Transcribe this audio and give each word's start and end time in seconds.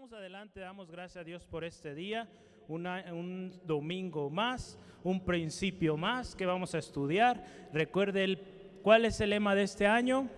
vamos 0.00 0.14
adelante, 0.14 0.60
damos 0.60 0.90
gracias 0.90 1.20
a 1.20 1.24
Dios 1.24 1.44
por 1.44 1.62
este 1.62 1.94
día, 1.94 2.26
un 2.68 3.52
domingo 3.66 4.30
más, 4.30 4.78
un 5.04 5.22
principio 5.22 5.98
más 5.98 6.34
que 6.34 6.46
vamos 6.46 6.74
a 6.74 6.78
estudiar. 6.78 7.44
Recuerde 7.74 8.24
el, 8.24 8.38
cuál 8.80 9.04
es 9.04 9.20
el 9.20 9.28
lema 9.28 9.54
de 9.54 9.64
este 9.64 9.86
año. 9.86 10.30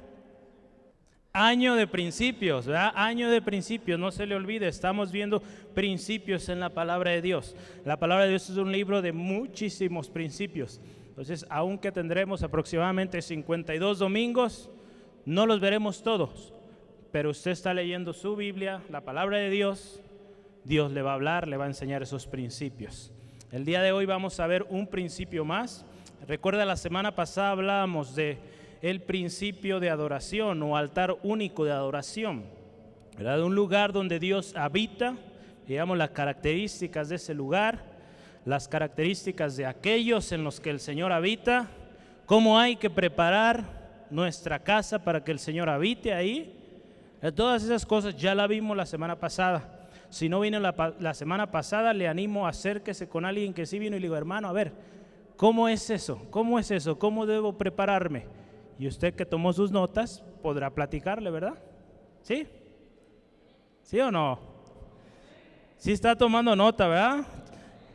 Año 1.33 1.77
de 1.77 1.87
principios, 1.87 2.67
¿verdad? 2.67 2.91
Año 2.97 3.31
de 3.31 3.41
principios, 3.41 4.01
no 4.01 4.11
se 4.11 4.27
le 4.27 4.35
olvide, 4.35 4.67
estamos 4.67 5.13
viendo 5.13 5.41
principios 5.75 6.49
en 6.49 6.59
la 6.59 6.71
palabra 6.71 7.13
de 7.13 7.23
Dios. 7.23 7.55
La 7.85 8.01
palabra 8.01 8.25
de 8.25 8.31
Dios 8.31 8.51
es 8.51 8.57
un 8.57 8.73
libro 8.73 9.01
de 9.01 9.13
muchísimos 9.13 10.11
principios. 10.11 10.81
Entonces, 11.07 11.47
aunque 11.49 11.93
tendremos 11.93 12.43
aproximadamente 12.43 13.23
52 13.23 14.01
domingos, 14.01 14.71
no 15.25 15.47
los 15.47 15.61
veremos 15.61 16.03
todos, 16.03 16.53
pero 17.13 17.31
usted 17.31 17.51
está 17.51 17.75
leyendo 17.75 18.15
su 18.15 18.35
Biblia, 18.35 18.81
la 18.89 19.03
palabra 19.03 19.37
de 19.37 19.51
Dios, 19.51 20.01
Dios 20.65 20.91
le 20.93 21.03
va 21.03 21.11
a 21.11 21.15
hablar, 21.15 21.47
le 21.47 21.59
va 21.59 21.65
a 21.65 21.69
enseñar 21.69 22.03
esos 22.03 22.27
principios. 22.27 23.13
El 23.53 23.67
día 23.67 23.83
de 23.83 23.93
hoy 23.93 24.07
vamos 24.07 24.41
a 24.41 24.47
ver 24.47 24.65
un 24.71 24.87
principio 24.87 25.45
más. 25.45 25.85
Recuerda, 26.27 26.65
la 26.65 26.77
semana 26.77 27.15
pasada 27.15 27.51
hablábamos 27.51 28.15
de 28.15 28.39
el 28.81 29.03
principio 29.03 29.79
de 29.79 29.91
adoración 29.91 30.63
o 30.63 30.75
altar 30.75 31.15
único 31.23 31.67
de 31.67 31.73
adoración, 31.73 32.45
¿verdad? 33.17 33.43
Un 33.43 33.55
lugar 33.55 33.93
donde 33.93 34.19
Dios 34.19 34.57
habita, 34.57 35.15
digamos 35.69 35.99
las 35.99 36.11
características 36.11 37.11
de 37.11 37.17
ese 37.17 37.35
lugar, 37.35 37.85
las 38.47 38.69
características 38.69 39.57
de 39.59 39.67
aquellos 39.67 40.33
en 40.33 40.45
los 40.45 40.61
que 40.61 40.71
el 40.71 40.81
Señor 40.81 41.13
habita, 41.13 41.69
cómo 42.25 42.59
hay 42.59 42.77
que 42.77 42.89
preparar 42.89 44.07
nuestra 44.11 44.61
casa 44.61 45.05
para 45.05 45.23
que 45.23 45.33
el 45.33 45.39
Señor 45.39 45.69
habite 45.69 46.15
ahí. 46.15 46.62
Todas 47.31 47.63
esas 47.63 47.87
cosas 47.87 48.17
ya 48.17 48.35
la 48.35 48.49
vimos 48.49 48.77
la 48.77 48.87
semana 48.87 49.21
pasada. 49.21 49.89
Si 50.11 50.29
no 50.29 50.41
vino 50.41 50.59
la, 50.59 50.95
la, 50.99 51.15
semana 51.15 51.51
pasada, 51.53 51.95
le 51.95 52.09
animo 52.09 52.47
a 52.47 52.51
acérquese 52.51 53.09
con 53.09 53.25
alguien 53.25 53.55
que 53.55 53.65
sí 53.65 53.79
vino 53.79 53.97
y 53.97 54.01
le 54.01 54.07
digo, 54.07 54.17
hermano, 54.17 54.49
a 54.49 54.53
ver, 54.53 54.73
¿cómo 55.37 55.69
es 55.69 55.89
eso? 55.89 56.27
¿Cómo 56.31 56.59
es 56.59 56.71
eso? 56.71 56.99
¿Cómo 56.99 57.25
debo 57.25 57.57
prepararme? 57.57 58.27
Y 58.79 58.89
usted 58.89 59.15
que 59.15 59.25
tomó 59.25 59.53
sus 59.53 59.71
notas 59.71 60.23
podrá 60.43 60.71
platicarle, 60.71 61.31
¿verdad? 61.31 61.55
¿Sí? 62.23 62.47
¿Sí 63.83 64.01
o 64.01 64.11
no? 64.11 64.39
Sí 65.79 65.93
está 65.93 66.17
tomando 66.17 66.57
nota, 66.57 66.89
¿verdad? 66.89 67.27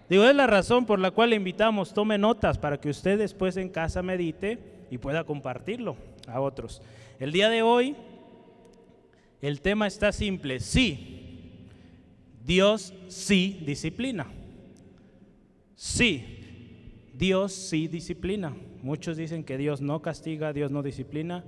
Digo, 0.09 0.23
es 0.23 0.35
la 0.35 0.47
razón 0.47 0.85
por 0.85 0.99
la 0.99 1.11
cual 1.11 1.31
le 1.31 1.35
invitamos, 1.35 1.93
tome 1.93 2.17
notas 2.17 2.57
para 2.57 2.79
que 2.79 2.89
usted 2.89 3.17
después 3.17 3.57
en 3.57 3.69
casa 3.69 4.01
medite 4.01 4.57
y 4.89 4.97
pueda 4.97 5.25
compartirlo 5.25 5.97
a 6.27 6.39
otros. 6.39 6.81
El 7.19 7.33
día 7.33 7.49
de 7.49 7.61
hoy, 7.61 7.95
el 9.41 9.61
tema 9.61 9.87
está 9.87 10.11
simple, 10.11 10.59
sí, 10.59 11.17
Dios 12.43 12.93
sí 13.07 13.61
disciplina. 13.65 14.27
Sí, 15.75 17.09
Dios 17.13 17.51
sí 17.51 17.87
disciplina. 17.87 18.55
Muchos 18.81 19.17
dicen 19.17 19.43
que 19.43 19.57
Dios 19.57 19.81
no 19.81 20.01
castiga, 20.01 20.53
Dios 20.53 20.71
no 20.71 20.81
disciplina. 20.81 21.43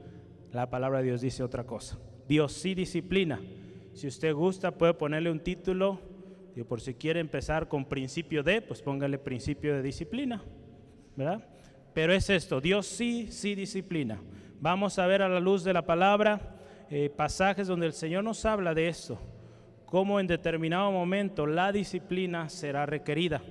La 0.51 0.69
palabra 0.69 0.99
de 0.99 1.05
Dios 1.05 1.21
dice 1.21 1.41
otra 1.41 1.63
cosa. 1.63 1.97
Dios 2.27 2.53
sí 2.53 2.75
disciplina. 2.75 3.41
Si 3.93 4.07
usted 4.07 4.33
gusta, 4.33 4.71
puede 4.71 4.93
ponerle 4.93 5.31
un 5.31 5.39
título. 5.39 5.99
Y 6.55 6.63
por 6.63 6.81
si 6.81 6.95
quiere 6.95 7.19
empezar 7.19 7.67
con 7.67 7.85
principio 7.85 8.43
de, 8.43 8.61
pues 8.61 8.81
póngale 8.81 9.17
principio 9.17 9.73
de 9.75 9.81
disciplina. 9.81 10.43
¿Verdad? 11.15 11.47
Pero 11.93 12.13
es 12.13 12.29
esto, 12.29 12.61
Dios 12.61 12.85
sí, 12.85 13.27
sí 13.31 13.55
disciplina. 13.55 14.21
Vamos 14.59 14.99
a 14.99 15.07
ver 15.07 15.21
a 15.21 15.29
la 15.29 15.39
luz 15.39 15.63
de 15.63 15.73
la 15.73 15.85
palabra 15.85 16.58
eh, 16.89 17.09
pasajes 17.09 17.67
donde 17.67 17.85
el 17.85 17.93
Señor 17.93 18.23
nos 18.23 18.45
habla 18.45 18.73
de 18.73 18.87
esto. 18.87 19.19
Cómo 19.85 20.19
en 20.19 20.27
determinado 20.27 20.91
momento 20.91 21.45
la 21.45 21.71
disciplina 21.71 22.49
será 22.49 22.85
requerida. 22.85 23.41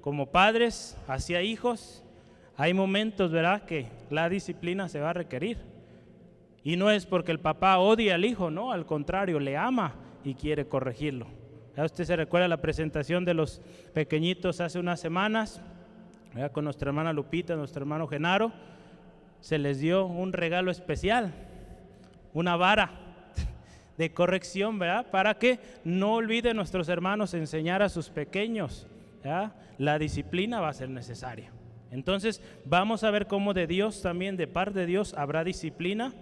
Como 0.00 0.26
padres 0.26 0.96
hacia 1.06 1.42
hijos 1.42 2.04
hay 2.56 2.74
momentos, 2.74 3.30
¿verdad?, 3.30 3.62
que 3.62 3.86
la 4.10 4.28
disciplina 4.28 4.88
se 4.88 5.00
va 5.00 5.10
a 5.10 5.14
requerir. 5.14 5.58
Y 6.64 6.76
no 6.76 6.90
es 6.90 7.06
porque 7.06 7.32
el 7.32 7.40
papá 7.40 7.78
odia 7.78 8.16
al 8.16 8.24
hijo, 8.24 8.50
no, 8.50 8.72
al 8.72 8.84
contrario, 8.84 9.38
le 9.38 9.56
ama 9.56 9.94
y 10.24 10.34
quiere 10.34 10.66
corregirlo. 10.66 11.26
¿Ya 11.76 11.84
usted 11.84 12.04
se 12.04 12.16
recuerda 12.16 12.48
la 12.48 12.60
presentación 12.60 13.24
de 13.24 13.34
los 13.34 13.60
pequeñitos 13.94 14.60
hace 14.60 14.78
unas 14.78 14.98
semanas, 14.98 15.62
con 16.52 16.64
nuestra 16.64 16.88
hermana 16.88 17.12
Lupita, 17.12 17.54
nuestro 17.54 17.82
hermano 17.82 18.06
Genaro, 18.08 18.52
se 19.40 19.58
les 19.58 19.78
dio 19.78 20.06
un 20.06 20.32
regalo 20.32 20.70
especial, 20.70 21.32
una 22.38 22.56
vara 22.56 22.92
de 23.98 24.12
corrección, 24.12 24.78
¿verdad? 24.78 25.10
Para 25.10 25.34
que 25.34 25.58
no 25.82 26.14
olviden 26.14 26.56
nuestros 26.56 26.88
hermanos 26.88 27.34
enseñar 27.34 27.82
a 27.82 27.88
sus 27.88 28.10
pequeños. 28.10 28.86
La 29.78 29.98
disciplina 29.98 30.60
va 30.60 30.68
a 30.68 30.72
ser 30.72 30.88
necesaria. 30.88 31.50
Entonces 31.90 32.40
vamos 32.64 33.02
a 33.02 33.10
ver 33.10 33.26
cómo 33.26 33.54
de 33.54 33.66
Dios 33.66 34.00
también, 34.02 34.36
de 34.36 34.46
parte 34.46 34.80
de 34.80 34.86
Dios, 34.86 35.14
habrá 35.14 35.42
disciplina 35.42 36.12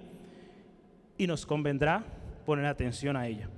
y 1.19 1.27
nos 1.27 1.45
convendrá 1.45 2.05
poner 2.47 2.65
atención 2.65 3.17
a 3.17 3.27
ella. 3.27 3.51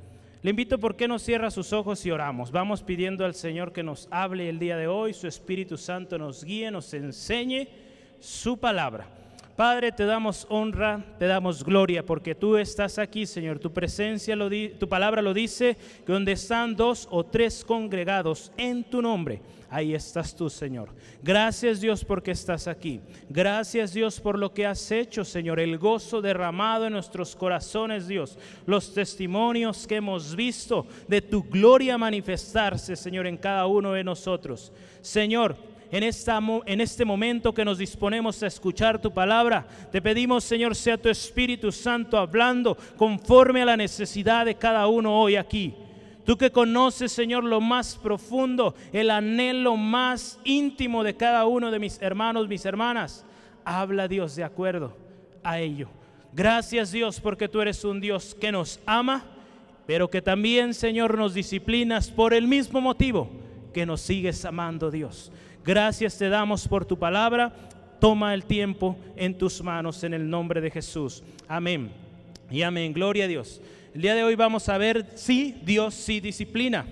Le 0.42 0.50
invito 0.50 0.78
por 0.78 0.96
qué 0.96 1.06
no 1.06 1.18
cierra 1.18 1.50
sus 1.50 1.72
ojos 1.72 2.04
y 2.06 2.10
oramos. 2.10 2.50
Vamos 2.50 2.82
pidiendo 2.82 3.24
al 3.24 3.34
Señor 3.34 3.72
que 3.72 3.82
nos 3.82 4.08
hable 4.10 4.48
el 4.48 4.58
día 4.58 4.76
de 4.76 4.88
hoy, 4.88 5.14
su 5.14 5.28
Espíritu 5.28 5.76
Santo 5.76 6.18
nos 6.18 6.42
guíe, 6.42 6.70
nos 6.70 6.92
enseñe 6.92 7.68
su 8.18 8.58
palabra. 8.58 9.17
Padre, 9.58 9.90
te 9.90 10.04
damos 10.04 10.46
honra, 10.50 11.04
te 11.18 11.26
damos 11.26 11.64
gloria, 11.64 12.06
porque 12.06 12.36
tú 12.36 12.56
estás 12.56 12.96
aquí, 12.96 13.26
Señor. 13.26 13.58
Tu 13.58 13.72
presencia, 13.72 14.36
lo 14.36 14.48
tu 14.78 14.88
palabra 14.88 15.20
lo 15.20 15.34
dice, 15.34 15.76
que 16.06 16.12
donde 16.12 16.30
están 16.30 16.76
dos 16.76 17.08
o 17.10 17.26
tres 17.26 17.64
congregados 17.64 18.52
en 18.56 18.84
tu 18.84 19.02
nombre, 19.02 19.42
ahí 19.68 19.94
estás 19.94 20.36
tú, 20.36 20.48
Señor. 20.48 20.90
Gracias, 21.24 21.80
Dios, 21.80 22.04
porque 22.04 22.30
estás 22.30 22.68
aquí. 22.68 23.00
Gracias, 23.28 23.92
Dios, 23.92 24.20
por 24.20 24.38
lo 24.38 24.54
que 24.54 24.64
has 24.64 24.92
hecho, 24.92 25.24
Señor. 25.24 25.58
El 25.58 25.76
gozo 25.76 26.22
derramado 26.22 26.86
en 26.86 26.92
nuestros 26.92 27.34
corazones, 27.34 28.06
Dios. 28.06 28.38
Los 28.64 28.94
testimonios 28.94 29.88
que 29.88 29.96
hemos 29.96 30.36
visto 30.36 30.86
de 31.08 31.20
tu 31.20 31.42
gloria 31.42 31.98
manifestarse, 31.98 32.94
Señor, 32.94 33.26
en 33.26 33.36
cada 33.36 33.66
uno 33.66 33.92
de 33.94 34.04
nosotros. 34.04 34.72
Señor, 35.00 35.56
en, 35.90 36.02
esta, 36.02 36.40
en 36.66 36.80
este 36.80 37.04
momento 37.04 37.54
que 37.54 37.64
nos 37.64 37.78
disponemos 37.78 38.42
a 38.42 38.46
escuchar 38.46 39.00
tu 39.00 39.12
palabra. 39.12 39.66
Te 39.90 40.02
pedimos, 40.02 40.44
Señor, 40.44 40.74
sea 40.74 40.98
tu 40.98 41.08
Espíritu 41.08 41.72
Santo 41.72 42.18
hablando 42.18 42.76
conforme 42.96 43.62
a 43.62 43.66
la 43.66 43.76
necesidad 43.76 44.46
de 44.46 44.54
cada 44.54 44.86
uno 44.86 45.18
hoy 45.18 45.36
aquí. 45.36 45.74
Tú 46.24 46.36
que 46.36 46.52
conoces, 46.52 47.10
Señor, 47.10 47.44
lo 47.44 47.60
más 47.60 47.96
profundo, 47.96 48.74
el 48.92 49.10
anhelo 49.10 49.76
más 49.76 50.38
íntimo 50.44 51.02
de 51.02 51.16
cada 51.16 51.46
uno 51.46 51.70
de 51.70 51.78
mis 51.78 52.00
hermanos, 52.02 52.48
mis 52.48 52.66
hermanas. 52.66 53.24
Habla 53.64 54.08
Dios 54.08 54.36
de 54.36 54.44
acuerdo 54.44 54.94
a 55.42 55.58
ello. 55.58 55.88
Gracias 56.32 56.92
Dios 56.92 57.20
porque 57.20 57.48
tú 57.48 57.62
eres 57.62 57.82
un 57.84 58.00
Dios 58.00 58.36
que 58.38 58.52
nos 58.52 58.78
ama, 58.84 59.24
pero 59.86 60.10
que 60.10 60.20
también, 60.20 60.74
Señor, 60.74 61.16
nos 61.16 61.32
disciplinas 61.32 62.10
por 62.10 62.34
el 62.34 62.46
mismo 62.46 62.82
motivo 62.82 63.30
que 63.72 63.86
nos 63.86 64.02
sigues 64.02 64.44
amando, 64.44 64.90
Dios. 64.90 65.32
Gracias 65.68 66.16
te 66.16 66.30
damos 66.30 66.66
por 66.66 66.86
tu 66.86 66.98
palabra. 66.98 67.52
Toma 68.00 68.32
el 68.32 68.46
tiempo 68.46 68.96
en 69.14 69.36
tus 69.36 69.62
manos 69.62 70.02
en 70.02 70.14
el 70.14 70.30
nombre 70.30 70.62
de 70.62 70.70
Jesús. 70.70 71.22
Amén. 71.46 71.90
Y 72.50 72.62
amén. 72.62 72.94
Gloria 72.94 73.26
a 73.26 73.28
Dios. 73.28 73.60
El 73.94 74.00
día 74.00 74.14
de 74.14 74.24
hoy 74.24 74.34
vamos 74.34 74.66
a 74.70 74.78
ver 74.78 75.04
si 75.14 75.60
Dios 75.66 75.92
sí 75.92 76.20
disciplina. 76.20 76.86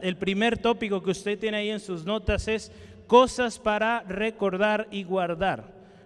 El 0.00 0.16
primer 0.16 0.56
tópico 0.56 1.02
que 1.02 1.10
usted 1.10 1.38
tiene 1.38 1.58
ahí 1.58 1.68
en 1.68 1.78
sus 1.78 2.06
notas 2.06 2.48
es 2.48 2.72
cosas 3.06 3.58
para 3.58 4.00
recordar 4.08 4.88
y 4.90 5.04
guardar. 5.04 5.64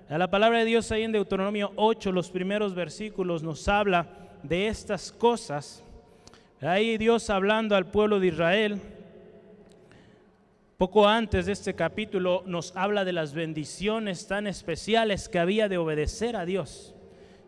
La 0.08 0.28
palabra 0.28 0.58
de 0.58 0.64
Dios 0.64 0.90
ahí 0.90 1.04
en 1.04 1.12
Deuteronomio 1.12 1.70
8, 1.76 2.10
los 2.10 2.28
primeros 2.28 2.74
versículos, 2.74 3.44
nos 3.44 3.68
habla 3.68 4.08
de 4.42 4.66
estas 4.66 5.12
cosas. 5.12 5.84
Ahí 6.60 6.98
Dios 6.98 7.30
hablando 7.30 7.76
al 7.76 7.86
pueblo 7.86 8.18
de 8.18 8.26
Israel 8.26 8.80
poco 10.78 11.08
antes 11.08 11.46
de 11.46 11.52
este 11.52 11.74
capítulo 11.74 12.44
nos 12.46 12.74
habla 12.76 13.04
de 13.04 13.12
las 13.12 13.34
bendiciones 13.34 14.28
tan 14.28 14.46
especiales 14.46 15.28
que 15.28 15.40
había 15.40 15.68
de 15.68 15.76
obedecer 15.76 16.36
a 16.36 16.44
Dios. 16.46 16.94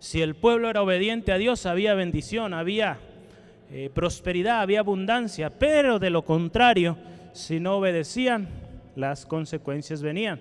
Si 0.01 0.21
el 0.21 0.35
pueblo 0.35 0.69
era 0.69 0.83
obediente 0.83 1.31
a 1.31 1.39
Dios, 1.39 1.65
había 1.65 1.95
bendición, 1.95 2.53
había 2.53 2.99
eh, 3.71 3.89
prosperidad, 3.95 4.63
había 4.63 4.81
abundancia, 4.81 5.49
pero 5.49 6.01
de 6.01 6.11
lo 6.11 6.25
contrario, 6.25 6.99
si 7.33 7.61
no 7.61 7.77
obedecían, 7.77 8.49
las 8.97 9.27
consecuencias 9.27 10.03
venían 10.03 10.41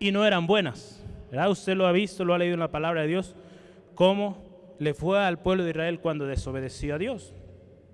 y 0.00 0.10
no 0.10 0.26
eran 0.26 0.48
buenas. 0.48 1.00
¿verdad? 1.30 1.48
Usted 1.48 1.76
lo 1.76 1.86
ha 1.86 1.92
visto, 1.92 2.24
lo 2.24 2.34
ha 2.34 2.38
leído 2.38 2.54
en 2.54 2.60
la 2.60 2.72
palabra 2.72 3.02
de 3.02 3.06
Dios, 3.06 3.36
cómo 3.94 4.74
le 4.80 4.94
fue 4.94 5.24
al 5.24 5.38
pueblo 5.38 5.62
de 5.62 5.70
Israel 5.70 6.00
cuando 6.00 6.26
desobedeció 6.26 6.96
a 6.96 6.98
Dios. 6.98 7.32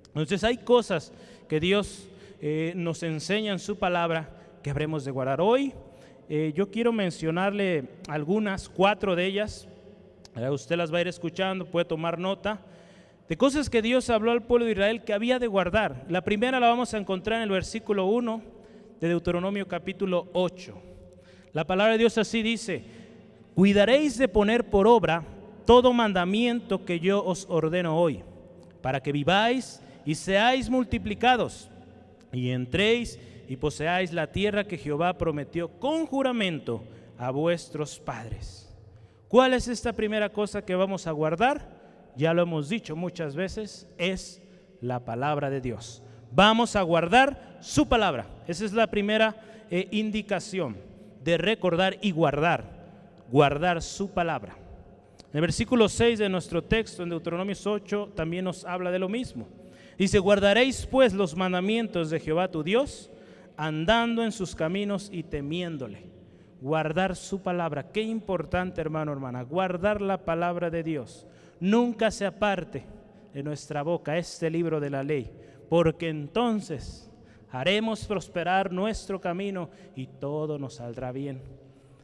Entonces 0.07 0.43
hay 0.43 0.57
cosas 0.57 1.13
que 1.51 1.61
Dios 1.61 2.09
eh, 2.45 2.73
nos 2.75 3.05
enseñan 3.05 3.61
su 3.61 3.79
palabra 3.79 4.29
que 4.65 4.71
habremos 4.71 5.05
de 5.05 5.13
guardar. 5.13 5.41
Hoy 5.41 5.73
eh, 6.29 6.53
yo 6.57 6.73
quiero 6.73 6.93
mencionarle 6.93 7.85
algunas, 8.09 8.69
cuatro 8.69 9.15
de 9.15 9.27
ellas. 9.27 9.69
usted 10.51 10.75
las 10.75 10.93
va 10.93 10.99
a 10.99 11.03
ir 11.03 11.07
escuchando, 11.07 11.65
puede 11.65 11.85
tomar 11.85 12.19
nota. 12.19 12.61
de 13.29 13.37
cosas 13.37 13.71
que 13.71 13.81
Dios 13.81 14.11
habló 14.11 14.33
al 14.33 14.43
pueblo 14.43 14.67
de 14.67 14.73
Israel 14.73 15.05
que 15.05 15.13
había 15.13 15.39
de 15.39 15.47
guardar. 15.47 16.05
La 16.09 16.23
primera 16.23 16.59
la 16.59 16.69
vamos 16.69 16.93
a 16.93 16.99
encontrar 16.99 17.37
en 17.37 17.45
el 17.45 17.51
versículo 17.51 18.07
1 18.07 18.43
de 19.01 19.09
Deuteronomio 19.09 19.69
capítulo 19.69 20.29
8. 20.33 20.75
La 21.53 21.65
palabra 21.65 21.93
de 21.93 21.99
Dios 21.99 22.19
así 22.19 22.43
dice, 22.43 22.83
cuidaréis 23.55 24.19
de 24.19 24.27
poner 24.27 24.69
por 24.69 24.89
obra 24.89 25.23
todo 25.65 25.93
mandamiento 25.93 26.85
que 26.85 26.99
yo 26.99 27.25
os 27.25 27.47
ordeno 27.49 27.97
hoy, 27.97 28.25
para 28.81 29.01
que 29.01 29.13
viváis 29.13 29.81
y 30.05 30.17
seáis 30.17 30.69
multiplicados, 30.69 31.71
y 32.33 32.51
entréis 32.51 33.19
y 33.49 33.57
poseáis 33.57 34.13
la 34.13 34.33
tierra 34.33 34.65
que 34.65 34.79
Jehová 34.79 35.19
prometió 35.19 35.69
con 35.79 36.07
juramento 36.07 36.85
a 37.19 37.31
vuestros 37.31 37.99
padres. 38.01 38.75
¿Cuál 39.29 39.55
es 39.55 39.69
esta 39.69 39.93
primera 39.93 40.31
cosa 40.31 40.65
que 40.65 40.75
vamos 40.75 41.07
a 41.07 41.13
guardar? 41.13 41.81
Ya 42.17 42.35
lo 42.35 42.43
hemos 42.43 42.69
dicho 42.69 42.97
muchas 42.97 43.35
veces, 43.35 43.87
es 43.99 44.43
la 44.81 45.05
palabra 45.05 45.51
de 45.51 45.61
Dios. 45.61 46.03
Vamos 46.31 46.77
a 46.77 46.83
guardar 46.83 47.59
su 47.61 47.89
palabra. 47.89 48.27
Esa 48.47 48.65
es 48.65 48.73
la 48.73 48.87
primera 48.89 49.37
eh, 49.71 49.89
indicación 49.91 50.77
de 51.23 51.39
recordar 51.39 51.99
y 52.03 52.11
guardar. 52.11 52.65
Guardar 53.31 53.81
su 53.81 54.11
palabra. 54.11 54.57
En 55.31 55.39
el 55.39 55.41
versículo 55.43 55.89
6 55.89 56.19
de 56.19 56.29
nuestro 56.29 56.63
texto, 56.63 57.03
en 57.03 57.09
Deuteronomio 57.09 57.57
8, 57.65 58.13
también 58.15 58.45
nos 58.45 58.65
habla 58.65 58.91
de 58.91 58.99
lo 58.99 59.09
mismo. 59.09 59.49
Dice, 60.03 60.19
guardaréis 60.19 60.85
pues 60.85 61.15
los 61.15 61.37
mandamientos 61.37 62.11
de 62.11 62.19
Jehová 62.19 62.51
tu 62.51 62.65
Dios, 62.65 63.09
andando 63.57 64.25
en 64.25 64.33
sus 64.33 64.57
caminos 64.57 65.09
y 65.13 65.23
temiéndole. 65.23 66.07
Guardar 66.61 67.15
su 67.15 67.41
palabra. 67.41 67.93
Qué 67.93 68.03
importante, 68.03 68.81
hermano, 68.81 69.13
hermana, 69.13 69.43
guardar 69.43 70.01
la 70.01 70.25
palabra 70.25 70.71
de 70.71 70.83
Dios. 70.83 71.25
Nunca 71.61 72.11
se 72.11 72.27
aparte 72.27 72.85
de 73.33 73.45
nuestra 73.45 73.85
boca 73.85 74.19
este 74.19 74.51
libro 74.51 74.81
de 74.81 74.91
la 74.91 75.05
ley, 75.05 75.31
porque 75.69 76.09
entonces 76.09 77.09
haremos 77.53 78.05
prosperar 78.05 78.73
nuestro 78.73 79.21
camino 79.21 79.71
y 79.95 80.09
todo 80.09 80.59
nos 80.59 80.75
saldrá 80.75 81.13
bien. 81.13 81.41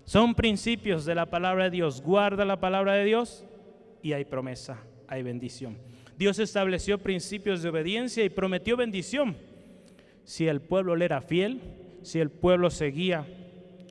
Son 0.04 0.36
principios 0.36 1.04
de 1.04 1.16
la 1.16 1.26
palabra 1.26 1.64
de 1.64 1.70
Dios. 1.70 2.00
Guarda 2.00 2.44
la 2.44 2.60
palabra 2.60 2.92
de 2.92 3.06
Dios 3.06 3.44
y 4.02 4.12
hay 4.12 4.24
promesa, 4.24 4.84
hay 5.08 5.24
bendición. 5.24 5.76
Dios 6.18 6.40
estableció 6.40 6.98
principios 6.98 7.62
de 7.62 7.68
obediencia 7.68 8.24
y 8.24 8.28
prometió 8.28 8.76
bendición. 8.76 9.36
Si 10.24 10.48
el 10.48 10.60
pueblo 10.60 10.96
le 10.96 11.04
era 11.04 11.20
fiel, 11.20 11.60
si 12.02 12.18
el 12.18 12.28
pueblo 12.28 12.70
seguía 12.70 13.24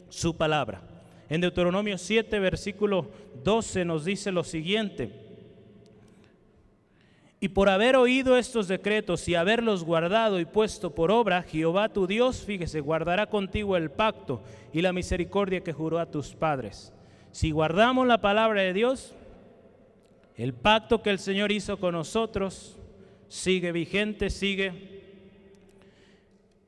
su 0.09 0.35
palabra. 0.35 0.81
En 1.29 1.39
Deuteronomio 1.39 1.97
7, 1.97 2.37
versículo 2.39 3.09
12 3.45 3.85
nos 3.85 4.03
dice 4.03 4.33
lo 4.33 4.43
siguiente. 4.43 5.09
Y 7.39 7.49
por 7.49 7.69
haber 7.69 7.95
oído 7.95 8.35
estos 8.35 8.67
decretos 8.67 9.25
y 9.29 9.35
haberlos 9.35 9.85
guardado 9.85 10.41
y 10.41 10.45
puesto 10.45 10.93
por 10.93 11.11
obra, 11.11 11.43
Jehová 11.43 11.87
tu 11.87 12.07
Dios, 12.07 12.43
fíjese, 12.43 12.81
guardará 12.81 13.27
contigo 13.27 13.77
el 13.77 13.89
pacto 13.89 14.43
y 14.73 14.81
la 14.81 14.91
misericordia 14.91 15.61
que 15.61 15.71
juró 15.71 15.97
a 15.97 16.11
tus 16.11 16.35
padres. 16.35 16.91
Si 17.31 17.51
guardamos 17.51 18.05
la 18.05 18.19
palabra 18.19 18.63
de 18.63 18.73
Dios, 18.73 19.15
el 20.37 20.53
pacto 20.53 21.01
que 21.01 21.09
el 21.09 21.17
Señor 21.17 21.51
hizo 21.51 21.79
con 21.79 21.93
nosotros 21.93 22.77
sigue 23.27 23.71
vigente, 23.71 24.29
sigue 24.29 24.71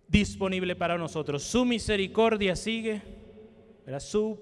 disponible 0.07 0.75
para 0.75 0.97
nosotros. 0.97 1.43
Su 1.43 1.65
misericordia 1.65 2.55
sigue, 2.55 3.01
su 3.99 4.39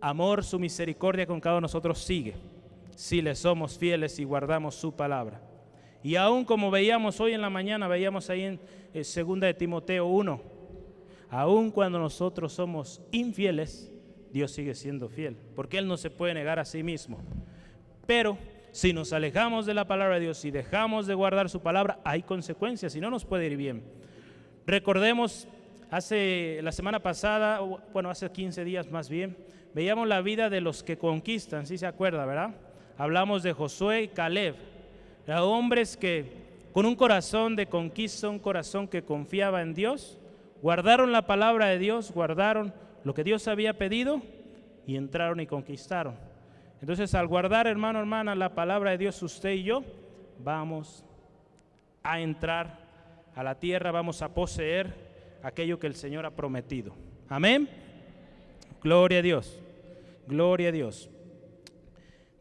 amor, 0.00 0.44
su 0.44 0.60
misericordia 0.60 1.26
con 1.26 1.40
cada 1.40 1.56
uno 1.56 1.66
de 1.66 1.72
nosotros 1.72 1.98
sigue, 1.98 2.34
si 2.94 3.20
le 3.20 3.34
somos 3.34 3.76
fieles 3.76 4.18
y 4.20 4.24
guardamos 4.24 4.76
su 4.76 4.94
palabra. 4.94 5.40
Y 6.04 6.14
aún 6.14 6.44
como 6.44 6.70
veíamos 6.70 7.20
hoy 7.20 7.32
en 7.32 7.40
la 7.40 7.50
mañana, 7.50 7.88
veíamos 7.88 8.30
ahí 8.30 8.42
en 8.42 8.60
eh, 8.94 9.02
segunda 9.02 9.48
de 9.48 9.54
Timoteo 9.54 10.06
1, 10.06 10.40
aún 11.30 11.70
cuando 11.72 11.98
nosotros 11.98 12.52
somos 12.52 13.02
infieles, 13.10 13.92
Dios 14.32 14.52
sigue 14.52 14.74
siendo 14.74 15.08
fiel, 15.08 15.36
porque 15.56 15.78
Él 15.78 15.86
no 15.86 15.96
se 15.96 16.10
puede 16.10 16.34
negar 16.34 16.60
a 16.60 16.64
sí 16.64 16.82
mismo. 16.82 17.18
Pero 18.06 18.36
si 18.72 18.94
nos 18.94 19.12
alejamos 19.12 19.66
de 19.66 19.74
la 19.74 19.86
palabra 19.86 20.14
de 20.14 20.22
Dios 20.22 20.44
y 20.46 20.50
dejamos 20.50 21.06
de 21.06 21.14
guardar 21.14 21.50
su 21.50 21.60
palabra, 21.60 21.98
hay 22.04 22.22
consecuencias 22.22 22.96
y 22.96 23.00
no 23.00 23.10
nos 23.10 23.26
puede 23.26 23.46
ir 23.46 23.56
bien. 23.58 23.84
Recordemos, 24.66 25.46
hace 25.90 26.58
la 26.62 26.72
semana 26.72 27.00
pasada, 27.00 27.60
bueno, 27.92 28.08
hace 28.08 28.30
15 28.30 28.64
días 28.64 28.90
más 28.90 29.10
bien, 29.10 29.36
veíamos 29.74 30.08
la 30.08 30.22
vida 30.22 30.48
de 30.48 30.62
los 30.62 30.82
que 30.82 30.96
conquistan, 30.96 31.66
si 31.66 31.76
se 31.76 31.86
acuerda, 31.86 32.24
¿verdad? 32.24 32.54
Hablamos 32.96 33.42
de 33.42 33.52
Josué 33.52 34.04
y 34.04 34.08
Caleb, 34.08 34.56
hombres 35.28 35.98
que 35.98 36.40
con 36.72 36.86
un 36.86 36.96
corazón 36.96 37.54
de 37.56 37.66
conquista, 37.66 38.30
un 38.30 38.38
corazón 38.38 38.88
que 38.88 39.02
confiaba 39.02 39.60
en 39.60 39.74
Dios, 39.74 40.18
guardaron 40.62 41.12
la 41.12 41.26
palabra 41.26 41.66
de 41.66 41.78
Dios, 41.78 42.10
guardaron 42.10 42.72
lo 43.04 43.12
que 43.12 43.22
Dios 43.22 43.48
había 43.48 43.76
pedido 43.76 44.22
y 44.86 44.96
entraron 44.96 45.40
y 45.40 45.46
conquistaron. 45.46 46.31
Entonces, 46.82 47.14
al 47.14 47.28
guardar, 47.28 47.68
hermano, 47.68 48.00
hermana, 48.00 48.34
la 48.34 48.56
palabra 48.56 48.90
de 48.90 48.98
Dios, 48.98 49.22
usted 49.22 49.50
y 49.52 49.62
yo, 49.62 49.84
vamos 50.40 51.04
a 52.02 52.18
entrar 52.20 52.80
a 53.36 53.44
la 53.44 53.54
tierra, 53.60 53.92
vamos 53.92 54.20
a 54.20 54.34
poseer 54.34 54.92
aquello 55.44 55.78
que 55.78 55.86
el 55.86 55.94
Señor 55.94 56.26
ha 56.26 56.32
prometido. 56.32 56.92
Amén. 57.28 57.68
Gloria 58.82 59.20
a 59.20 59.22
Dios. 59.22 59.60
Gloria 60.26 60.70
a 60.70 60.72
Dios. 60.72 61.08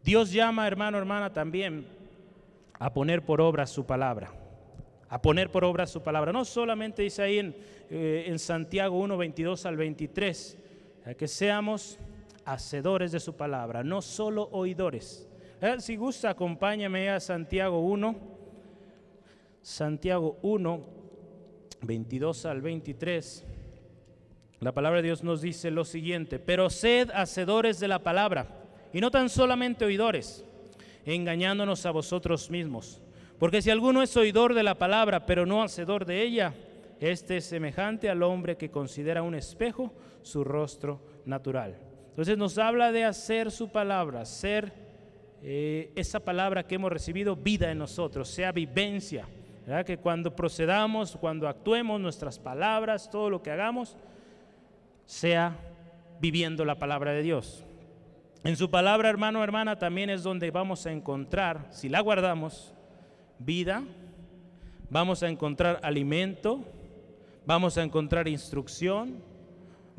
Dios 0.03 0.31
llama, 0.31 0.65
hermano, 0.65 0.97
hermana, 0.97 1.31
también 1.31 1.85
a 2.79 2.91
poner 2.91 3.23
por 3.23 3.41
obra 3.41 3.67
su 3.67 3.85
palabra. 3.85 4.31
A 5.07 5.21
poner 5.21 5.51
por 5.51 5.63
obra 5.63 5.85
su 5.85 6.01
palabra. 6.01 6.33
No 6.33 6.45
solamente 6.45 7.03
dice 7.03 7.21
ahí 7.21 7.37
en, 7.37 7.55
eh, 7.91 8.33
Santiago 8.39 8.97
1, 8.97 9.17
22 9.17 9.67
al 9.67 9.77
23, 9.77 10.57
que 11.15 11.27
seamos 11.27 11.99
hacedores 12.45 13.11
de 13.11 13.19
su 13.19 13.35
palabra, 13.35 13.83
no 13.83 14.01
solo 14.01 14.49
oidores. 14.51 15.27
Eh, 15.61 15.75
si 15.79 15.95
gusta, 15.95 16.31
acompáñame 16.31 17.09
a 17.09 17.19
Santiago 17.19 17.79
1, 17.81 18.15
Santiago 19.61 20.37
1, 20.41 20.81
22 21.81 22.45
al 22.45 22.61
23. 22.61 23.45
La 24.59 24.71
palabra 24.71 24.97
de 25.01 25.07
Dios 25.07 25.23
nos 25.23 25.41
dice 25.41 25.71
lo 25.71 25.85
siguiente, 25.85 26.39
pero 26.39 26.69
sed 26.69 27.09
hacedores 27.13 27.79
de 27.79 27.87
la 27.87 27.99
palabra 27.99 28.47
y 28.93 29.01
no 29.01 29.11
tan 29.11 29.29
solamente 29.29 29.85
oidores, 29.85 30.45
engañándonos 31.05 31.85
a 31.85 31.91
vosotros 31.91 32.49
mismos. 32.49 33.01
Porque 33.39 33.61
si 33.61 33.71
alguno 33.71 34.03
es 34.03 34.15
oidor 34.17 34.53
de 34.53 34.63
la 34.63 34.77
palabra, 34.77 35.25
pero 35.25 35.45
no 35.45 35.63
hacedor 35.63 36.05
de 36.05 36.21
ella, 36.21 36.53
este 36.99 37.37
es 37.37 37.45
semejante 37.45 38.09
al 38.09 38.21
hombre 38.21 38.57
que 38.57 38.69
considera 38.69 39.23
un 39.23 39.33
espejo 39.33 39.93
su 40.21 40.43
rostro 40.43 41.01
natural 41.25 41.90
entonces 42.11 42.37
nos 42.37 42.57
habla 42.57 42.91
de 42.91 43.05
hacer 43.05 43.51
su 43.51 43.69
palabra, 43.69 44.25
ser 44.25 44.73
eh, 45.41 45.91
esa 45.95 46.19
palabra 46.19 46.67
que 46.67 46.75
hemos 46.75 46.91
recibido 46.91 47.35
vida 47.35 47.71
en 47.71 47.79
nosotros, 47.79 48.29
sea 48.29 48.51
vivencia. 48.51 49.27
Que 49.85 49.97
cuando 49.97 50.35
procedamos, 50.35 51.15
cuando 51.15 51.47
actuemos 51.47 52.01
nuestras 52.01 52.37
palabras, 52.37 53.09
todo 53.09 53.29
lo 53.29 53.41
que 53.41 53.51
hagamos, 53.51 53.95
sea 55.05 55.57
viviendo 56.19 56.65
la 56.65 56.75
palabra 56.75 57.11
de 57.13 57.21
Dios. 57.21 57.63
En 58.43 58.57
su 58.57 58.69
palabra, 58.69 59.09
hermano, 59.09 59.41
hermana, 59.43 59.79
también 59.79 60.09
es 60.09 60.23
donde 60.23 60.51
vamos 60.51 60.85
a 60.85 60.91
encontrar, 60.91 61.67
si 61.69 61.87
la 61.87 62.01
guardamos, 62.01 62.73
vida, 63.39 63.83
vamos 64.89 65.23
a 65.23 65.29
encontrar 65.29 65.79
alimento, 65.83 66.65
vamos 67.45 67.77
a 67.77 67.83
encontrar 67.83 68.27
instrucción, 68.27 69.23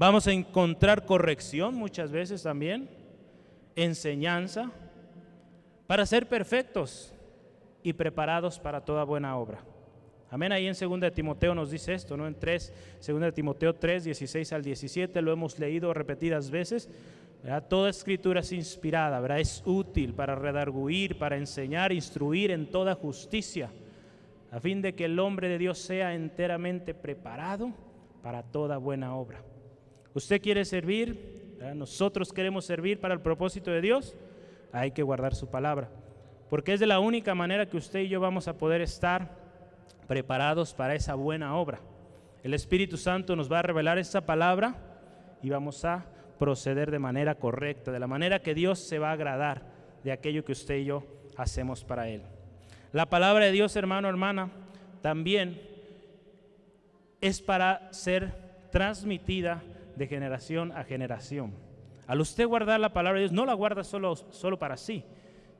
Vamos 0.02 0.26
a 0.26 0.32
encontrar 0.32 1.06
corrección 1.06 1.76
muchas 1.76 2.10
veces 2.10 2.42
también, 2.42 2.88
enseñanza, 3.76 4.72
para 5.86 6.04
ser 6.06 6.28
perfectos 6.28 7.14
y 7.84 7.92
preparados 7.92 8.58
para 8.58 8.80
toda 8.80 9.04
buena 9.04 9.36
obra. 9.36 9.60
Amén. 10.28 10.50
Ahí 10.50 10.66
en 10.66 10.74
2 10.74 11.00
de 11.02 11.12
Timoteo 11.12 11.54
nos 11.54 11.70
dice 11.70 11.94
esto, 11.94 12.16
¿no? 12.16 12.26
En 12.26 12.34
3, 12.34 12.72
2 13.06 13.20
de 13.20 13.30
Timoteo 13.30 13.76
3, 13.76 14.02
16 14.02 14.52
al 14.52 14.64
17, 14.64 15.22
lo 15.22 15.30
hemos 15.30 15.60
leído 15.60 15.94
repetidas 15.94 16.50
veces. 16.50 16.90
Toda 17.68 17.88
escritura 17.88 18.40
es 18.40 18.50
inspirada, 18.50 19.20
¿verdad? 19.20 19.38
Es 19.38 19.62
útil 19.64 20.14
para 20.14 20.34
redarguir, 20.34 21.16
para 21.16 21.36
enseñar, 21.36 21.92
instruir 21.92 22.50
en 22.50 22.68
toda 22.72 22.96
justicia, 22.96 23.70
a 24.50 24.58
fin 24.58 24.82
de 24.82 24.96
que 24.96 25.04
el 25.04 25.20
hombre 25.20 25.48
de 25.48 25.58
Dios 25.58 25.78
sea 25.78 26.12
enteramente 26.12 26.92
preparado 26.92 27.72
para 28.20 28.42
toda 28.42 28.78
buena 28.78 29.14
obra. 29.14 29.44
Usted 30.14 30.42
quiere 30.42 30.64
servir, 30.64 31.56
nosotros 31.74 32.32
queremos 32.32 32.64
servir 32.64 33.00
para 33.00 33.14
el 33.14 33.20
propósito 33.20 33.70
de 33.70 33.80
Dios, 33.80 34.16
hay 34.72 34.90
que 34.90 35.02
guardar 35.02 35.34
su 35.34 35.48
palabra. 35.48 35.90
Porque 36.50 36.74
es 36.74 36.80
de 36.80 36.86
la 36.86 37.00
única 37.00 37.34
manera 37.34 37.66
que 37.66 37.78
usted 37.78 38.00
y 38.00 38.08
yo 38.08 38.20
vamos 38.20 38.46
a 38.46 38.58
poder 38.58 38.82
estar 38.82 39.36
preparados 40.06 40.74
para 40.74 40.94
esa 40.94 41.14
buena 41.14 41.56
obra. 41.56 41.80
El 42.42 42.52
Espíritu 42.52 42.96
Santo 42.96 43.36
nos 43.36 43.50
va 43.50 43.60
a 43.60 43.62
revelar 43.62 43.98
esa 43.98 44.26
palabra 44.26 44.74
y 45.42 45.48
vamos 45.48 45.84
a 45.84 46.04
proceder 46.38 46.90
de 46.90 46.98
manera 46.98 47.36
correcta, 47.36 47.92
de 47.92 48.00
la 48.00 48.06
manera 48.06 48.42
que 48.42 48.54
Dios 48.54 48.80
se 48.80 48.98
va 48.98 49.10
a 49.10 49.12
agradar 49.12 49.62
de 50.04 50.12
aquello 50.12 50.44
que 50.44 50.52
usted 50.52 50.76
y 50.78 50.86
yo 50.86 51.04
hacemos 51.36 51.84
para 51.84 52.08
Él. 52.08 52.22
La 52.92 53.08
palabra 53.08 53.46
de 53.46 53.52
Dios, 53.52 53.74
hermano, 53.76 54.08
hermana, 54.08 54.50
también 55.00 55.62
es 57.20 57.40
para 57.40 57.92
ser 57.92 58.34
transmitida 58.70 59.62
de 60.02 60.08
generación 60.08 60.72
a 60.72 60.82
generación. 60.82 61.54
Al 62.08 62.20
usted 62.20 62.48
guardar 62.48 62.80
la 62.80 62.92
palabra 62.92 63.20
de 63.20 63.26
Dios, 63.26 63.32
no 63.32 63.46
la 63.46 63.54
guarda 63.54 63.84
solo, 63.84 64.16
solo 64.16 64.58
para 64.58 64.76
sí, 64.76 65.04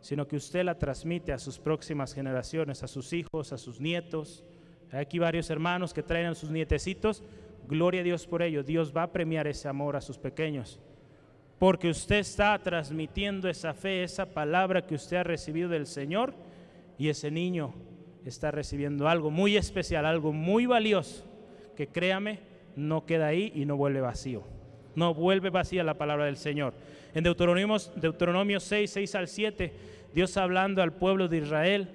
sino 0.00 0.26
que 0.26 0.34
usted 0.34 0.64
la 0.64 0.78
transmite 0.78 1.32
a 1.32 1.38
sus 1.38 1.61
próximas 1.61 2.12
generaciones, 2.12 2.82
a 2.82 2.88
sus 2.88 3.12
hijos, 3.12 3.52
a 3.52 3.58
sus 3.58 3.80
nietos. 3.80 4.44
Hay 4.90 4.99
aquí 4.99 5.20
varios 5.20 5.49
hermanos 5.49 5.94
que 5.94 6.02
traen 6.02 6.26
a 6.26 6.34
sus 6.34 6.50
nietecitos. 6.50 7.22
Gloria 7.68 8.00
a 8.00 8.04
Dios 8.04 8.26
por 8.26 8.42
ello. 8.42 8.64
Dios 8.64 8.92
va 8.94 9.04
a 9.04 9.12
premiar 9.12 9.46
ese 9.46 9.68
amor 9.68 9.94
a 9.94 10.00
sus 10.00 10.18
pequeños. 10.18 10.80
Porque 11.61 11.88
usted 11.88 12.16
está 12.16 12.58
transmitiendo 12.58 13.49
esa 13.49 13.75
fe, 13.75 14.02
esa 14.02 14.26
palabra 14.26 14.84
que 14.84 14.96
usted 14.96 15.18
ha 15.18 15.22
recibido 15.22 15.68
del 15.68 15.87
Señor. 15.87 16.34
Y 16.99 17.08
ese 17.08 17.30
niño 17.30 17.72
está 18.25 18.50
recibiendo 18.50 19.06
algo 19.06 19.30
muy 19.30 19.56
especial, 19.56 20.04
algo 20.04 20.32
muy 20.32 20.66
valioso. 20.66 21.25
Que 21.76 21.87
créame, 21.87 22.51
no 22.76 23.06
queda 23.06 23.28
ahí 23.28 23.52
y 23.54 23.64
no 23.64 23.76
vuelve 23.76 24.00
vacío. 24.00 24.42
No 24.94 25.14
vuelve 25.14 25.50
vacía 25.50 25.84
la 25.84 25.94
palabra 25.94 26.26
del 26.26 26.36
Señor. 26.36 26.74
En 27.14 27.24
Deuteronomio, 27.24 27.76
Deuteronomio 27.96 28.60
6, 28.60 28.90
6 28.90 29.14
al 29.14 29.28
7, 29.28 29.72
Dios 30.14 30.36
hablando 30.36 30.82
al 30.82 30.92
pueblo 30.92 31.28
de 31.28 31.38
Israel 31.38 31.88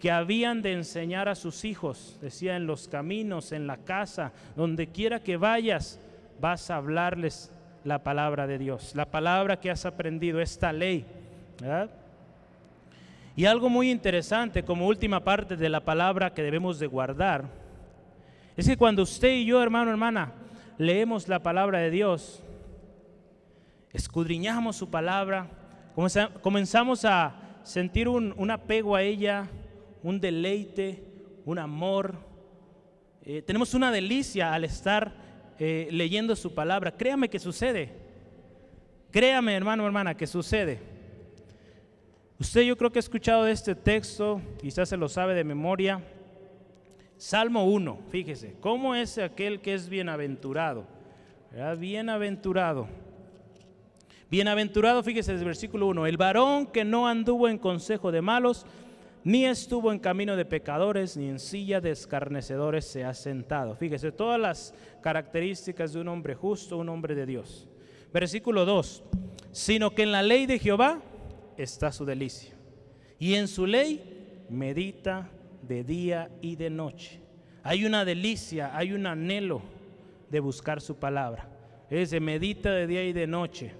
que 0.00 0.10
habían 0.10 0.62
de 0.62 0.72
enseñar 0.72 1.28
a 1.28 1.36
sus 1.36 1.64
hijos, 1.64 2.18
decía, 2.20 2.56
en 2.56 2.66
los 2.66 2.88
caminos, 2.88 3.52
en 3.52 3.68
la 3.68 3.76
casa, 3.76 4.32
donde 4.56 4.88
quiera 4.88 5.22
que 5.22 5.36
vayas, 5.36 6.00
vas 6.40 6.70
a 6.70 6.76
hablarles 6.76 7.52
la 7.84 8.02
palabra 8.02 8.48
de 8.48 8.58
Dios, 8.58 8.96
la 8.96 9.06
palabra 9.06 9.60
que 9.60 9.70
has 9.70 9.86
aprendido, 9.86 10.40
esta 10.40 10.72
ley. 10.72 11.04
Y 13.36 13.44
algo 13.44 13.68
muy 13.68 13.92
interesante 13.92 14.64
como 14.64 14.88
última 14.88 15.20
parte 15.20 15.56
de 15.56 15.68
la 15.68 15.80
palabra 15.80 16.34
que 16.34 16.42
debemos 16.42 16.80
de 16.80 16.88
guardar, 16.88 17.44
es 18.56 18.66
que 18.66 18.76
cuando 18.76 19.02
usted 19.02 19.30
y 19.30 19.46
yo, 19.46 19.62
hermano, 19.62 19.90
hermana, 19.90 20.32
leemos 20.78 21.28
la 21.28 21.42
palabra 21.42 21.78
de 21.78 21.90
Dios, 21.90 22.42
escudriñamos 23.92 24.76
su 24.76 24.90
palabra, 24.90 25.48
comenzamos 26.42 27.04
a 27.04 27.34
sentir 27.62 28.08
un, 28.08 28.50
apego 28.50 28.96
a 28.96 29.02
ella, 29.02 29.48
un 30.02 30.20
deleite, 30.20 31.02
un 31.44 31.58
amor. 31.58 32.16
Eh, 33.22 33.42
tenemos 33.42 33.74
una 33.74 33.90
delicia 33.90 34.52
al 34.52 34.64
estar 34.64 35.14
eh, 35.58 35.88
leyendo 35.90 36.34
su 36.36 36.54
palabra. 36.54 36.96
Créame 36.96 37.28
que 37.28 37.38
sucede. 37.38 38.02
Créame, 39.10 39.54
hermano, 39.54 39.86
hermana, 39.86 40.16
que 40.16 40.26
sucede. 40.26 40.80
Usted 42.38 42.62
yo 42.62 42.76
creo 42.76 42.90
que 42.90 42.98
ha 42.98 43.00
escuchado 43.00 43.46
este 43.46 43.74
texto, 43.74 44.40
quizás 44.60 44.88
se 44.88 44.96
lo 44.96 45.08
sabe 45.08 45.34
de 45.34 45.44
memoria. 45.44 46.02
Salmo 47.22 47.66
1, 47.66 47.98
fíjese, 48.10 48.56
¿cómo 48.58 48.96
es 48.96 49.16
aquel 49.16 49.60
que 49.60 49.74
es 49.74 49.88
bienaventurado? 49.88 50.84
Bienaventurado. 51.78 52.88
Bienaventurado, 54.28 55.04
fíjese 55.04 55.30
el 55.30 55.44
versículo 55.44 55.86
1, 55.86 56.08
el 56.08 56.16
varón 56.16 56.66
que 56.66 56.84
no 56.84 57.06
anduvo 57.06 57.48
en 57.48 57.58
consejo 57.58 58.10
de 58.10 58.20
malos, 58.20 58.66
ni 59.22 59.46
estuvo 59.46 59.92
en 59.92 60.00
camino 60.00 60.34
de 60.34 60.44
pecadores, 60.44 61.16
ni 61.16 61.28
en 61.28 61.38
silla 61.38 61.80
de 61.80 61.92
escarnecedores 61.92 62.86
se 62.86 63.04
ha 63.04 63.14
sentado. 63.14 63.76
Fíjese, 63.76 64.10
todas 64.10 64.40
las 64.40 64.74
características 65.00 65.92
de 65.92 66.00
un 66.00 66.08
hombre 66.08 66.34
justo, 66.34 66.76
un 66.76 66.88
hombre 66.88 67.14
de 67.14 67.24
Dios. 67.24 67.68
Versículo 68.12 68.64
2, 68.64 69.04
sino 69.52 69.94
que 69.94 70.02
en 70.02 70.10
la 70.10 70.22
ley 70.22 70.46
de 70.46 70.58
Jehová 70.58 71.00
está 71.56 71.92
su 71.92 72.04
delicia, 72.04 72.52
y 73.20 73.34
en 73.34 73.46
su 73.46 73.64
ley 73.64 74.44
medita 74.50 75.30
de 75.62 75.84
día 75.84 76.30
y 76.40 76.56
de 76.56 76.70
noche. 76.70 77.20
Hay 77.62 77.84
una 77.84 78.04
delicia, 78.04 78.76
hay 78.76 78.92
un 78.92 79.06
anhelo 79.06 79.62
de 80.30 80.40
buscar 80.40 80.80
su 80.80 80.96
palabra. 80.96 81.48
Es 81.90 82.10
de 82.10 82.20
medita 82.20 82.72
de 82.72 82.86
día 82.86 83.04
y 83.04 83.12
de 83.12 83.26
noche. 83.26 83.72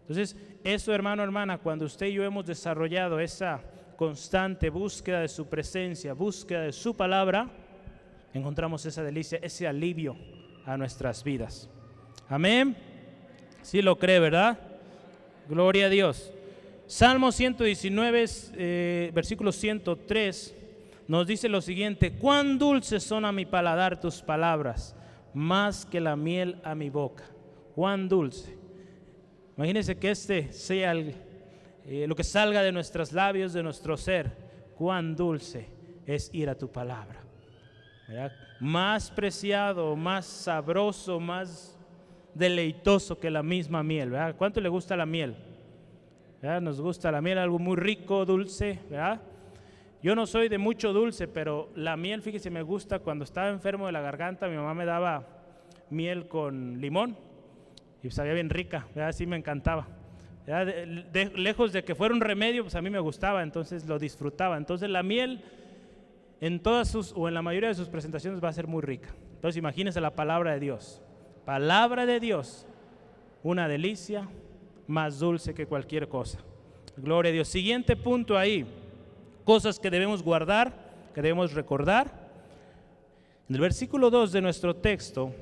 Entonces, 0.00 0.36
eso 0.64 0.92
hermano, 0.94 1.22
hermana, 1.22 1.58
cuando 1.58 1.84
usted 1.84 2.06
y 2.06 2.14
yo 2.14 2.24
hemos 2.24 2.46
desarrollado 2.46 3.20
esa 3.20 3.60
constante 3.96 4.70
búsqueda 4.70 5.20
de 5.20 5.28
su 5.28 5.48
presencia, 5.48 6.12
búsqueda 6.12 6.62
de 6.62 6.72
su 6.72 6.96
palabra, 6.96 7.48
encontramos 8.32 8.86
esa 8.86 9.02
delicia, 9.02 9.38
ese 9.42 9.66
alivio 9.66 10.16
a 10.64 10.76
nuestras 10.76 11.24
vidas. 11.24 11.68
Amén. 12.28 12.76
Si 13.62 13.82
lo 13.82 13.98
cree, 13.98 14.20
¿verdad? 14.20 14.58
Gloria 15.48 15.86
a 15.86 15.88
Dios. 15.88 16.32
Salmo 16.86 17.32
119, 17.32 18.24
eh, 18.54 19.10
versículo 19.14 19.52
103, 19.52 20.54
nos 21.08 21.26
dice 21.26 21.48
lo 21.48 21.62
siguiente, 21.62 22.12
cuán 22.12 22.58
dulces 22.58 23.02
son 23.02 23.24
a 23.24 23.32
mi 23.32 23.46
paladar 23.46 23.98
tus 23.98 24.20
palabras, 24.20 24.94
más 25.32 25.86
que 25.86 26.00
la 26.00 26.16
miel 26.16 26.60
a 26.62 26.74
mi 26.74 26.90
boca. 26.90 27.24
Cuán 27.74 28.08
dulce. 28.10 28.58
Imagínense 29.56 29.96
que 29.96 30.10
este 30.10 30.52
sea 30.52 30.92
eh, 30.94 32.04
lo 32.06 32.14
que 32.14 32.24
salga 32.24 32.62
de 32.62 32.72
nuestros 32.72 33.12
labios, 33.12 33.54
de 33.54 33.62
nuestro 33.62 33.96
ser. 33.96 34.30
Cuán 34.76 35.16
dulce 35.16 35.70
es 36.06 36.28
ir 36.34 36.50
a 36.50 36.54
tu 36.54 36.70
palabra. 36.70 37.24
Más 38.60 39.10
preciado, 39.10 39.96
más 39.96 40.26
sabroso, 40.26 41.18
más 41.18 41.78
deleitoso 42.34 43.18
que 43.18 43.30
la 43.30 43.42
misma 43.42 43.82
miel. 43.82 44.12
¿Cuánto 44.36 44.60
le 44.60 44.68
gusta 44.68 44.94
la 44.96 45.06
miel? 45.06 45.36
Nos 46.60 46.80
gusta 46.80 47.10
la 47.10 47.22
miel, 47.22 47.38
algo 47.38 47.58
muy 47.58 47.76
rico, 47.76 48.26
dulce. 48.26 48.78
Yo 50.02 50.14
no 50.14 50.26
soy 50.26 50.48
de 50.48 50.58
mucho 50.58 50.92
dulce, 50.92 51.26
pero 51.26 51.70
la 51.74 51.96
miel, 51.96 52.22
fíjese, 52.22 52.50
me 52.50 52.62
gusta. 52.62 53.00
Cuando 53.00 53.24
estaba 53.24 53.48
enfermo 53.48 53.86
de 53.86 53.92
la 53.92 54.00
garganta, 54.00 54.48
mi 54.48 54.56
mamá 54.56 54.74
me 54.74 54.84
daba 54.84 55.26
miel 55.90 56.28
con 56.28 56.80
limón 56.80 57.16
y 58.02 58.10
sabía 58.10 58.32
bien 58.32 58.50
rica, 58.50 58.86
así 58.96 59.26
me 59.26 59.36
encantaba. 59.36 59.88
lejos 61.34 61.72
de 61.72 61.84
que 61.84 61.94
fuera 61.94 62.14
un 62.14 62.20
remedio, 62.20 62.62
pues 62.62 62.74
a 62.74 62.82
mí 62.82 62.90
me 62.90 63.00
gustaba, 63.00 63.42
entonces 63.42 63.86
lo 63.86 63.98
disfrutaba. 63.98 64.56
Entonces 64.56 64.88
la 64.88 65.02
miel 65.02 65.42
en 66.40 66.60
todas 66.60 66.88
sus, 66.88 67.12
o 67.16 67.26
en 67.26 67.34
la 67.34 67.42
mayoría 67.42 67.68
de 67.68 67.74
sus 67.74 67.88
presentaciones 67.88 68.42
va 68.42 68.48
a 68.48 68.52
ser 68.52 68.66
muy 68.66 68.82
rica. 68.82 69.08
Entonces 69.34 69.56
imagínense 69.56 70.00
la 70.00 70.14
palabra 70.14 70.52
de 70.52 70.60
Dios. 70.60 71.02
Palabra 71.44 72.06
de 72.06 72.20
Dios, 72.20 72.66
una 73.42 73.66
delicia 73.66 74.28
más 74.86 75.18
dulce 75.18 75.54
que 75.54 75.66
cualquier 75.66 76.08
cosa. 76.08 76.38
Gloria 76.96 77.30
a 77.30 77.32
Dios. 77.32 77.48
Siguiente 77.48 77.96
punto 77.96 78.38
ahí, 78.38 78.66
cosas 79.48 79.80
que 79.80 79.88
debemos 79.88 80.22
guardar, 80.22 80.74
que 81.14 81.22
debemos 81.22 81.54
recordar. 81.54 82.12
En 83.48 83.54
el 83.54 83.62
versículo 83.62 84.10
2 84.10 84.30
de 84.30 84.42
nuestro 84.42 84.76
texto 84.76 85.32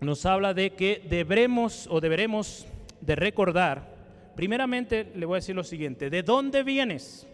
nos 0.00 0.24
habla 0.24 0.54
de 0.54 0.70
que 0.70 1.04
deberemos 1.10 1.88
o 1.90 2.00
deberemos 2.00 2.64
de 3.00 3.16
recordar, 3.16 3.92
primeramente 4.36 5.10
le 5.16 5.26
voy 5.26 5.34
a 5.34 5.42
decir 5.42 5.56
lo 5.56 5.64
siguiente, 5.64 6.10
¿de 6.10 6.22
dónde 6.22 6.62
vienes? 6.62 7.26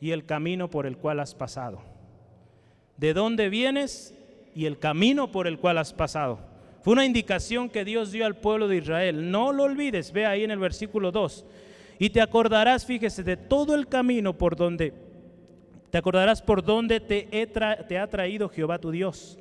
Y 0.00 0.12
el 0.12 0.24
camino 0.24 0.70
por 0.70 0.86
el 0.86 0.96
cual 0.96 1.20
has 1.20 1.34
pasado. 1.34 1.82
¿De 2.96 3.12
dónde 3.12 3.50
vienes? 3.50 4.14
Y 4.54 4.64
el 4.64 4.78
camino 4.78 5.30
por 5.30 5.46
el 5.46 5.58
cual 5.58 5.76
has 5.76 5.92
pasado. 5.92 6.38
Fue 6.80 6.94
una 6.94 7.04
indicación 7.04 7.68
que 7.68 7.84
Dios 7.84 8.10
dio 8.10 8.24
al 8.24 8.36
pueblo 8.36 8.68
de 8.68 8.78
Israel. 8.78 9.30
No 9.30 9.52
lo 9.52 9.64
olvides, 9.64 10.12
ve 10.12 10.24
ahí 10.24 10.44
en 10.44 10.50
el 10.50 10.58
versículo 10.58 11.12
2. 11.12 11.44
Y 11.98 12.08
te 12.08 12.22
acordarás, 12.22 12.86
fíjese, 12.86 13.22
de 13.22 13.36
todo 13.36 13.74
el 13.74 13.86
camino 13.86 14.32
por 14.32 14.56
donde, 14.56 15.09
te 15.90 15.98
acordarás 15.98 16.40
por 16.40 16.62
donde 16.62 17.00
te, 17.00 17.22
te 17.88 17.98
ha 17.98 18.06
traído 18.08 18.48
Jehová 18.48 18.78
tu 18.78 18.90
Dios 18.90 19.38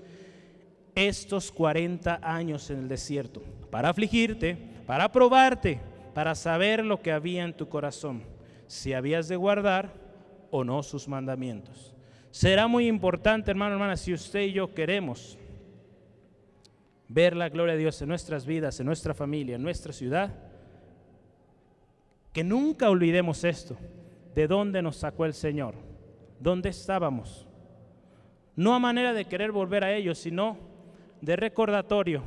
estos 0.95 1.51
40 1.51 2.19
años 2.21 2.69
en 2.69 2.79
el 2.79 2.87
desierto, 2.87 3.41
para 3.69 3.89
afligirte, 3.89 4.57
para 4.85 5.11
probarte, 5.11 5.79
para 6.13 6.35
saber 6.35 6.83
lo 6.83 7.01
que 7.01 7.11
había 7.11 7.43
en 7.43 7.53
tu 7.53 7.69
corazón, 7.69 8.23
si 8.67 8.93
habías 8.93 9.27
de 9.27 9.35
guardar 9.35 9.93
o 10.51 10.63
no 10.63 10.83
sus 10.83 11.07
mandamientos. 11.07 11.95
Será 12.31 12.67
muy 12.67 12.87
importante, 12.87 13.49
hermano, 13.49 13.73
hermana, 13.73 13.97
si 13.97 14.13
usted 14.13 14.41
y 14.41 14.53
yo 14.53 14.73
queremos 14.73 15.37
ver 17.07 17.35
la 17.35 17.49
gloria 17.49 17.73
de 17.73 17.79
Dios 17.79 18.01
en 18.01 18.09
nuestras 18.09 18.45
vidas, 18.45 18.79
en 18.79 18.85
nuestra 18.85 19.13
familia, 19.13 19.55
en 19.55 19.63
nuestra 19.63 19.93
ciudad, 19.93 20.35
que 22.33 22.43
nunca 22.43 22.89
olvidemos 22.89 23.43
esto, 23.43 23.77
de 24.35 24.47
dónde 24.47 24.81
nos 24.81 24.97
sacó 24.97 25.25
el 25.25 25.33
Señor, 25.33 25.73
dónde 26.39 26.69
estábamos. 26.69 27.47
No 28.55 28.73
a 28.73 28.79
manera 28.79 29.13
de 29.13 29.25
querer 29.25 29.51
volver 29.51 29.83
a 29.83 29.93
ellos, 29.93 30.17
sino 30.17 30.57
de 31.21 31.35
recordatorio 31.35 32.23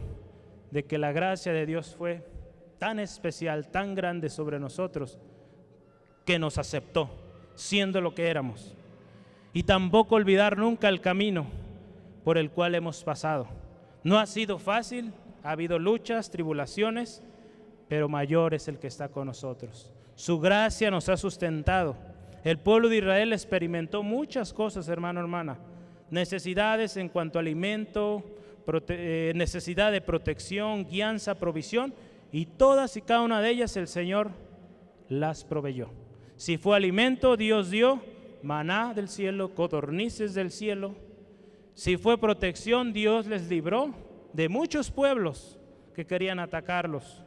de 0.70 0.84
que 0.84 0.98
la 0.98 1.12
gracia 1.12 1.52
de 1.52 1.66
Dios 1.66 1.94
fue 1.96 2.26
tan 2.78 2.98
especial, 2.98 3.68
tan 3.68 3.94
grande 3.94 4.28
sobre 4.28 4.58
nosotros, 4.58 5.18
que 6.24 6.38
nos 6.38 6.58
aceptó, 6.58 7.10
siendo 7.54 8.00
lo 8.00 8.14
que 8.14 8.28
éramos. 8.28 8.74
Y 9.52 9.64
tampoco 9.64 10.14
olvidar 10.14 10.56
nunca 10.56 10.88
el 10.88 11.00
camino 11.00 11.46
por 12.24 12.38
el 12.38 12.50
cual 12.50 12.74
hemos 12.74 13.04
pasado. 13.04 13.46
No 14.02 14.18
ha 14.18 14.26
sido 14.26 14.58
fácil, 14.58 15.12
ha 15.42 15.50
habido 15.50 15.78
luchas, 15.78 16.30
tribulaciones, 16.30 17.22
pero 17.88 18.08
mayor 18.08 18.54
es 18.54 18.68
el 18.68 18.78
que 18.78 18.86
está 18.86 19.08
con 19.08 19.26
nosotros. 19.26 19.92
Su 20.14 20.40
gracia 20.40 20.90
nos 20.90 21.08
ha 21.08 21.16
sustentado. 21.16 21.96
El 22.44 22.58
pueblo 22.58 22.88
de 22.88 22.98
Israel 22.98 23.32
experimentó 23.32 24.02
muchas 24.02 24.52
cosas, 24.52 24.88
hermano, 24.88 25.20
hermana. 25.20 25.58
Necesidades 26.10 26.96
en 26.96 27.08
cuanto 27.08 27.38
a 27.38 27.40
alimento, 27.40 28.24
eh, 28.88 29.32
necesidad 29.36 29.92
de 29.92 30.00
protección, 30.00 30.86
guianza, 30.86 31.38
provisión, 31.38 31.94
y 32.32 32.46
todas 32.46 32.96
y 32.96 33.02
cada 33.02 33.20
una 33.22 33.40
de 33.40 33.50
ellas 33.50 33.76
el 33.76 33.86
Señor 33.86 34.32
las 35.08 35.44
proveyó. 35.44 35.90
Si 36.36 36.58
fue 36.58 36.76
alimento, 36.76 37.36
Dios 37.36 37.70
dio 37.70 38.02
maná 38.42 38.92
del 38.94 39.08
cielo, 39.08 39.54
codornices 39.54 40.34
del 40.34 40.50
cielo. 40.50 40.96
Si 41.74 41.96
fue 41.96 42.18
protección, 42.18 42.92
Dios 42.92 43.26
les 43.26 43.48
libró 43.48 43.94
de 44.32 44.48
muchos 44.48 44.90
pueblos 44.90 45.58
que 45.94 46.06
querían 46.06 46.40
atacarlos. 46.40 47.22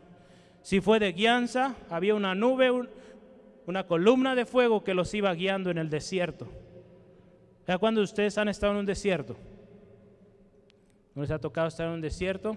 Si 0.61 0.81
fue 0.81 0.99
de 0.99 1.13
guianza, 1.13 1.75
había 1.89 2.15
una 2.15 2.35
nube, 2.35 2.71
una 3.67 3.87
columna 3.87 4.35
de 4.35 4.45
fuego 4.45 4.83
que 4.83 4.93
los 4.93 5.13
iba 5.13 5.33
guiando 5.33 5.71
en 5.71 5.77
el 5.77 5.89
desierto. 5.89 6.47
¿Ya 7.67 7.77
cuando 7.77 8.01
ustedes 8.01 8.37
han 8.37 8.47
estado 8.47 8.73
en 8.73 8.79
un 8.79 8.85
desierto? 8.85 9.35
¿No 11.15 11.21
les 11.21 11.31
ha 11.31 11.39
tocado 11.39 11.67
estar 11.67 11.87
en 11.87 11.93
un 11.93 12.01
desierto? 12.01 12.55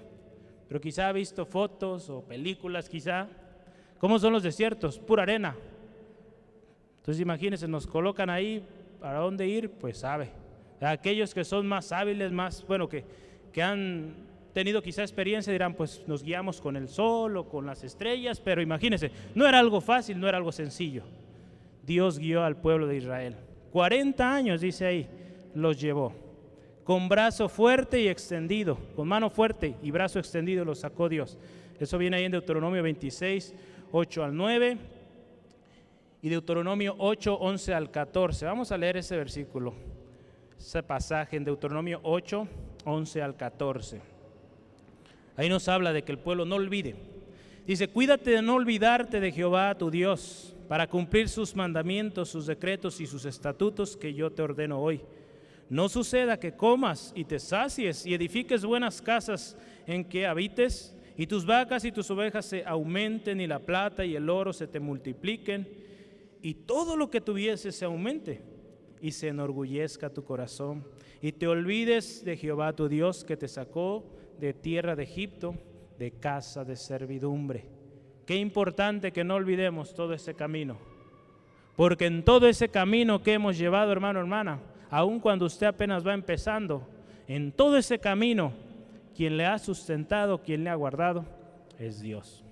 Pero 0.69 0.81
quizá 0.81 1.09
ha 1.09 1.13
visto 1.13 1.47
fotos 1.47 2.11
o 2.11 2.23
películas, 2.23 2.89
quizá. 2.89 3.27
¿Cómo 3.99 4.19
son 4.19 4.35
los 4.35 4.43
desiertos? 4.43 4.99
Pura 4.99 5.23
arena. 5.23 5.57
Entonces 6.99 7.23
imagínense, 7.23 7.67
nos 7.67 7.87
colocan 7.87 8.29
ahí, 8.29 8.63
¿para 9.01 9.21
dónde 9.21 9.47
ir? 9.47 9.71
Pues 9.71 9.99
sabe. 9.99 10.31
Aquellos 10.81 11.33
que 11.33 11.43
son 11.43 11.67
más 11.67 11.91
hábiles, 11.91 12.31
más, 12.33 12.65
bueno, 12.67 12.87
que, 12.89 13.05
que 13.51 13.63
han 13.63 14.28
tenido 14.59 14.83
quizá 14.83 15.03
experiencia 15.03 15.53
dirán, 15.53 15.73
pues 15.73 16.03
nos 16.09 16.25
guiamos 16.25 16.61
con 16.61 16.77
el 16.77 16.89
sol 16.89 17.37
o 17.37 17.49
con 17.49 17.65
las 17.65 17.85
estrellas, 17.85 18.41
pero 18.41 18.61
imagínense, 18.61 19.13
no 19.37 19.47
era 19.47 19.61
algo 19.61 19.81
fácil, 19.81 20.19
no 20.19 20.29
era 20.29 20.37
algo 20.37 20.51
sencillo. 20.51 21.05
Dios 21.87 22.19
guió 22.19 22.43
al 22.43 22.57
pueblo 22.57 22.89
de 22.89 22.97
Israel. 22.97 23.37
40 23.71 24.35
años, 24.35 24.61
dice 24.61 24.85
ahí, 24.85 25.09
los 25.55 25.81
llevó. 25.81 26.13
Con 26.83 27.09
brazo 27.09 27.49
fuerte 27.49 28.01
y 28.01 28.09
extendido, 28.09 28.77
con 28.97 29.07
mano 29.07 29.31
fuerte 29.31 29.77
y 29.81 29.93
brazo 29.93 30.19
extendido 30.19 30.65
los 30.65 30.81
sacó 30.81 31.09
Dios. 31.09 31.39
Eso 31.79 31.97
viene 31.97 32.17
ahí 32.17 32.25
en 32.25 32.33
Deuteronomio 32.33 32.83
26, 32.83 33.55
8 33.93 34.25
al 34.25 34.37
9 34.37 34.77
y 36.21 36.29
Deuteronomio 36.31 36.97
8, 36.99 37.33
11 37.33 37.75
al 37.75 37.93
14. 37.93 38.45
Vamos 38.45 38.73
a 38.73 38.77
leer 38.77 38.97
ese 38.97 39.17
versículo, 39.17 39.73
ese 40.59 40.83
pasaje 40.83 41.37
en 41.37 41.45
Deuteronomio 41.45 42.01
8, 42.03 42.49
11 42.87 43.23
al 43.23 43.37
14. 43.37 44.18
Ahí 45.39 45.49
nos 45.49 45.69
habla 45.69 45.93
de 45.93 46.03
que 46.03 46.11
el 46.11 46.19
pueblo 46.19 46.45
no 46.45 46.57
olvide. 46.57 46.97
Dice, 47.65 47.87
cuídate 47.87 48.33
de 48.33 48.43
no 48.43 48.57
olvidarte 48.57 49.21
de 49.21 49.31
Jehová 49.31 49.79
tu 49.79 49.89
Dios 49.89 50.57
para 50.67 50.89
cumplir 50.89 51.29
sus 51.29 51.55
mandamientos, 51.55 52.29
sus 52.29 52.47
decretos 52.47 53.01
y 53.01 53.07
sus 53.07 53.25
estatutos 53.25 53.97
que 53.97 54.13
yo 54.13 54.33
te 54.33 54.43
ordeno 54.43 54.81
hoy. 54.81 55.01
No 55.71 55.89
suceda 55.89 56.41
que 56.41 56.57
comas 56.57 57.13
y 57.15 57.25
te 57.25 57.39
sacies 57.39 58.05
y 58.05 58.15
edifiques 58.15 58.65
buenas 58.65 59.01
casas 59.01 59.57
en 59.87 60.05
que 60.05 60.27
habites 60.27 60.97
y 61.17 61.29
tus 61.29 61.47
vacas 61.47 61.85
y 61.85 61.93
tus 61.93 62.11
ovejas 62.11 62.45
se 62.45 62.65
aumenten 62.65 63.41
y 63.41 63.47
la 63.47 63.61
plata 63.61 64.05
y 64.05 64.17
el 64.17 64.29
oro 64.29 64.53
se 64.53 64.67
te 64.67 64.81
multipliquen 64.81 65.69
y 66.43 66.55
todo 66.55 66.97
lo 66.97 67.11
que 67.11 67.21
tuvieses 67.21 67.77
se 67.77 67.85
aumente 67.85 68.43
y 69.01 69.13
se 69.13 69.29
enorgullezca 69.29 70.11
tu 70.11 70.25
corazón 70.25 70.85
y 71.23 71.31
te 71.31 71.47
olvides 71.47 72.25
de 72.25 72.37
Jehová 72.37 72.75
tu 72.75 72.89
Dios 72.89 73.23
que 73.23 73.37
te 73.37 73.47
sacó 73.47 74.18
de 74.39 74.55
tierra 74.55 74.97
de 74.97 75.05
Egipto, 75.05 75.55
de 75.99 76.13
casa 76.13 76.65
de 76.65 76.77
servidumbre. 76.77 77.65
Qué 78.27 78.37
importante 78.37 79.13
que 79.13 79.25
no 79.25 79.35
olvidemos 79.35 79.95
todo 79.95 80.13
ese 80.13 80.35
camino. 80.35 80.79
Porque 81.77 82.07
en 82.07 82.25
todo 82.25 82.49
ese 82.49 82.69
camino 82.69 83.23
que 83.23 83.35
hemos 83.35 83.57
llevado, 83.57 83.93
hermano, 83.93 84.19
hermana, 84.21 84.61
aun 84.91 85.21
cuando 85.21 85.47
usted 85.47 85.67
apenas 85.67 86.07
va 86.07 86.15
empezando, 86.15 86.87
en 87.27 87.53
todo 87.53 87.77
ese 87.77 87.99
camino, 87.99 88.53
quien 89.15 89.37
le 89.37 89.47
ha 89.47 89.59
sustentado, 89.59 90.43
quien 90.43 90.65
le 90.65 90.71
ha 90.71 90.75
guardado, 90.75 91.25
es 91.79 92.01
Dios. 92.01 92.45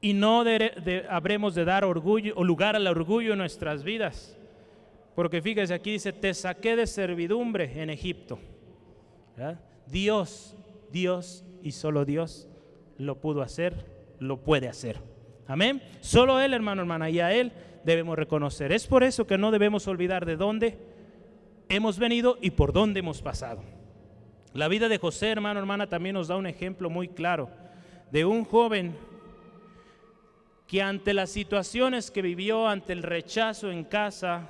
Y 0.00 0.14
no 0.14 0.44
habremos 1.08 1.54
de 1.54 1.64
dar 1.64 1.84
orgullo 1.84 2.32
o 2.36 2.44
lugar 2.44 2.76
al 2.76 2.86
orgullo 2.86 3.32
en 3.32 3.38
nuestras 3.38 3.84
vidas. 3.84 4.36
Porque 5.14 5.42
fíjese 5.42 5.74
aquí 5.74 5.92
dice, 5.92 6.12
te 6.12 6.32
saqué 6.32 6.76
de 6.76 6.86
servidumbre 6.86 7.82
en 7.82 7.90
Egipto. 7.90 8.38
Dios 9.86 10.56
Dios 10.92 11.44
y 11.62 11.72
solo 11.72 12.04
Dios 12.04 12.48
lo 12.96 13.20
pudo 13.20 13.42
hacer, 13.42 13.86
lo 14.18 14.42
puede 14.42 14.68
hacer. 14.68 14.98
Amén. 15.46 15.82
Solo 16.00 16.40
Él, 16.40 16.54
hermano, 16.54 16.82
hermana, 16.82 17.10
y 17.10 17.20
a 17.20 17.32
Él 17.32 17.52
debemos 17.84 18.16
reconocer. 18.16 18.72
Es 18.72 18.86
por 18.86 19.02
eso 19.02 19.26
que 19.26 19.38
no 19.38 19.50
debemos 19.50 19.88
olvidar 19.88 20.26
de 20.26 20.36
dónde 20.36 20.78
hemos 21.68 21.98
venido 21.98 22.38
y 22.40 22.50
por 22.50 22.72
dónde 22.72 23.00
hemos 23.00 23.22
pasado. 23.22 23.62
La 24.52 24.68
vida 24.68 24.88
de 24.88 24.98
José, 24.98 25.30
hermano, 25.30 25.60
hermana, 25.60 25.88
también 25.88 26.14
nos 26.14 26.28
da 26.28 26.36
un 26.36 26.46
ejemplo 26.46 26.90
muy 26.90 27.08
claro 27.08 27.48
de 28.10 28.24
un 28.24 28.44
joven 28.44 28.96
que 30.66 30.82
ante 30.82 31.14
las 31.14 31.30
situaciones 31.30 32.10
que 32.10 32.22
vivió, 32.22 32.68
ante 32.68 32.92
el 32.92 33.02
rechazo 33.02 33.70
en 33.70 33.84
casa, 33.84 34.48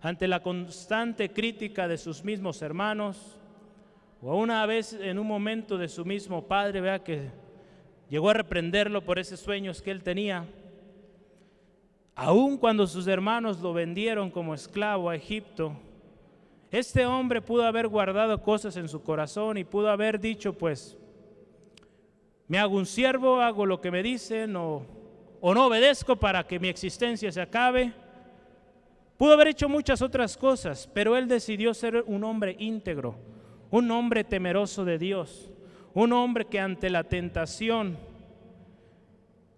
ante 0.00 0.28
la 0.28 0.40
constante 0.40 1.30
crítica 1.30 1.88
de 1.88 1.98
sus 1.98 2.24
mismos 2.24 2.62
hermanos, 2.62 3.38
o 4.22 4.36
una 4.36 4.64
vez 4.66 4.94
en 4.94 5.18
un 5.18 5.26
momento 5.26 5.76
de 5.76 5.88
su 5.88 6.04
mismo 6.04 6.46
padre, 6.46 6.80
vea 6.80 7.02
que 7.02 7.30
llegó 8.08 8.30
a 8.30 8.34
reprenderlo 8.34 9.04
por 9.04 9.18
esos 9.18 9.40
sueños 9.40 9.82
que 9.82 9.90
él 9.90 10.02
tenía. 10.02 10.46
Aun 12.14 12.56
cuando 12.56 12.86
sus 12.86 13.06
hermanos 13.06 13.60
lo 13.60 13.74
vendieron 13.74 14.30
como 14.30 14.54
esclavo 14.54 15.10
a 15.10 15.16
Egipto, 15.16 15.76
este 16.70 17.04
hombre 17.04 17.42
pudo 17.42 17.64
haber 17.64 17.88
guardado 17.88 18.42
cosas 18.42 18.76
en 18.76 18.88
su 18.88 19.02
corazón 19.02 19.58
y 19.58 19.64
pudo 19.64 19.90
haber 19.90 20.18
dicho, 20.18 20.54
pues, 20.54 20.96
me 22.48 22.58
hago 22.58 22.76
un 22.76 22.86
siervo, 22.86 23.40
hago 23.40 23.66
lo 23.66 23.80
que 23.80 23.90
me 23.90 24.02
dicen 24.02 24.56
o, 24.56 24.82
o 25.40 25.54
no 25.54 25.66
obedezco 25.66 26.16
para 26.16 26.46
que 26.46 26.58
mi 26.58 26.68
existencia 26.68 27.30
se 27.30 27.40
acabe. 27.42 27.92
Pudo 29.18 29.34
haber 29.34 29.48
hecho 29.48 29.68
muchas 29.68 30.00
otras 30.00 30.36
cosas, 30.36 30.88
pero 30.92 31.16
él 31.16 31.28
decidió 31.28 31.74
ser 31.74 32.02
un 32.06 32.24
hombre 32.24 32.56
íntegro 32.58 33.35
un 33.70 33.90
hombre 33.90 34.24
temeroso 34.24 34.84
de 34.84 34.98
Dios, 34.98 35.50
un 35.94 36.12
hombre 36.12 36.46
que 36.46 36.60
ante 36.60 36.90
la 36.90 37.04
tentación, 37.04 37.98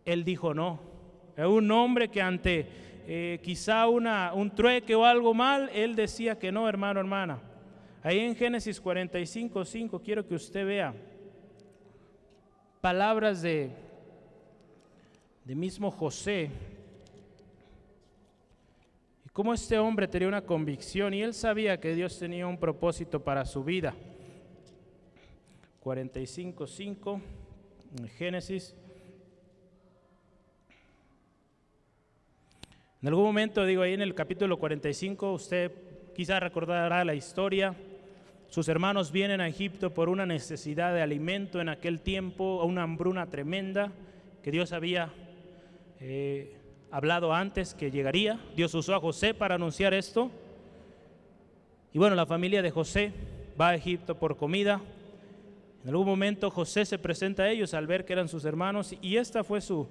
él 0.04 0.24
dijo 0.24 0.54
no, 0.54 0.80
un 1.36 1.70
hombre 1.70 2.08
que 2.08 2.22
ante 2.22 2.66
eh, 3.06 3.40
quizá 3.42 3.88
una, 3.88 4.32
un 4.34 4.54
trueque 4.54 4.94
o 4.94 5.04
algo 5.04 5.34
mal, 5.34 5.70
él 5.72 5.96
decía 5.96 6.38
que 6.38 6.52
no, 6.52 6.68
hermano, 6.68 7.00
hermana. 7.00 7.40
Ahí 8.02 8.20
en 8.20 8.36
Génesis 8.36 8.80
45, 8.80 9.64
5, 9.64 10.02
quiero 10.02 10.26
que 10.26 10.34
usted 10.34 10.66
vea 10.66 10.94
palabras 12.80 13.42
de, 13.42 13.70
de 15.44 15.54
mismo 15.54 15.90
José, 15.90 16.50
cómo 19.38 19.55
este 19.55 19.79
hombre 19.79 20.09
tenía 20.09 20.27
una 20.27 20.42
convicción 20.42 21.14
y 21.14 21.22
él 21.22 21.33
sabía 21.33 21.79
que 21.79 21.94
Dios 21.94 22.18
tenía 22.18 22.44
un 22.48 22.59
propósito 22.59 23.22
para 23.22 23.44
su 23.44 23.62
vida. 23.62 23.94
45.5, 25.81 27.20
Génesis. 28.16 28.74
En 33.01 33.07
algún 33.07 33.22
momento, 33.22 33.64
digo 33.64 33.83
ahí 33.83 33.94
en 33.94 34.03
el 34.03 34.12
capítulo 34.12 34.59
45, 34.59 35.33
usted 35.33 35.70
quizá 36.16 36.40
recordará 36.40 37.05
la 37.05 37.14
historia. 37.14 37.77
Sus 38.48 38.66
hermanos 38.66 39.12
vienen 39.12 39.40
a 39.40 39.46
Egipto 39.46 39.94
por 39.94 40.09
una 40.09 40.27
necesidad 40.27 40.92
de 40.92 41.03
alimento 41.03 41.61
en 41.61 41.68
aquel 41.68 42.01
tiempo, 42.01 42.64
una 42.64 42.83
hambruna 42.83 43.27
tremenda 43.27 43.92
que 44.42 44.51
Dios 44.51 44.72
había 44.72 45.14
eh, 46.01 46.57
hablado 46.90 47.33
antes 47.33 47.74
que 47.74 47.90
llegaría. 47.90 48.38
Dios 48.57 48.74
usó 48.74 48.94
a 48.94 49.01
José 49.01 49.35
para 49.35 49.57
anunciar 49.57 49.94
esto. 49.94 50.31
Y 51.92 51.98
bueno, 51.98 52.16
la 52.16 52.27
familia 52.27 52.62
de 52.62 52.70
José 52.70 53.12
va 53.61 53.70
a 53.70 53.74
Egipto 53.74 54.14
por 54.14 54.37
comida. 54.37 54.81
En 55.83 55.90
algún 55.90 56.07
momento 56.07 56.51
José 56.51 56.85
se 56.85 56.98
presenta 56.98 57.44
a 57.44 57.51
ellos 57.51 57.74
al 57.74 57.87
ver 57.87 58.05
que 58.05 58.12
eran 58.12 58.29
sus 58.29 58.44
hermanos 58.44 58.94
y 59.01 59.16
esta 59.16 59.44
fue 59.44 59.61
su, 59.61 59.87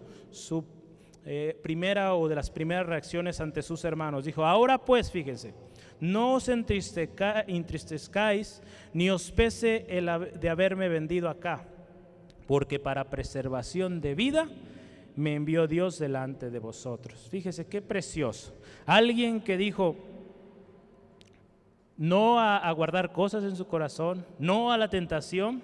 eh, 1.26 1.58
primera 1.64 2.14
o 2.16 2.28
de 2.28 2.36
las 2.36 2.50
primeras 2.50 2.86
reacciones 2.86 3.40
ante 3.42 3.62
sus 3.62 3.84
hermanos. 3.84 4.26
Dijo, 4.26 4.46
ahora 4.46 4.78
pues, 4.78 5.12
fíjense, 5.12 5.54
no 6.00 6.34
os 6.34 6.50
entristezcáis 6.50 8.62
ni 8.94 9.10
os 9.10 9.32
pese 9.32 9.86
el 9.90 10.10
de 10.40 10.50
haberme 10.50 10.90
vendido 10.90 11.30
acá, 11.30 11.64
porque 12.48 12.80
para 12.80 13.10
preservación 13.10 14.02
de 14.02 14.14
vida 14.14 14.50
me 15.18 15.34
envió 15.34 15.68
Dios 15.68 15.98
delante 15.98 16.52
de 16.52 16.60
vosotros. 16.60 17.28
Fíjese 17.30 17.66
qué 17.66 17.82
precioso. 17.82 18.56
Alguien 18.86 19.42
que 19.42 19.58
dijo, 19.58 19.96
no 21.98 22.40
a, 22.40 22.72
guardar 22.72 23.12
cosas 23.12 23.44
en 23.44 23.56
su 23.56 23.66
corazón, 23.66 24.24
no 24.38 24.72
a 24.72 24.78
la 24.78 24.90
tentación. 24.92 25.64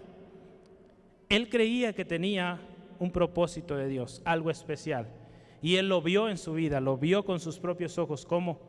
Él 1.29 1.49
creía 1.49 1.93
que 1.93 2.03
tenía 2.03 2.59
un 2.97 3.11
propósito 3.11 3.77
de 3.77 3.87
Dios, 3.87 4.23
algo 4.25 4.49
especial. 4.49 5.07
Y 5.61 5.75
él 5.75 5.87
lo 5.87 6.01
vio 6.01 6.29
en 6.29 6.39
su 6.39 6.53
vida, 6.53 6.81
lo 6.81 6.97
vio 6.97 7.23
con 7.23 7.39
sus 7.39 7.59
propios 7.59 7.99
ojos, 7.99 8.25
cómo 8.25 8.59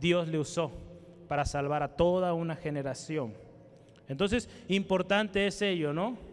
Dios 0.00 0.28
le 0.28 0.38
usó 0.38 0.70
para 1.26 1.44
salvar 1.44 1.82
a 1.82 1.96
toda 1.96 2.32
una 2.32 2.54
generación. 2.54 3.34
Entonces, 4.06 4.48
importante 4.68 5.48
es 5.48 5.60
ello, 5.62 5.92
¿no? 5.92 6.27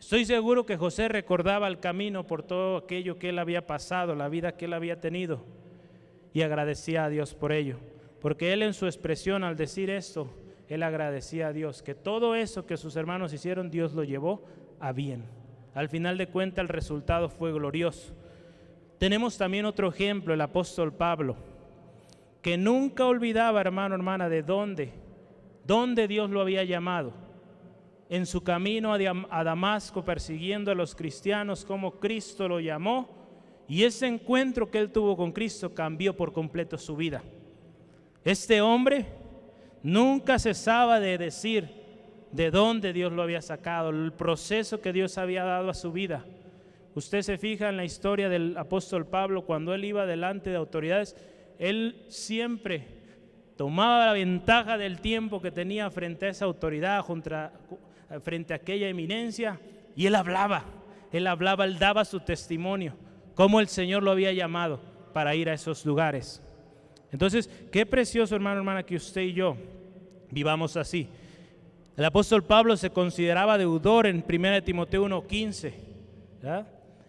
Estoy 0.00 0.24
seguro 0.24 0.64
que 0.64 0.78
José 0.78 1.08
recordaba 1.08 1.68
el 1.68 1.78
camino 1.78 2.26
por 2.26 2.42
todo 2.42 2.78
aquello 2.78 3.18
que 3.18 3.28
él 3.28 3.38
había 3.38 3.66
pasado, 3.66 4.14
la 4.14 4.30
vida 4.30 4.56
que 4.56 4.64
él 4.64 4.72
había 4.72 4.98
tenido, 4.98 5.44
y 6.32 6.40
agradecía 6.40 7.04
a 7.04 7.10
Dios 7.10 7.34
por 7.34 7.52
ello. 7.52 7.76
Porque 8.18 8.54
él 8.54 8.62
en 8.62 8.72
su 8.72 8.86
expresión 8.86 9.44
al 9.44 9.56
decir 9.56 9.90
esto, 9.90 10.28
él 10.68 10.82
agradecía 10.82 11.48
a 11.48 11.52
Dios 11.52 11.82
que 11.82 11.94
todo 11.94 12.34
eso 12.34 12.66
que 12.66 12.78
sus 12.78 12.96
hermanos 12.96 13.34
hicieron, 13.34 13.70
Dios 13.70 13.92
lo 13.92 14.02
llevó 14.02 14.42
a 14.80 14.92
bien. 14.92 15.26
Al 15.74 15.90
final 15.90 16.16
de 16.16 16.28
cuentas 16.28 16.62
el 16.62 16.68
resultado 16.68 17.28
fue 17.28 17.52
glorioso. 17.52 18.14
Tenemos 18.98 19.36
también 19.36 19.66
otro 19.66 19.88
ejemplo, 19.88 20.32
el 20.32 20.40
apóstol 20.40 20.94
Pablo, 20.94 21.36
que 22.40 22.56
nunca 22.56 23.04
olvidaba, 23.04 23.60
hermano, 23.60 23.94
hermana, 23.94 24.30
de 24.30 24.42
dónde, 24.42 24.92
dónde 25.66 26.08
Dios 26.08 26.30
lo 26.30 26.40
había 26.40 26.64
llamado. 26.64 27.12
En 28.10 28.26
su 28.26 28.42
camino 28.42 28.92
a 28.92 29.44
Damasco 29.44 30.04
persiguiendo 30.04 30.72
a 30.72 30.74
los 30.74 30.96
cristianos, 30.96 31.64
como 31.64 32.00
Cristo 32.00 32.48
lo 32.48 32.58
llamó, 32.58 33.08
y 33.68 33.84
ese 33.84 34.08
encuentro 34.08 34.68
que 34.68 34.78
él 34.78 34.90
tuvo 34.90 35.16
con 35.16 35.30
Cristo 35.30 35.72
cambió 35.72 36.16
por 36.16 36.32
completo 36.32 36.76
su 36.76 36.96
vida. 36.96 37.22
Este 38.24 38.60
hombre 38.60 39.06
nunca 39.84 40.40
cesaba 40.40 40.98
de 40.98 41.18
decir 41.18 41.68
de 42.32 42.50
dónde 42.50 42.92
Dios 42.92 43.12
lo 43.12 43.22
había 43.22 43.40
sacado, 43.42 43.90
el 43.90 44.12
proceso 44.12 44.80
que 44.80 44.92
Dios 44.92 45.16
había 45.16 45.44
dado 45.44 45.70
a 45.70 45.74
su 45.74 45.92
vida. 45.92 46.24
Usted 46.96 47.22
se 47.22 47.38
fija 47.38 47.68
en 47.68 47.76
la 47.76 47.84
historia 47.84 48.28
del 48.28 48.56
apóstol 48.56 49.06
Pablo, 49.06 49.46
cuando 49.46 49.72
él 49.72 49.84
iba 49.84 50.04
delante 50.04 50.50
de 50.50 50.56
autoridades, 50.56 51.14
él 51.60 52.04
siempre 52.08 52.88
tomaba 53.56 54.06
la 54.06 54.12
ventaja 54.14 54.78
del 54.78 55.00
tiempo 55.00 55.40
que 55.40 55.52
tenía 55.52 55.88
frente 55.92 56.26
a 56.26 56.30
esa 56.30 56.46
autoridad, 56.46 57.04
frente 58.22 58.52
a 58.52 58.56
aquella 58.56 58.88
eminencia, 58.88 59.60
y 59.94 60.06
él 60.06 60.14
hablaba, 60.14 60.64
él 61.12 61.26
hablaba, 61.26 61.64
él 61.64 61.78
daba 61.78 62.04
su 62.04 62.20
testimonio, 62.20 62.94
cómo 63.34 63.60
el 63.60 63.68
Señor 63.68 64.02
lo 64.02 64.10
había 64.10 64.32
llamado 64.32 64.80
para 65.12 65.34
ir 65.34 65.48
a 65.48 65.54
esos 65.54 65.84
lugares. 65.86 66.42
Entonces, 67.12 67.48
qué 67.72 67.86
precioso, 67.86 68.34
hermano, 68.34 68.58
hermana, 68.58 68.84
que 68.84 68.96
usted 68.96 69.22
y 69.22 69.32
yo 69.32 69.56
vivamos 70.30 70.76
así. 70.76 71.08
El 71.96 72.04
apóstol 72.04 72.44
Pablo 72.44 72.76
se 72.76 72.90
consideraba 72.90 73.58
deudor 73.58 74.06
en 74.06 74.24
1 74.26 74.62
Timoteo 74.62 75.04
1:15. 75.04 75.74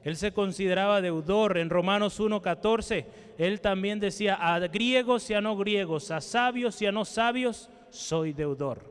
Él 0.03 0.15
se 0.15 0.31
consideraba 0.31 1.01
deudor 1.01 1.57
en 1.57 1.69
Romanos 1.69 2.19
1:14. 2.19 3.05
Él 3.37 3.61
también 3.61 3.99
decía, 3.99 4.35
a 4.35 4.59
griegos 4.59 5.29
y 5.29 5.35
a 5.35 5.41
no 5.41 5.55
griegos, 5.55 6.09
a 6.11 6.19
sabios 6.19 6.81
y 6.81 6.87
a 6.87 6.91
no 6.91 7.05
sabios, 7.05 7.69
soy 7.91 8.33
deudor. 8.33 8.81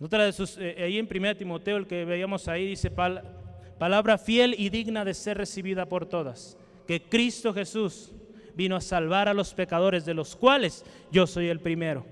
Otra 0.00 0.24
de 0.24 0.32
sus, 0.32 0.56
eh, 0.56 0.76
ahí 0.78 0.98
en 0.98 1.06
1 1.06 1.36
Timoteo, 1.36 1.76
el 1.76 1.86
que 1.86 2.06
veíamos 2.06 2.48
ahí, 2.48 2.66
dice 2.66 2.90
palabra 2.90 4.16
fiel 4.16 4.54
y 4.58 4.70
digna 4.70 5.04
de 5.04 5.12
ser 5.12 5.36
recibida 5.36 5.86
por 5.86 6.06
todas, 6.06 6.56
que 6.86 7.02
Cristo 7.02 7.52
Jesús 7.52 8.12
vino 8.54 8.76
a 8.76 8.80
salvar 8.80 9.28
a 9.28 9.34
los 9.34 9.52
pecadores, 9.52 10.06
de 10.06 10.14
los 10.14 10.36
cuales 10.36 10.84
yo 11.12 11.26
soy 11.26 11.48
el 11.48 11.60
primero. 11.60 12.06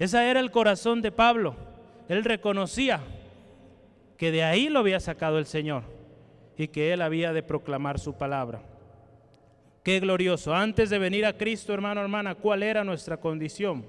Ese 0.00 0.28
era 0.28 0.40
el 0.40 0.50
corazón 0.50 1.00
de 1.00 1.12
Pablo. 1.12 1.54
Él 2.08 2.24
reconocía 2.24 3.00
que 4.16 4.32
de 4.32 4.42
ahí 4.42 4.68
lo 4.68 4.80
había 4.80 4.98
sacado 4.98 5.38
el 5.38 5.46
Señor 5.46 5.84
y 6.56 6.68
que 6.68 6.92
él 6.92 7.02
había 7.02 7.32
de 7.32 7.44
proclamar 7.44 8.00
su 8.00 8.18
palabra. 8.18 8.62
Qué 9.84 10.00
glorioso. 10.00 10.54
Antes 10.54 10.90
de 10.90 10.98
venir 10.98 11.24
a 11.24 11.36
Cristo, 11.36 11.72
hermano, 11.72 12.00
hermana, 12.00 12.34
¿cuál 12.34 12.64
era 12.64 12.82
nuestra 12.82 13.16
condición? 13.16 13.84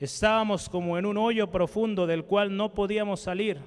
Estábamos 0.00 0.68
como 0.68 0.96
en 0.96 1.06
un 1.06 1.16
hoyo 1.16 1.50
profundo 1.50 2.06
del 2.06 2.24
cual 2.24 2.56
no 2.56 2.72
podíamos 2.72 3.20
salir 3.20 3.58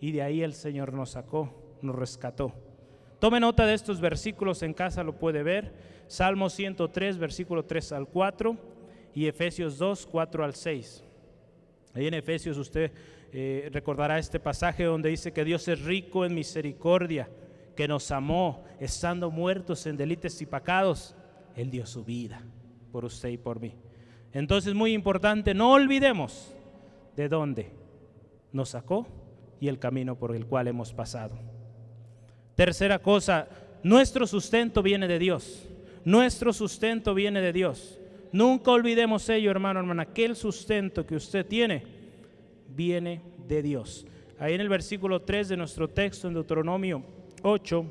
y 0.00 0.12
de 0.12 0.22
ahí 0.22 0.42
el 0.42 0.54
Señor 0.54 0.92
nos 0.92 1.10
sacó, 1.10 1.78
nos 1.82 1.96
rescató. 1.96 2.52
Tome 3.18 3.40
nota 3.40 3.66
de 3.66 3.74
estos 3.74 4.00
versículos 4.00 4.62
en 4.62 4.72
casa, 4.72 5.02
lo 5.02 5.18
puede 5.18 5.42
ver. 5.42 5.72
Salmo 6.06 6.48
103, 6.48 7.18
versículo 7.18 7.64
3 7.64 7.92
al 7.92 8.08
4 8.08 8.56
y 9.14 9.26
Efesios 9.26 9.78
2, 9.78 10.06
4 10.06 10.44
al 10.44 10.54
6. 10.54 11.04
Ahí 11.94 12.06
en 12.06 12.14
Efesios 12.14 12.56
usted 12.56 12.92
eh, 13.32 13.68
recordará 13.72 14.18
este 14.18 14.38
pasaje 14.38 14.84
donde 14.84 15.08
dice 15.08 15.32
que 15.32 15.44
Dios 15.44 15.66
es 15.68 15.82
rico 15.82 16.24
en 16.24 16.34
misericordia, 16.34 17.28
que 17.74 17.88
nos 17.88 18.10
amó 18.10 18.64
estando 18.78 19.30
muertos 19.30 19.86
en 19.86 19.96
delitos 19.96 20.40
y 20.40 20.46
pecados. 20.46 21.16
Él 21.56 21.70
dio 21.70 21.84
su 21.86 22.04
vida 22.04 22.42
por 22.92 23.04
usted 23.04 23.30
y 23.30 23.38
por 23.38 23.60
mí. 23.60 23.74
Entonces, 24.32 24.74
muy 24.74 24.92
importante, 24.92 25.54
no 25.54 25.72
olvidemos 25.72 26.52
de 27.16 27.28
dónde 27.28 27.70
nos 28.52 28.70
sacó 28.70 29.06
y 29.60 29.68
el 29.68 29.78
camino 29.78 30.16
por 30.16 30.34
el 30.34 30.46
cual 30.46 30.68
hemos 30.68 30.92
pasado. 30.92 31.38
Tercera 32.54 32.98
cosa, 32.98 33.48
nuestro 33.82 34.26
sustento 34.26 34.82
viene 34.82 35.08
de 35.08 35.18
Dios. 35.18 35.68
Nuestro 36.04 36.52
sustento 36.52 37.14
viene 37.14 37.40
de 37.40 37.52
Dios. 37.52 37.98
Nunca 38.32 38.70
olvidemos 38.70 39.28
ello, 39.28 39.50
hermano, 39.50 39.80
hermana, 39.80 40.06
que 40.06 40.24
el 40.24 40.36
sustento 40.36 41.06
que 41.06 41.16
usted 41.16 41.46
tiene 41.46 41.84
viene 42.68 43.20
de 43.46 43.62
Dios. 43.62 44.06
Ahí 44.38 44.54
en 44.54 44.60
el 44.60 44.68
versículo 44.68 45.22
3 45.22 45.50
de 45.50 45.56
nuestro 45.56 45.88
texto, 45.88 46.26
en 46.26 46.34
Deuteronomio 46.34 47.04
8, 47.42 47.84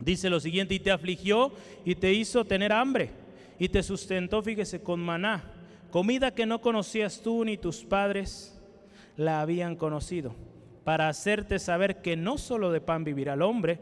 dice 0.00 0.30
lo 0.30 0.40
siguiente, 0.40 0.74
y 0.74 0.80
te 0.80 0.90
afligió 0.90 1.52
y 1.84 1.94
te 1.94 2.12
hizo 2.12 2.44
tener 2.44 2.72
hambre, 2.72 3.10
y 3.60 3.68
te 3.68 3.82
sustentó, 3.82 4.42
fíjese, 4.42 4.82
con 4.82 5.00
maná, 5.00 5.44
comida 5.90 6.34
que 6.34 6.46
no 6.46 6.62
conocías 6.62 7.20
tú 7.20 7.44
ni 7.44 7.58
tus 7.58 7.84
padres 7.84 8.58
la 9.16 9.42
habían 9.42 9.76
conocido, 9.76 10.34
para 10.82 11.08
hacerte 11.08 11.58
saber 11.58 12.00
que 12.00 12.16
no 12.16 12.38
solo 12.38 12.72
de 12.72 12.80
pan 12.80 13.04
vivirá 13.04 13.34
el 13.34 13.42
hombre, 13.42 13.78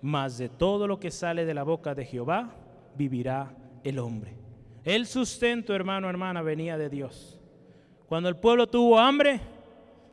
mas 0.00 0.38
de 0.38 0.48
todo 0.48 0.88
lo 0.88 1.00
que 1.00 1.10
sale 1.10 1.44
de 1.44 1.52
la 1.52 1.64
boca 1.64 1.94
de 1.94 2.06
Jehová 2.06 2.56
vivirá 2.96 3.54
el 3.84 3.98
hombre. 3.98 4.38
El 4.84 5.06
sustento, 5.06 5.74
hermano, 5.74 6.08
hermana, 6.08 6.40
venía 6.40 6.78
de 6.78 6.88
Dios. 6.88 7.38
Cuando 8.06 8.30
el 8.30 8.36
pueblo 8.36 8.68
tuvo 8.68 8.98
hambre, 8.98 9.38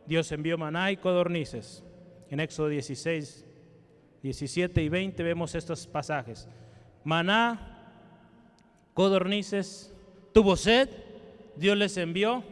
Dios 0.06 0.30
envió 0.34 0.58
maná 0.58 0.92
y 0.92 0.98
codornices. 0.98 1.82
En 2.30 2.42
Éxodo 2.42 2.68
16, 2.68 3.46
17 4.22 4.84
y 4.84 4.90
20 4.90 5.24
vemos 5.24 5.56
estos 5.56 5.88
pasajes. 5.88 6.50
Maná, 7.06 7.71
codornices, 8.94 9.94
tuvo 10.34 10.56
sed, 10.56 10.90
Dios 11.56 11.78
les 11.78 11.98
envió 11.98 12.44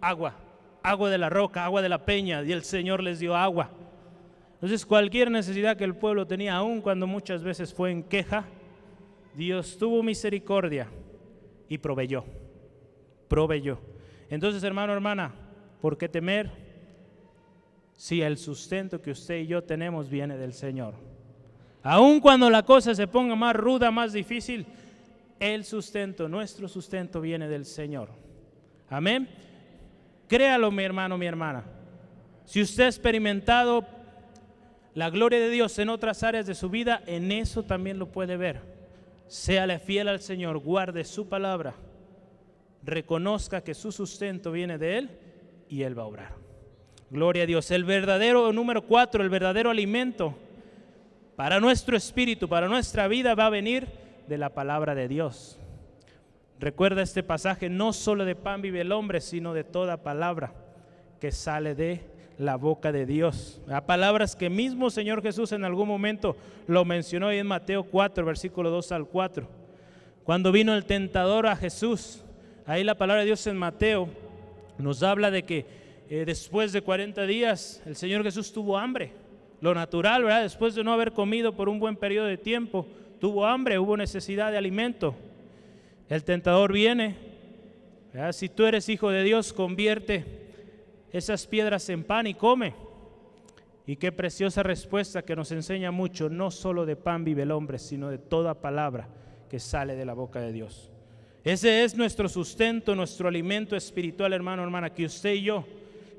agua, 0.00 0.34
agua 0.82 1.10
de 1.10 1.18
la 1.18 1.28
roca, 1.28 1.64
agua 1.64 1.82
de 1.82 1.88
la 1.88 2.04
peña, 2.04 2.42
y 2.42 2.52
el 2.52 2.62
Señor 2.62 3.02
les 3.02 3.18
dio 3.18 3.36
agua. 3.36 3.70
Entonces 4.54 4.84
cualquier 4.84 5.30
necesidad 5.30 5.76
que 5.76 5.84
el 5.84 5.96
pueblo 5.96 6.26
tenía, 6.26 6.56
aun 6.56 6.80
cuando 6.80 7.06
muchas 7.06 7.42
veces 7.42 7.72
fue 7.72 7.90
en 7.90 8.02
queja, 8.02 8.44
Dios 9.34 9.78
tuvo 9.78 10.02
misericordia 10.02 10.88
y 11.68 11.78
proveyó, 11.78 12.24
proveyó. 13.28 13.78
Entonces, 14.28 14.62
hermano, 14.62 14.92
hermana, 14.92 15.32
¿por 15.80 15.96
qué 15.96 16.08
temer? 16.08 16.50
Si 17.92 18.22
el 18.22 18.36
sustento 18.36 19.00
que 19.00 19.10
usted 19.10 19.38
y 19.40 19.46
yo 19.46 19.62
tenemos 19.62 20.08
viene 20.08 20.36
del 20.36 20.52
Señor. 20.52 20.94
Aun 21.82 22.20
cuando 22.20 22.50
la 22.50 22.62
cosa 22.62 22.94
se 22.94 23.06
ponga 23.06 23.34
más 23.34 23.56
ruda, 23.56 23.90
más 23.90 24.12
difícil, 24.12 24.66
el 25.40 25.64
sustento, 25.64 26.28
nuestro 26.28 26.68
sustento 26.68 27.20
viene 27.20 27.48
del 27.48 27.64
Señor. 27.64 28.10
Amén. 28.88 29.28
Créalo, 30.28 30.70
mi 30.70 30.84
hermano, 30.84 31.18
mi 31.18 31.26
hermana. 31.26 31.64
Si 32.44 32.60
usted 32.60 32.84
ha 32.84 32.88
experimentado 32.88 33.84
la 34.94 35.08
gloria 35.10 35.40
de 35.40 35.48
Dios 35.48 35.78
en 35.78 35.88
otras 35.88 36.22
áreas 36.22 36.46
de 36.46 36.54
su 36.54 36.68
vida, 36.68 37.02
en 37.06 37.32
eso 37.32 37.62
también 37.62 37.98
lo 37.98 38.12
puede 38.12 38.36
ver. 38.36 38.60
Séale 39.28 39.78
fiel 39.78 40.08
al 40.08 40.20
Señor, 40.20 40.58
guarde 40.58 41.04
su 41.04 41.28
palabra, 41.28 41.74
reconozca 42.82 43.62
que 43.62 43.74
su 43.74 43.92
sustento 43.92 44.52
viene 44.52 44.76
de 44.76 44.98
Él 44.98 45.10
y 45.68 45.82
Él 45.82 45.98
va 45.98 46.02
a 46.02 46.06
obrar. 46.06 46.34
Gloria 47.10 47.44
a 47.44 47.46
Dios. 47.46 47.70
El 47.70 47.84
verdadero, 47.84 48.52
número 48.52 48.82
cuatro, 48.82 49.22
el 49.22 49.30
verdadero 49.30 49.70
alimento 49.70 50.34
para 51.36 51.60
nuestro 51.60 51.96
espíritu, 51.96 52.48
para 52.48 52.68
nuestra 52.68 53.08
vida, 53.08 53.34
va 53.34 53.46
a 53.46 53.50
venir 53.50 53.99
de 54.30 54.38
la 54.38 54.50
palabra 54.50 54.94
de 54.94 55.08
Dios. 55.08 55.58
Recuerda 56.60 57.02
este 57.02 57.24
pasaje, 57.24 57.68
no 57.68 57.92
solo 57.92 58.24
de 58.24 58.36
pan 58.36 58.62
vive 58.62 58.80
el 58.80 58.92
hombre, 58.92 59.20
sino 59.20 59.54
de 59.54 59.64
toda 59.64 60.04
palabra 60.04 60.52
que 61.18 61.32
sale 61.32 61.74
de 61.74 62.02
la 62.38 62.54
boca 62.54 62.92
de 62.92 63.06
Dios. 63.06 63.60
A 63.68 63.86
palabras 63.86 64.36
que 64.36 64.48
mismo 64.48 64.88
Señor 64.88 65.20
Jesús 65.20 65.50
en 65.50 65.64
algún 65.64 65.88
momento 65.88 66.36
lo 66.68 66.84
mencionó 66.84 67.32
en 67.32 67.44
Mateo 67.44 67.82
4, 67.82 68.24
versículo 68.24 68.70
2 68.70 68.92
al 68.92 69.06
4. 69.08 69.48
Cuando 70.22 70.52
vino 70.52 70.76
el 70.76 70.84
tentador 70.84 71.48
a 71.48 71.56
Jesús, 71.56 72.22
ahí 72.66 72.84
la 72.84 72.94
palabra 72.94 73.22
de 73.22 73.26
Dios 73.26 73.44
en 73.48 73.56
Mateo 73.56 74.08
nos 74.78 75.02
habla 75.02 75.32
de 75.32 75.42
que 75.42 75.66
eh, 76.08 76.24
después 76.24 76.72
de 76.72 76.82
40 76.82 77.26
días 77.26 77.82
el 77.84 77.96
Señor 77.96 78.22
Jesús 78.22 78.52
tuvo 78.52 78.78
hambre. 78.78 79.12
lo 79.60 79.74
natural, 79.74 80.22
¿verdad? 80.22 80.42
Después 80.42 80.76
de 80.76 80.84
no 80.84 80.92
haber 80.92 81.10
comido 81.10 81.52
por 81.52 81.68
un 81.68 81.80
buen 81.80 81.96
periodo 81.96 82.26
de 82.26 82.38
tiempo, 82.38 82.86
tuvo 83.20 83.46
hambre, 83.46 83.78
hubo 83.78 83.96
necesidad 83.96 84.50
de 84.50 84.58
alimento. 84.58 85.14
El 86.08 86.24
tentador 86.24 86.72
viene. 86.72 87.16
Si 88.32 88.48
tú 88.48 88.66
eres 88.66 88.88
hijo 88.88 89.10
de 89.10 89.22
Dios, 89.22 89.52
convierte 89.52 90.24
esas 91.12 91.46
piedras 91.46 91.88
en 91.88 92.02
pan 92.02 92.26
y 92.26 92.34
come. 92.34 92.74
Y 93.86 93.96
qué 93.96 94.10
preciosa 94.10 94.62
respuesta 94.62 95.22
que 95.22 95.36
nos 95.36 95.52
enseña 95.52 95.90
mucho, 95.90 96.28
no 96.28 96.50
solo 96.50 96.86
de 96.86 96.96
pan 96.96 97.24
vive 97.24 97.42
el 97.42 97.50
hombre, 97.50 97.78
sino 97.78 98.10
de 98.10 98.18
toda 98.18 98.60
palabra 98.60 99.08
que 99.48 99.60
sale 99.60 99.94
de 99.94 100.04
la 100.04 100.14
boca 100.14 100.40
de 100.40 100.52
Dios. 100.52 100.90
Ese 101.44 101.84
es 101.84 101.96
nuestro 101.96 102.28
sustento, 102.28 102.94
nuestro 102.94 103.28
alimento 103.28 103.76
espiritual, 103.76 104.32
hermano, 104.32 104.62
hermana, 104.62 104.90
que 104.90 105.04
usted 105.04 105.34
y 105.34 105.42
yo 105.42 105.64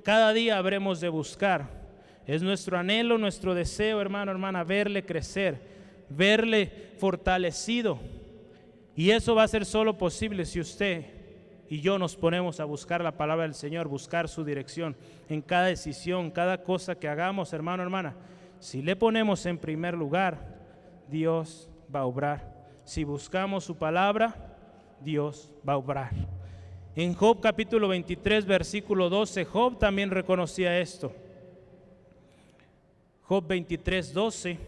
cada 0.04 0.34
día 0.34 0.58
habremos 0.58 1.00
de 1.00 1.10
buscar. 1.10 1.82
Es 2.26 2.42
nuestro 2.42 2.78
anhelo, 2.78 3.18
nuestro 3.18 3.54
deseo, 3.54 4.02
hermano, 4.02 4.32
hermana, 4.32 4.64
verle 4.64 5.04
crecer, 5.04 5.62
verle 6.16 6.94
fortalecido. 6.98 8.00
Y 8.96 9.12
eso 9.12 9.36
va 9.36 9.44
a 9.44 9.48
ser 9.48 9.66
solo 9.66 9.98
posible 9.98 10.46
si 10.46 10.60
usted 10.60 11.22
y 11.72 11.80
yo 11.80 11.98
nos 11.98 12.18
ponemos 12.18 12.60
a 12.60 12.66
buscar 12.66 13.02
la 13.02 13.16
palabra 13.16 13.44
del 13.44 13.54
Señor, 13.54 13.88
buscar 13.88 14.28
su 14.28 14.44
dirección 14.44 14.94
en 15.30 15.42
cada 15.42 15.68
decisión, 15.68 16.30
cada 16.30 16.64
cosa 16.64 16.96
que 16.96 17.08
hagamos, 17.08 17.54
hermano, 17.54 17.82
hermana. 17.82 18.14
Si 18.60 18.82
le 18.82 18.98
ponemos 18.98 19.46
en 19.46 19.58
primer 19.58 19.94
lugar, 19.94 20.60
Dios 21.08 21.70
va 21.96 22.02
a 22.02 22.06
obrar. 22.06 22.54
Si 22.84 23.06
buscamos 23.06 23.64
su 23.64 23.78
palabra, 23.78 24.36
Dios 25.00 25.50
va 25.68 25.72
a 25.72 25.78
obrar. 25.78 26.12
En 26.94 27.14
Job 27.14 27.40
capítulo 27.40 27.88
23, 27.88 28.46
versículo 28.46 29.10
12, 29.10 29.46
Job 29.46 29.80
también 29.80 30.12
reconocía 30.12 30.78
esto. 30.78 31.14
Job 33.22 33.48
23, 33.48 34.14
12, 34.14 34.60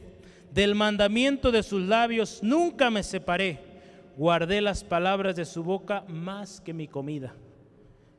del 0.53 0.75
mandamiento 0.75 1.51
de 1.51 1.63
sus 1.63 1.81
labios 1.81 2.41
nunca 2.43 2.89
me 2.89 3.03
separé 3.03 3.73
guardé 4.17 4.61
las 4.61 4.83
palabras 4.83 5.35
de 5.35 5.45
su 5.45 5.63
boca 5.63 6.03
más 6.07 6.61
que 6.61 6.73
mi 6.73 6.87
comida. 6.87 7.33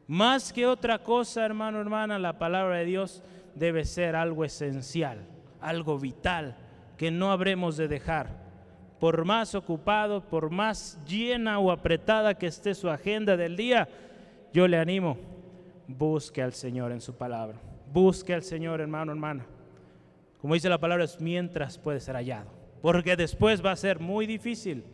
Más 0.07 0.53
que 0.53 0.67
otra 0.67 0.99
cosa, 1.03 1.45
hermano, 1.45 1.81
hermana, 1.81 2.19
la 2.19 2.39
palabra 2.39 2.77
de 2.77 2.85
Dios 2.85 3.23
debe 3.55 3.85
ser 3.85 4.17
algo 4.17 4.45
esencial, 4.45 5.27
algo 5.61 5.99
vital, 5.99 6.57
que 6.99 7.11
no 7.11 7.33
habremos 7.33 7.77
de 7.77 7.89
dejar. 7.89 8.45
Por 9.01 9.25
más 9.25 9.55
ocupado, 9.55 10.23
por 10.29 10.51
más 10.51 10.99
llena 11.07 11.59
o 11.59 11.71
apretada 11.71 12.35
que 12.35 12.47
esté 12.47 12.75
su 12.75 12.91
agenda 12.91 13.37
del 13.37 13.57
día, 13.57 13.89
yo 14.53 14.69
le 14.69 14.79
animo, 14.79 15.17
busque 15.89 16.43
al 16.43 16.53
Señor 16.53 16.93
en 16.93 17.01
su 17.01 17.15
palabra. 17.15 17.59
Busque 17.93 18.35
al 18.35 18.43
Señor, 18.43 18.81
hermano, 18.81 19.13
hermana. 19.13 19.47
Como 20.45 20.53
dice 20.53 20.69
la 20.69 20.77
palabra, 20.77 21.05
es 21.05 21.23
mientras 21.23 21.79
puede 21.79 22.01
ser 22.01 22.17
hallado. 22.17 22.51
Porque 22.83 23.17
después 23.17 23.65
va 23.65 23.73
a 23.73 23.77
ser 23.77 23.99
muy 23.99 24.27
difícil 24.27 24.85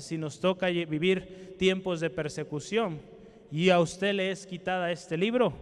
si 0.00 0.18
nos 0.18 0.40
toca 0.40 0.66
vivir 0.66 1.54
tiempos 1.60 2.00
de 2.00 2.10
persecución 2.10 3.00
y 3.52 3.70
a 3.70 3.78
usted 3.78 4.14
le 4.14 4.32
es 4.32 4.48
quitada 4.48 4.90
este 4.90 5.16
libro, 5.16 5.52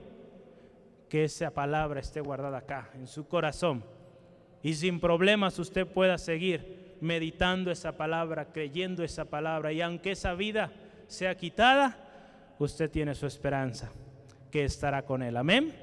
que 1.10 1.24
esa 1.24 1.50
palabra 1.50 2.00
esté 2.00 2.22
guardada 2.22 2.56
acá, 2.56 2.88
en 2.94 3.06
su 3.06 3.28
corazón. 3.28 3.84
Y 4.62 4.72
sin 4.72 4.98
problemas 4.98 5.58
usted 5.58 5.86
pueda 5.86 6.16
seguir 6.16 6.96
meditando 7.02 7.70
esa 7.70 7.98
palabra, 7.98 8.50
creyendo 8.50 9.04
esa 9.04 9.26
palabra. 9.26 9.74
Y 9.74 9.82
aunque 9.82 10.12
esa 10.12 10.32
vida 10.32 10.72
sea 11.06 11.36
quitada, 11.36 11.98
usted 12.58 12.90
tiene 12.90 13.14
su 13.14 13.26
esperanza, 13.26 13.92
que 14.50 14.64
estará 14.64 15.02
con 15.02 15.22
él. 15.22 15.36
Amén. 15.36 15.74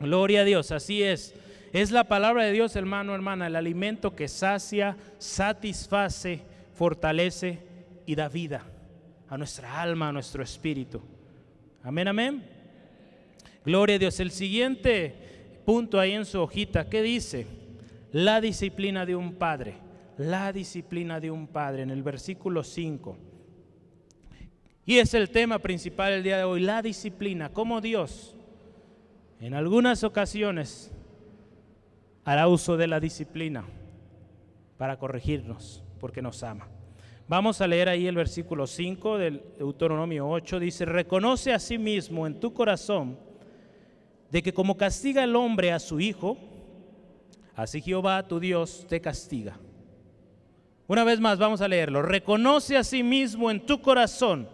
Gloria 0.00 0.40
a 0.40 0.44
Dios, 0.44 0.72
así 0.72 1.04
es. 1.04 1.36
Es 1.74 1.90
la 1.90 2.04
palabra 2.04 2.44
de 2.44 2.52
Dios, 2.52 2.76
hermano, 2.76 3.16
hermana, 3.16 3.48
el 3.48 3.56
alimento 3.56 4.14
que 4.14 4.28
sacia, 4.28 4.96
satisface 5.18 6.40
fortalece 6.72 7.58
y 8.06 8.14
da 8.14 8.28
vida 8.28 8.64
a 9.28 9.36
nuestra 9.36 9.82
alma, 9.82 10.10
a 10.10 10.12
nuestro 10.12 10.44
espíritu. 10.44 11.02
Amén, 11.82 12.06
amén. 12.06 12.44
Gloria 13.64 13.96
a 13.96 13.98
Dios. 13.98 14.20
El 14.20 14.30
siguiente 14.30 15.16
punto 15.64 15.98
ahí 15.98 16.12
en 16.12 16.24
su 16.26 16.40
hojita, 16.40 16.88
¿qué 16.88 17.02
dice? 17.02 17.44
La 18.12 18.40
disciplina 18.40 19.04
de 19.04 19.16
un 19.16 19.34
padre. 19.34 19.74
La 20.16 20.52
disciplina 20.52 21.18
de 21.18 21.32
un 21.32 21.48
padre 21.48 21.82
en 21.82 21.90
el 21.90 22.04
versículo 22.04 22.62
5. 22.62 23.18
Y 24.86 24.98
es 24.98 25.12
el 25.12 25.28
tema 25.28 25.58
principal 25.58 26.12
del 26.12 26.22
día 26.22 26.36
de 26.36 26.44
hoy, 26.44 26.60
la 26.60 26.82
disciplina, 26.82 27.48
como 27.48 27.80
Dios 27.80 28.36
en 29.40 29.54
algunas 29.54 30.04
ocasiones 30.04 30.93
hará 32.24 32.48
uso 32.48 32.76
de 32.76 32.86
la 32.86 33.00
disciplina 33.00 33.64
para 34.78 34.98
corregirnos 34.98 35.82
porque 36.00 36.22
nos 36.22 36.42
ama. 36.42 36.68
Vamos 37.26 37.60
a 37.60 37.66
leer 37.66 37.88
ahí 37.88 38.06
el 38.06 38.16
versículo 38.16 38.66
5 38.66 39.18
del 39.18 39.42
Deuteronomio 39.58 40.28
8. 40.28 40.60
Dice, 40.60 40.84
reconoce 40.84 41.52
a 41.52 41.58
sí 41.58 41.78
mismo 41.78 42.26
en 42.26 42.38
tu 42.38 42.52
corazón 42.52 43.18
de 44.30 44.42
que 44.42 44.52
como 44.52 44.76
castiga 44.76 45.24
el 45.24 45.34
hombre 45.36 45.72
a 45.72 45.78
su 45.78 46.00
hijo, 46.00 46.36
así 47.54 47.80
Jehová 47.80 48.26
tu 48.28 48.40
Dios 48.40 48.84
te 48.88 49.00
castiga. 49.00 49.58
Una 50.86 51.04
vez 51.04 51.18
más, 51.18 51.38
vamos 51.38 51.62
a 51.62 51.68
leerlo. 51.68 52.02
Reconoce 52.02 52.76
a 52.76 52.84
sí 52.84 53.02
mismo 53.02 53.50
en 53.50 53.64
tu 53.64 53.80
corazón 53.80 54.48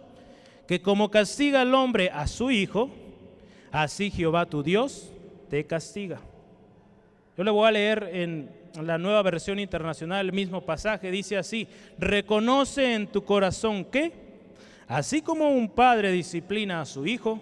que 0.65 0.81
como 0.81 1.11
castiga 1.11 1.63
el 1.63 1.73
hombre 1.73 2.09
a 2.09 2.25
su 2.27 2.51
hijo, 2.51 2.89
así 3.71 4.09
Jehová 4.09 4.45
tu 4.45 4.63
Dios 4.63 5.11
te 5.49 5.65
castiga. 5.65 6.21
Yo 7.41 7.45
le 7.45 7.49
voy 7.49 7.67
a 7.67 7.71
leer 7.71 8.07
en 8.13 8.51
la 8.83 8.99
nueva 8.99 9.23
versión 9.23 9.57
internacional, 9.57 10.27
el 10.27 10.31
mismo 10.31 10.63
pasaje, 10.63 11.09
dice 11.09 11.37
así, 11.37 11.67
reconoce 11.97 12.93
en 12.93 13.07
tu 13.07 13.23
corazón 13.23 13.83
que, 13.85 14.11
así 14.87 15.23
como 15.23 15.49
un 15.49 15.67
padre 15.67 16.11
disciplina 16.11 16.81
a 16.81 16.85
su 16.85 17.07
hijo, 17.07 17.39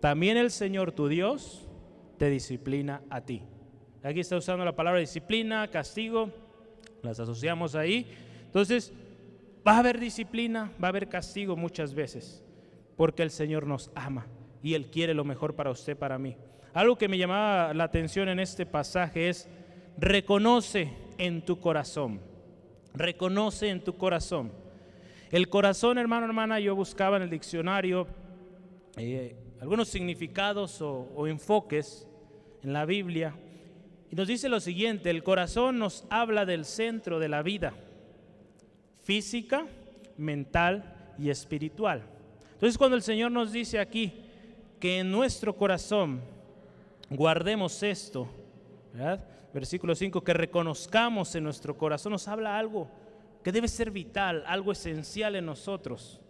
también 0.00 0.38
el 0.38 0.50
Señor 0.50 0.92
tu 0.92 1.06
Dios 1.06 1.68
te 2.16 2.30
disciplina 2.30 3.02
a 3.10 3.20
ti. 3.20 3.42
Aquí 4.02 4.20
está 4.20 4.38
usando 4.38 4.64
la 4.64 4.74
palabra 4.74 5.00
disciplina, 5.00 5.68
castigo, 5.68 6.30
las 7.02 7.20
asociamos 7.20 7.74
ahí. 7.74 8.06
Entonces, 8.46 8.90
va 9.68 9.72
a 9.72 9.78
haber 9.80 10.00
disciplina, 10.00 10.72
va 10.82 10.88
a 10.88 10.92
haber 10.92 11.10
castigo 11.10 11.56
muchas 11.56 11.92
veces, 11.92 12.42
porque 12.96 13.22
el 13.22 13.30
Señor 13.30 13.66
nos 13.66 13.90
ama 13.94 14.26
y 14.62 14.72
Él 14.72 14.86
quiere 14.86 15.12
lo 15.12 15.24
mejor 15.24 15.56
para 15.56 15.70
usted, 15.70 15.94
para 15.94 16.18
mí. 16.18 16.38
Algo 16.72 16.96
que 16.96 17.08
me 17.08 17.18
llamaba 17.18 17.74
la 17.74 17.84
atención 17.84 18.28
en 18.28 18.38
este 18.38 18.64
pasaje 18.64 19.28
es 19.28 19.48
reconoce 19.98 20.92
en 21.18 21.44
tu 21.44 21.58
corazón. 21.58 22.20
Reconoce 22.94 23.68
en 23.68 23.82
tu 23.82 23.96
corazón. 23.96 24.52
El 25.30 25.48
corazón, 25.48 25.98
hermano, 25.98 26.26
hermana, 26.26 26.60
yo 26.60 26.76
buscaba 26.76 27.16
en 27.16 27.24
el 27.24 27.30
diccionario 27.30 28.06
eh, 28.96 29.36
algunos 29.60 29.88
significados 29.88 30.80
o, 30.80 31.08
o 31.14 31.26
enfoques 31.26 32.06
en 32.62 32.72
la 32.72 32.84
Biblia. 32.84 33.34
Y 34.10 34.16
nos 34.16 34.28
dice 34.28 34.48
lo 34.48 34.60
siguiente, 34.60 35.10
el 35.10 35.22
corazón 35.22 35.78
nos 35.78 36.04
habla 36.08 36.46
del 36.46 36.64
centro 36.64 37.18
de 37.18 37.28
la 37.28 37.42
vida, 37.42 37.74
física, 39.02 39.66
mental 40.16 41.14
y 41.18 41.30
espiritual. 41.30 42.02
Entonces 42.52 42.78
cuando 42.78 42.96
el 42.96 43.02
Señor 43.02 43.32
nos 43.32 43.52
dice 43.52 43.78
aquí 43.78 44.12
que 44.78 44.98
en 44.98 45.10
nuestro 45.10 45.56
corazón 45.56 46.20
guardemos 47.10 47.82
esto, 47.82 48.28
versículo 49.52 49.94
5, 49.94 50.22
que 50.22 50.32
reconozcamos 50.32 51.34
en 51.34 51.44
nuestro 51.44 51.76
corazón, 51.76 52.12
nos 52.12 52.28
habla 52.28 52.58
algo 52.58 52.88
que 53.42 53.52
debe 53.52 53.68
ser 53.68 53.90
vital, 53.90 54.44
algo 54.46 54.72
esencial 54.72 55.36
en 55.36 55.46
nosotros. 55.46 56.20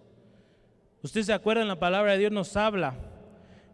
Usted 1.02 1.22
se 1.22 1.32
acuerda 1.32 1.62
en 1.62 1.68
la 1.68 1.78
palabra 1.78 2.12
de 2.12 2.18
Dios 2.18 2.32
nos 2.32 2.56
habla, 2.56 2.94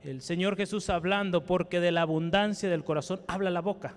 el 0.03 0.21
Señor 0.21 0.57
Jesús 0.57 0.91
hablando, 0.91 1.45
porque 1.45 1.81
de 1.81 1.93
la 1.93 2.03
abundancia 2.03 2.69
del 2.69 2.85
corazón 2.85 3.23
habla 3.27 3.51
la 3.51 3.61
boca. 3.61 3.97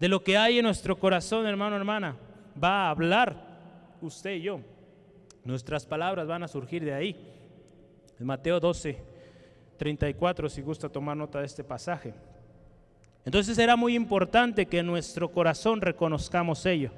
De 0.00 0.08
lo 0.08 0.22
que 0.22 0.38
hay 0.38 0.58
en 0.58 0.64
nuestro 0.64 0.98
corazón, 0.98 1.46
hermano, 1.46 1.76
hermana, 1.76 2.16
va 2.62 2.86
a 2.86 2.90
hablar 2.90 3.36
usted 4.00 4.36
y 4.36 4.42
yo. 4.42 4.60
Nuestras 5.44 5.86
palabras 5.86 6.26
van 6.26 6.42
a 6.42 6.48
surgir 6.48 6.84
de 6.84 6.94
ahí. 6.94 7.16
Mateo 8.18 8.58
12, 8.60 8.98
34, 9.78 10.48
si 10.50 10.60
gusta 10.60 10.88
tomar 10.88 11.16
nota 11.16 11.40
de 11.40 11.46
este 11.46 11.64
pasaje. 11.64 12.12
Entonces 13.24 13.58
era 13.58 13.76
muy 13.76 13.94
importante 13.94 14.66
que 14.66 14.80
en 14.80 14.86
nuestro 14.86 15.30
corazón 15.30 15.80
reconozcamos 15.80 16.66
ello, 16.66 16.90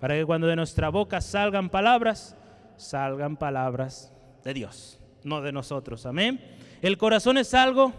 para 0.00 0.14
que 0.14 0.24
cuando 0.24 0.46
de 0.46 0.56
nuestra 0.56 0.88
boca 0.88 1.20
salgan 1.20 1.68
palabras, 1.68 2.36
salgan 2.76 3.36
palabras 3.36 4.12
de 4.42 4.54
Dios, 4.54 4.98
no 5.22 5.40
de 5.42 5.52
nosotros. 5.52 6.06
Amén. 6.06 6.40
El 6.80 6.98
corazón 6.98 7.38
es 7.38 7.54
algo 7.54 7.92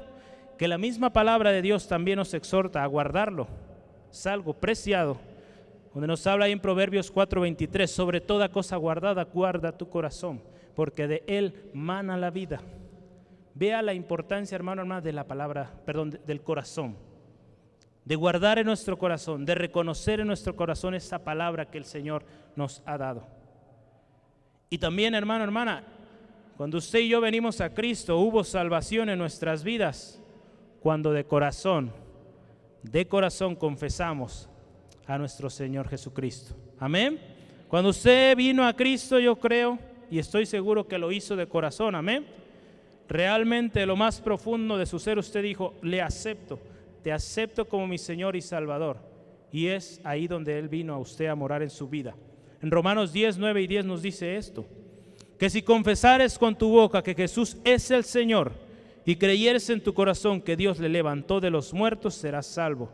que 0.58 0.68
la 0.68 0.78
misma 0.78 1.12
palabra 1.14 1.52
de 1.52 1.62
Dios 1.62 1.88
también 1.88 2.18
nos 2.18 2.34
exhorta 2.34 2.84
a 2.84 2.88
guardarlo. 2.88 3.48
Es 4.12 4.28
algo 4.28 4.54
preciado. 4.54 5.18
Donde 5.94 6.08
nos 6.08 6.26
habla 6.26 6.46
ahí 6.46 6.52
en 6.52 6.60
Proverbios 6.60 7.12
4:23, 7.12 7.92
sobre 7.92 8.20
toda 8.20 8.50
cosa 8.50 8.78
guardada, 8.78 9.26
guarda 9.26 9.78
tu 9.78 9.90
corazón, 9.90 10.42
porque 10.76 11.08
de 11.08 11.24
él 11.28 11.70
mana 11.74 12.18
la 12.18 12.32
vida. 12.32 12.62
Vea 13.56 13.82
la 13.82 13.94
importancia, 13.94 14.56
hermano, 14.56 14.82
hermano, 14.82 15.02
de 15.02 15.14
la 15.14 15.26
palabra, 15.26 15.72
perdón, 15.86 16.20
del 16.26 16.42
corazón 16.42 16.96
de 18.06 18.16
guardar 18.16 18.60
en 18.60 18.66
nuestro 18.66 18.98
corazón, 18.98 19.46
de 19.46 19.56
reconocer 19.56 20.20
en 20.20 20.28
nuestro 20.28 20.56
corazón 20.56 20.94
esa 20.94 21.24
palabra 21.24 21.70
que 21.70 21.78
el 21.78 21.86
Señor 21.86 22.26
nos 22.56 22.82
ha 22.86 22.98
dado. 22.98 23.26
Y 24.70 24.78
también, 24.78 25.16
hermano, 25.16 25.44
hermana, 25.44 25.84
cuando 26.58 26.78
usted 26.78 27.00
y 27.00 27.10
yo 27.10 27.22
venimos 27.22 27.62
a 27.62 27.74
Cristo, 27.74 28.18
hubo 28.18 28.44
salvación 28.44 29.10
en 29.10 29.20
nuestras 29.20 29.64
vidas 29.64 30.22
cuando 30.82 31.14
de 31.14 31.24
corazón, 31.26 31.92
de 32.82 33.08
corazón 33.08 33.56
confesamos 33.56 34.50
a 35.08 35.18
nuestro 35.18 35.50
Señor 35.50 35.88
Jesucristo. 35.88 36.56
Amén. 36.80 37.20
Cuando 37.70 37.90
usted 37.90 38.36
vino 38.36 38.66
a 38.68 38.74
Cristo, 38.74 39.18
yo 39.20 39.38
creo 39.38 39.80
y 40.12 40.20
estoy 40.20 40.46
seguro 40.46 40.88
que 40.88 40.98
lo 40.98 41.12
hizo 41.12 41.36
de 41.36 41.48
corazón. 41.48 41.96
Amén. 41.96 42.28
Realmente 43.08 43.86
lo 43.86 43.96
más 43.96 44.22
profundo 44.22 44.78
de 44.78 44.86
su 44.86 45.00
ser 45.00 45.18
usted 45.18 45.44
dijo, 45.44 45.76
le 45.82 46.02
acepto, 46.02 46.60
te 47.02 47.12
acepto 47.12 47.68
como 47.68 47.88
mi 47.88 47.98
Señor 47.98 48.36
y 48.36 48.42
Salvador. 48.42 48.98
Y 49.52 49.68
es 49.68 50.02
ahí 50.04 50.28
donde 50.28 50.58
Él 50.58 50.70
vino 50.70 50.94
a 50.94 50.98
usted 50.98 51.28
a 51.28 51.36
morar 51.36 51.62
en 51.62 51.70
su 51.70 51.88
vida. 51.88 52.16
En 52.62 52.72
Romanos 52.72 53.12
10, 53.12 53.38
9 53.38 53.62
y 53.62 53.68
10 53.68 53.86
nos 53.86 54.02
dice 54.02 54.38
esto 54.38 54.66
que 55.38 55.50
si 55.50 55.62
confesares 55.62 56.40
con 56.40 56.58
tu 56.58 56.70
boca 56.70 57.04
que 57.04 57.14
Jesús 57.14 57.58
es 57.66 57.92
el 57.92 58.06
Señor 58.06 58.54
y 59.06 59.18
creyeres 59.18 59.70
en 59.70 59.82
tu 59.82 59.94
corazón 59.94 60.42
que 60.42 60.56
Dios 60.56 60.80
le 60.80 60.88
levantó 60.88 61.42
de 61.42 61.50
los 61.50 61.74
muertos, 61.74 62.16
serás 62.16 62.46
salvo. 62.46 62.90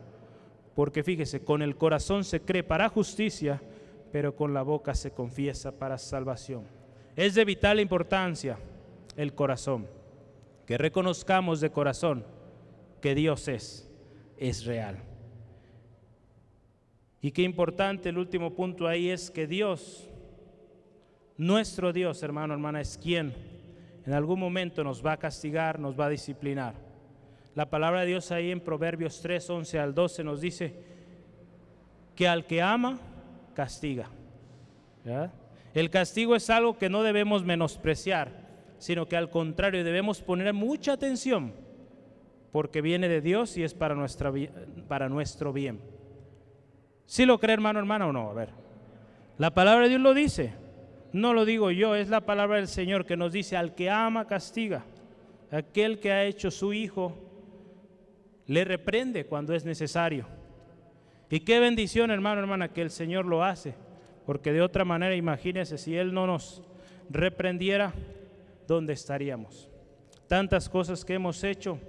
Porque 0.74 1.04
fíjese, 1.04 1.44
con 1.44 1.62
el 1.62 1.76
corazón 1.76 2.24
se 2.24 2.40
cree 2.40 2.64
para 2.64 2.88
justicia, 2.88 3.62
pero 4.10 4.34
con 4.34 4.52
la 4.52 4.62
boca 4.62 4.94
se 4.94 5.12
confiesa 5.12 5.78
para 5.78 5.98
salvación. 5.98 6.64
Es 7.14 7.34
de 7.34 7.44
vital 7.44 7.78
importancia 7.78 8.58
el 9.16 9.34
corazón, 9.34 9.86
que 10.70 10.78
reconozcamos 10.78 11.60
de 11.60 11.72
corazón 11.72 12.24
que 13.00 13.16
Dios 13.16 13.48
es, 13.48 13.90
es 14.36 14.64
real. 14.64 14.98
Y 17.20 17.32
qué 17.32 17.42
importante 17.42 18.10
el 18.10 18.18
último 18.18 18.54
punto 18.54 18.86
ahí 18.86 19.10
es 19.10 19.32
que 19.32 19.48
Dios 19.48 20.08
nuestro 21.36 21.92
Dios, 21.92 22.22
hermano, 22.22 22.54
hermana, 22.54 22.80
es 22.80 22.96
quien 22.96 23.34
en 24.06 24.12
algún 24.12 24.38
momento 24.38 24.84
nos 24.84 25.04
va 25.04 25.14
a 25.14 25.16
castigar, 25.16 25.80
nos 25.80 25.98
va 25.98 26.06
a 26.06 26.10
disciplinar. 26.10 26.74
La 27.56 27.68
palabra 27.68 28.02
de 28.02 28.06
Dios 28.06 28.30
ahí 28.30 28.52
en 28.52 28.60
Proverbios 28.60 29.20
3, 29.22 29.50
11 29.50 29.76
al 29.80 29.92
12 29.92 30.22
nos 30.22 30.40
dice 30.40 30.76
que 32.14 32.28
al 32.28 32.46
que 32.46 32.62
ama, 32.62 32.96
castiga. 33.54 34.08
El 35.74 35.90
castigo 35.90 36.36
es 36.36 36.48
algo 36.48 36.78
que 36.78 36.88
no 36.88 37.02
debemos 37.02 37.42
menospreciar, 37.44 38.39
sino 38.80 39.06
que 39.06 39.16
al 39.16 39.30
contrario 39.30 39.84
debemos 39.84 40.22
poner 40.22 40.52
mucha 40.54 40.94
atención, 40.94 41.52
porque 42.50 42.80
viene 42.80 43.08
de 43.08 43.20
Dios 43.20 43.56
y 43.56 43.62
es 43.62 43.74
para, 43.74 43.94
nuestra, 43.94 44.32
para 44.88 45.08
nuestro 45.08 45.52
bien. 45.52 45.80
¿Sí 47.04 47.26
lo 47.26 47.38
cree 47.38 47.54
hermano, 47.54 47.78
hermana 47.78 48.06
o 48.06 48.12
no? 48.12 48.30
A 48.30 48.34
ver. 48.34 48.48
La 49.36 49.54
palabra 49.54 49.84
de 49.84 49.90
Dios 49.90 50.00
lo 50.00 50.14
dice. 50.14 50.54
No 51.12 51.34
lo 51.34 51.44
digo 51.44 51.70
yo, 51.70 51.94
es 51.94 52.08
la 52.08 52.22
palabra 52.22 52.56
del 52.56 52.68
Señor 52.68 53.04
que 53.04 53.16
nos 53.16 53.32
dice, 53.32 53.56
al 53.56 53.74
que 53.74 53.90
ama 53.90 54.26
castiga, 54.26 54.84
aquel 55.50 55.98
que 55.98 56.12
ha 56.12 56.24
hecho 56.24 56.50
su 56.50 56.72
hijo 56.72 57.16
le 58.46 58.64
reprende 58.64 59.26
cuando 59.26 59.54
es 59.54 59.64
necesario. 59.64 60.26
Y 61.28 61.40
qué 61.40 61.60
bendición, 61.60 62.10
hermano, 62.10 62.40
hermana, 62.40 62.72
que 62.72 62.80
el 62.80 62.90
Señor 62.90 63.26
lo 63.26 63.44
hace, 63.44 63.74
porque 64.24 64.52
de 64.52 64.62
otra 64.62 64.84
manera, 64.84 65.14
imagínese, 65.14 65.78
si 65.78 65.96
Él 65.96 66.14
no 66.14 66.26
nos 66.26 66.62
reprendiera, 67.10 67.92
¿dónde 68.70 68.92
estaríamos? 68.92 69.68
Tantas 70.28 70.68
cosas 70.68 71.04
que 71.04 71.14
hemos 71.14 71.42
hecho, 71.42 71.80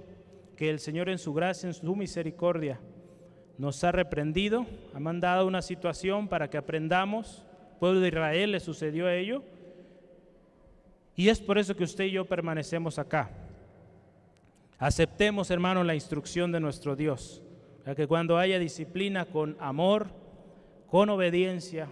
que 0.56 0.68
el 0.68 0.80
Señor 0.80 1.08
en 1.08 1.18
su 1.18 1.32
gracia, 1.32 1.68
en 1.68 1.74
su 1.74 1.94
misericordia, 1.94 2.80
nos 3.56 3.84
ha 3.84 3.92
reprendido, 3.92 4.66
ha 4.92 4.98
mandado 4.98 5.46
una 5.46 5.62
situación 5.62 6.26
para 6.26 6.50
que 6.50 6.58
aprendamos 6.58 7.46
pueblo 7.78 8.00
de 8.00 8.08
Israel 8.08 8.52
le 8.52 8.60
sucedió 8.60 9.06
a 9.06 9.14
ello. 9.14 9.42
Y 11.16 11.28
es 11.28 11.40
por 11.40 11.58
eso 11.58 11.76
que 11.76 11.84
usted 11.84 12.04
y 12.04 12.12
yo 12.12 12.24
permanecemos 12.24 12.96
acá. 12.98 13.30
Aceptemos, 14.78 15.50
hermano, 15.50 15.84
la 15.84 15.96
instrucción 15.96 16.50
de 16.50 16.60
nuestro 16.60 16.94
Dios. 16.94 17.42
Ya 17.84 17.96
que 17.96 18.08
cuando 18.08 18.38
haya 18.38 18.60
disciplina 18.60 19.24
con 19.26 19.56
amor, 19.58 20.06
con 20.86 21.10
obediencia, 21.10 21.88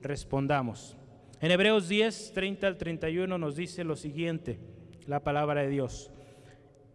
respondamos. 0.00 0.96
En 1.38 1.50
Hebreos 1.50 1.88
10, 1.88 2.32
30 2.32 2.66
al 2.66 2.78
31 2.78 3.36
nos 3.36 3.56
dice 3.56 3.84
lo 3.84 3.94
siguiente, 3.94 4.58
la 5.06 5.20
palabra 5.20 5.62
de 5.62 5.68
Dios. 5.68 6.10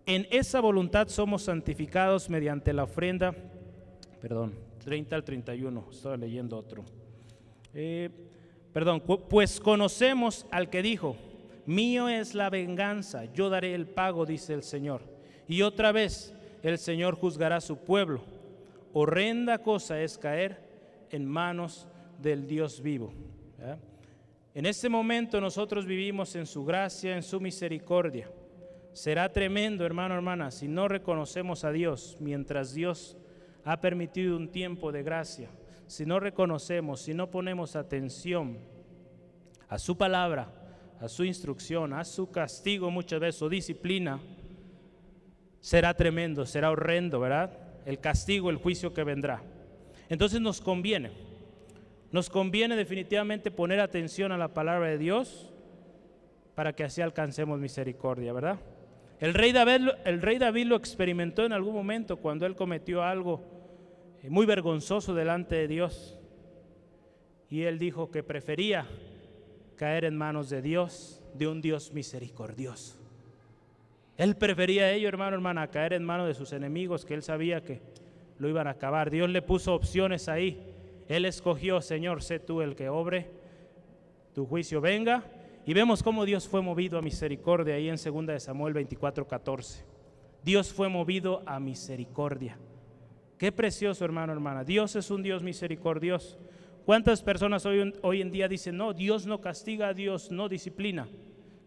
En 0.07 0.27
esa 0.31 0.59
voluntad 0.61 1.09
somos 1.09 1.43
santificados 1.43 2.27
mediante 2.27 2.73
la 2.73 2.85
ofrenda, 2.85 3.35
perdón, 4.19 4.55
30 4.83 5.15
al 5.15 5.23
31, 5.23 5.87
estaba 5.91 6.17
leyendo 6.17 6.57
otro. 6.57 6.83
Eh, 7.75 8.09
perdón, 8.73 9.01
pues 9.01 9.59
conocemos 9.59 10.47
al 10.49 10.71
que 10.71 10.81
dijo, 10.81 11.15
mío 11.67 12.09
es 12.09 12.33
la 12.33 12.49
venganza, 12.49 13.25
yo 13.25 13.51
daré 13.51 13.75
el 13.75 13.85
pago, 13.85 14.25
dice 14.25 14.55
el 14.55 14.63
Señor. 14.63 15.03
Y 15.47 15.61
otra 15.61 15.91
vez 15.91 16.33
el 16.63 16.79
Señor 16.79 17.15
juzgará 17.15 17.57
a 17.57 17.61
su 17.61 17.77
pueblo. 17.77 18.23
Horrenda 18.91 19.59
cosa 19.59 20.01
es 20.01 20.17
caer 20.17 20.57
en 21.11 21.27
manos 21.27 21.87
del 22.19 22.47
Dios 22.47 22.81
vivo. 22.81 23.13
En 24.53 24.65
este 24.65 24.89
momento 24.89 25.39
nosotros 25.39 25.85
vivimos 25.85 26.35
en 26.35 26.45
su 26.45 26.65
gracia, 26.65 27.15
en 27.15 27.23
su 27.23 27.39
misericordia. 27.39 28.29
Será 28.91 29.31
tremendo, 29.31 29.85
hermano, 29.85 30.15
hermana, 30.15 30.51
si 30.51 30.67
no 30.67 30.87
reconocemos 30.87 31.63
a 31.63 31.71
Dios 31.71 32.17
mientras 32.19 32.73
Dios 32.73 33.17
ha 33.63 33.79
permitido 33.79 34.35
un 34.35 34.49
tiempo 34.49 34.91
de 34.91 35.03
gracia 35.03 35.49
si 35.91 36.05
no 36.05 36.21
reconocemos, 36.21 37.01
si 37.01 37.13
no 37.13 37.29
ponemos 37.29 37.75
atención 37.75 38.57
a 39.67 39.77
su 39.77 39.97
palabra, 39.97 40.49
a 41.01 41.09
su 41.09 41.25
instrucción, 41.25 41.91
a 41.91 42.05
su 42.05 42.31
castigo 42.31 42.89
muchas 42.89 43.19
veces 43.19 43.41
o 43.41 43.49
disciplina, 43.49 44.17
será 45.59 45.93
tremendo, 45.93 46.45
será 46.45 46.71
horrendo, 46.71 47.19
¿verdad? 47.19 47.51
El 47.85 47.99
castigo, 47.99 48.49
el 48.49 48.55
juicio 48.55 48.93
que 48.93 49.03
vendrá. 49.03 49.43
Entonces 50.07 50.39
nos 50.39 50.61
conviene, 50.61 51.11
nos 52.11 52.29
conviene 52.29 52.75
definitivamente 52.75 53.51
poner 53.51 53.79
atención 53.79 54.31
a 54.31 54.37
la 54.37 54.53
palabra 54.53 54.89
de 54.89 54.97
Dios 54.97 55.53
para 56.55 56.73
que 56.73 56.83
así 56.83 57.01
alcancemos 57.01 57.59
misericordia, 57.59 58.33
¿verdad? 58.33 58.59
El 59.19 59.33
rey 59.33 59.51
David, 59.51 59.89
el 60.03 60.21
rey 60.21 60.37
David 60.37 60.65
lo 60.65 60.75
experimentó 60.75 61.45
en 61.45 61.53
algún 61.53 61.73
momento 61.73 62.17
cuando 62.17 62.45
él 62.45 62.55
cometió 62.55 63.03
algo 63.03 63.41
eh, 64.23 64.29
muy 64.29 64.45
vergonzoso 64.45 65.13
delante 65.13 65.55
de 65.55 65.67
Dios. 65.67 66.17
Y 67.49 67.63
él 67.63 67.79
dijo 67.79 68.11
que 68.11 68.23
prefería 68.23 68.87
caer 69.75 70.05
en 70.05 70.17
manos 70.17 70.49
de 70.49 70.61
Dios, 70.61 71.21
de 71.33 71.47
un 71.47 71.61
Dios 71.61 71.93
misericordioso. 71.93 72.97
Él 74.17 74.35
prefería 74.35 74.91
ello, 74.91 75.07
hermano, 75.07 75.35
hermana, 75.35 75.67
caer 75.69 75.93
en 75.93 76.03
manos 76.03 76.27
de 76.27 76.33
sus 76.33 76.53
enemigos, 76.53 77.05
que 77.05 77.13
él 77.13 77.23
sabía 77.23 77.61
que 77.61 77.81
lo 78.37 78.49
iban 78.49 78.67
a 78.67 78.71
acabar. 78.71 79.09
Dios 79.09 79.29
le 79.29 79.41
puso 79.41 79.73
opciones 79.73 80.27
ahí. 80.29 80.70
Él 81.11 81.25
escogió, 81.25 81.81
Señor, 81.81 82.23
sé 82.23 82.39
tú 82.39 82.61
el 82.61 82.73
que 82.73 82.87
obre, 82.87 83.29
tu 84.33 84.45
juicio 84.45 84.79
venga. 84.79 85.25
Y 85.65 85.73
vemos 85.73 86.03
cómo 86.03 86.23
Dios 86.23 86.47
fue 86.47 86.61
movido 86.61 86.97
a 86.97 87.01
misericordia 87.01 87.75
ahí 87.75 87.89
en 87.89 87.97
2 87.97 88.27
de 88.27 88.39
Samuel 88.39 88.73
24, 88.73 89.27
14. 89.27 89.83
Dios 90.41 90.71
fue 90.71 90.87
movido 90.87 91.43
a 91.45 91.59
misericordia. 91.59 92.57
Qué 93.37 93.51
precioso, 93.51 94.05
hermano, 94.05 94.31
hermana. 94.31 94.63
Dios 94.63 94.95
es 94.95 95.11
un 95.11 95.21
Dios 95.21 95.43
misericordioso. 95.43 96.39
¿Cuántas 96.85 97.21
personas 97.21 97.65
hoy, 97.65 97.93
hoy 98.03 98.21
en 98.21 98.31
día 98.31 98.47
dicen, 98.47 98.77
no, 98.77 98.93
Dios 98.93 99.25
no 99.27 99.41
castiga, 99.41 99.93
Dios 99.93 100.31
no 100.31 100.47
disciplina? 100.47 101.09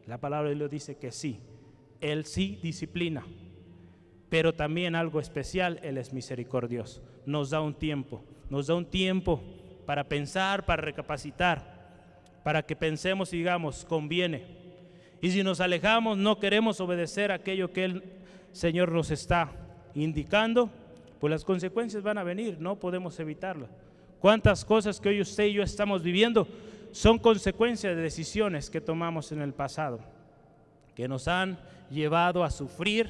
La 0.06 0.16
palabra 0.16 0.48
de 0.48 0.54
Dios 0.54 0.70
dice 0.70 0.96
que 0.96 1.12
sí, 1.12 1.40
Él 2.00 2.24
sí 2.24 2.58
disciplina. 2.62 3.26
Pero 4.30 4.54
también 4.54 4.94
algo 4.94 5.20
especial, 5.20 5.80
Él 5.82 5.98
es 5.98 6.14
misericordioso. 6.14 7.02
Nos 7.26 7.50
da 7.50 7.60
un 7.60 7.74
tiempo, 7.74 8.24
nos 8.50 8.66
da 8.66 8.74
un 8.74 8.86
tiempo 8.86 9.42
para 9.86 10.04
pensar, 10.04 10.64
para 10.64 10.82
recapacitar, 10.82 11.74
para 12.42 12.62
que 12.62 12.76
pensemos 12.76 13.32
y 13.32 13.38
digamos, 13.38 13.84
conviene. 13.84 14.44
Y 15.20 15.30
si 15.30 15.42
nos 15.42 15.60
alejamos, 15.60 16.18
no 16.18 16.38
queremos 16.38 16.80
obedecer 16.80 17.32
aquello 17.32 17.72
que 17.72 17.84
el 17.84 18.02
Señor 18.52 18.92
nos 18.92 19.10
está 19.10 19.50
indicando, 19.94 20.70
pues 21.20 21.30
las 21.30 21.44
consecuencias 21.44 22.02
van 22.02 22.18
a 22.18 22.22
venir, 22.22 22.58
no 22.60 22.76
podemos 22.76 23.18
evitarlas. 23.18 23.70
¿Cuántas 24.20 24.64
cosas 24.64 25.00
que 25.00 25.08
hoy 25.08 25.20
usted 25.20 25.44
y 25.44 25.54
yo 25.54 25.62
estamos 25.62 26.02
viviendo 26.02 26.46
son 26.92 27.18
consecuencias 27.18 27.96
de 27.96 28.02
decisiones 28.02 28.70
que 28.70 28.80
tomamos 28.80 29.32
en 29.32 29.40
el 29.40 29.52
pasado, 29.52 30.00
que 30.94 31.08
nos 31.08 31.28
han 31.28 31.58
llevado 31.90 32.44
a 32.44 32.50
sufrir 32.50 33.08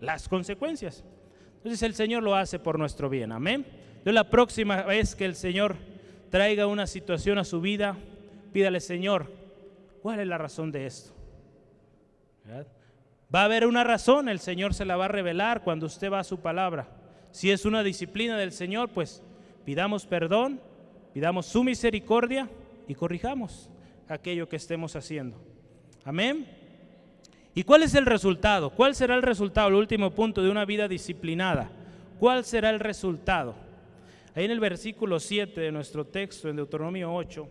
las 0.00 0.28
consecuencias? 0.28 1.04
Entonces 1.56 1.82
el 1.82 1.94
Señor 1.94 2.22
lo 2.22 2.34
hace 2.34 2.58
por 2.58 2.78
nuestro 2.78 3.08
bien, 3.08 3.32
amén. 3.32 3.64
Entonces 4.04 4.16
la 4.16 4.28
próxima 4.28 4.82
vez 4.82 5.14
que 5.14 5.24
el 5.24 5.34
Señor 5.34 5.76
traiga 6.28 6.66
una 6.66 6.86
situación 6.86 7.38
a 7.38 7.44
su 7.44 7.62
vida, 7.62 7.96
pídale, 8.52 8.80
Señor, 8.80 9.32
¿cuál 10.02 10.20
es 10.20 10.26
la 10.26 10.36
razón 10.36 10.70
de 10.70 10.84
esto? 10.84 11.14
Va 13.34 13.40
a 13.40 13.44
haber 13.46 13.66
una 13.66 13.82
razón, 13.82 14.28
el 14.28 14.40
Señor 14.40 14.74
se 14.74 14.84
la 14.84 14.98
va 14.98 15.06
a 15.06 15.08
revelar 15.08 15.62
cuando 15.64 15.86
usted 15.86 16.12
va 16.12 16.18
a 16.18 16.24
su 16.24 16.40
palabra. 16.40 16.86
Si 17.30 17.50
es 17.50 17.64
una 17.64 17.82
disciplina 17.82 18.36
del 18.36 18.52
Señor, 18.52 18.90
pues 18.90 19.22
pidamos 19.64 20.04
perdón, 20.04 20.60
pidamos 21.14 21.46
su 21.46 21.64
misericordia 21.64 22.50
y 22.86 22.94
corrijamos 22.94 23.70
aquello 24.06 24.50
que 24.50 24.56
estemos 24.56 24.96
haciendo. 24.96 25.38
Amén. 26.04 26.46
¿Y 27.54 27.62
cuál 27.62 27.84
es 27.84 27.94
el 27.94 28.04
resultado? 28.04 28.68
¿Cuál 28.68 28.94
será 28.94 29.14
el 29.14 29.22
resultado, 29.22 29.68
el 29.68 29.76
último 29.76 30.10
punto 30.10 30.42
de 30.42 30.50
una 30.50 30.66
vida 30.66 30.88
disciplinada? 30.88 31.70
¿Cuál 32.20 32.44
será 32.44 32.68
el 32.68 32.80
resultado? 32.80 33.63
Ahí 34.36 34.46
en 34.46 34.50
el 34.50 34.58
versículo 34.58 35.20
7 35.20 35.60
de 35.60 35.70
nuestro 35.70 36.04
texto, 36.04 36.48
en 36.48 36.56
Deuteronomio 36.56 37.14
8, 37.14 37.48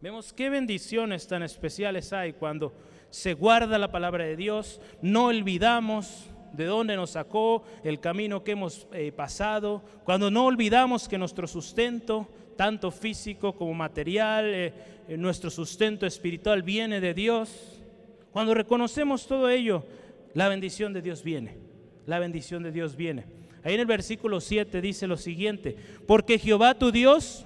vemos 0.00 0.32
qué 0.32 0.48
bendiciones 0.48 1.26
tan 1.26 1.42
especiales 1.42 2.12
hay 2.12 2.34
cuando 2.34 2.72
se 3.10 3.34
guarda 3.34 3.76
la 3.76 3.90
palabra 3.90 4.24
de 4.24 4.36
Dios, 4.36 4.80
no 5.02 5.24
olvidamos 5.24 6.30
de 6.52 6.66
dónde 6.66 6.94
nos 6.94 7.10
sacó, 7.10 7.64
el 7.82 7.98
camino 7.98 8.44
que 8.44 8.52
hemos 8.52 8.86
eh, 8.92 9.10
pasado, 9.10 9.82
cuando 10.04 10.30
no 10.30 10.46
olvidamos 10.46 11.08
que 11.08 11.18
nuestro 11.18 11.48
sustento, 11.48 12.28
tanto 12.56 12.92
físico 12.92 13.52
como 13.52 13.74
material, 13.74 14.54
eh, 14.54 14.72
eh, 15.08 15.16
nuestro 15.16 15.50
sustento 15.50 16.06
espiritual 16.06 16.62
viene 16.62 17.00
de 17.00 17.12
Dios, 17.12 17.82
cuando 18.30 18.54
reconocemos 18.54 19.26
todo 19.26 19.48
ello, 19.48 19.84
la 20.32 20.48
bendición 20.48 20.92
de 20.92 21.02
Dios 21.02 21.24
viene, 21.24 21.58
la 22.06 22.20
bendición 22.20 22.62
de 22.62 22.70
Dios 22.70 22.94
viene. 22.94 23.45
Ahí 23.66 23.74
en 23.74 23.80
el 23.80 23.86
versículo 23.86 24.40
7 24.40 24.80
dice 24.80 25.08
lo 25.08 25.16
siguiente, 25.16 25.74
porque 26.06 26.38
Jehová 26.38 26.78
tu 26.78 26.92
Dios 26.92 27.44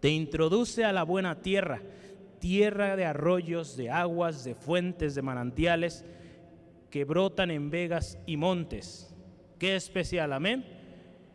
te 0.00 0.10
introduce 0.10 0.84
a 0.84 0.92
la 0.92 1.02
buena 1.02 1.40
tierra, 1.40 1.80
tierra 2.40 2.94
de 2.94 3.06
arroyos, 3.06 3.74
de 3.78 3.88
aguas, 3.88 4.44
de 4.44 4.54
fuentes, 4.54 5.14
de 5.14 5.22
manantiales 5.22 6.04
que 6.90 7.06
brotan 7.06 7.50
en 7.50 7.70
vegas 7.70 8.18
y 8.26 8.36
montes. 8.36 9.14
Qué 9.58 9.76
especial, 9.76 10.30
amén. 10.30 10.62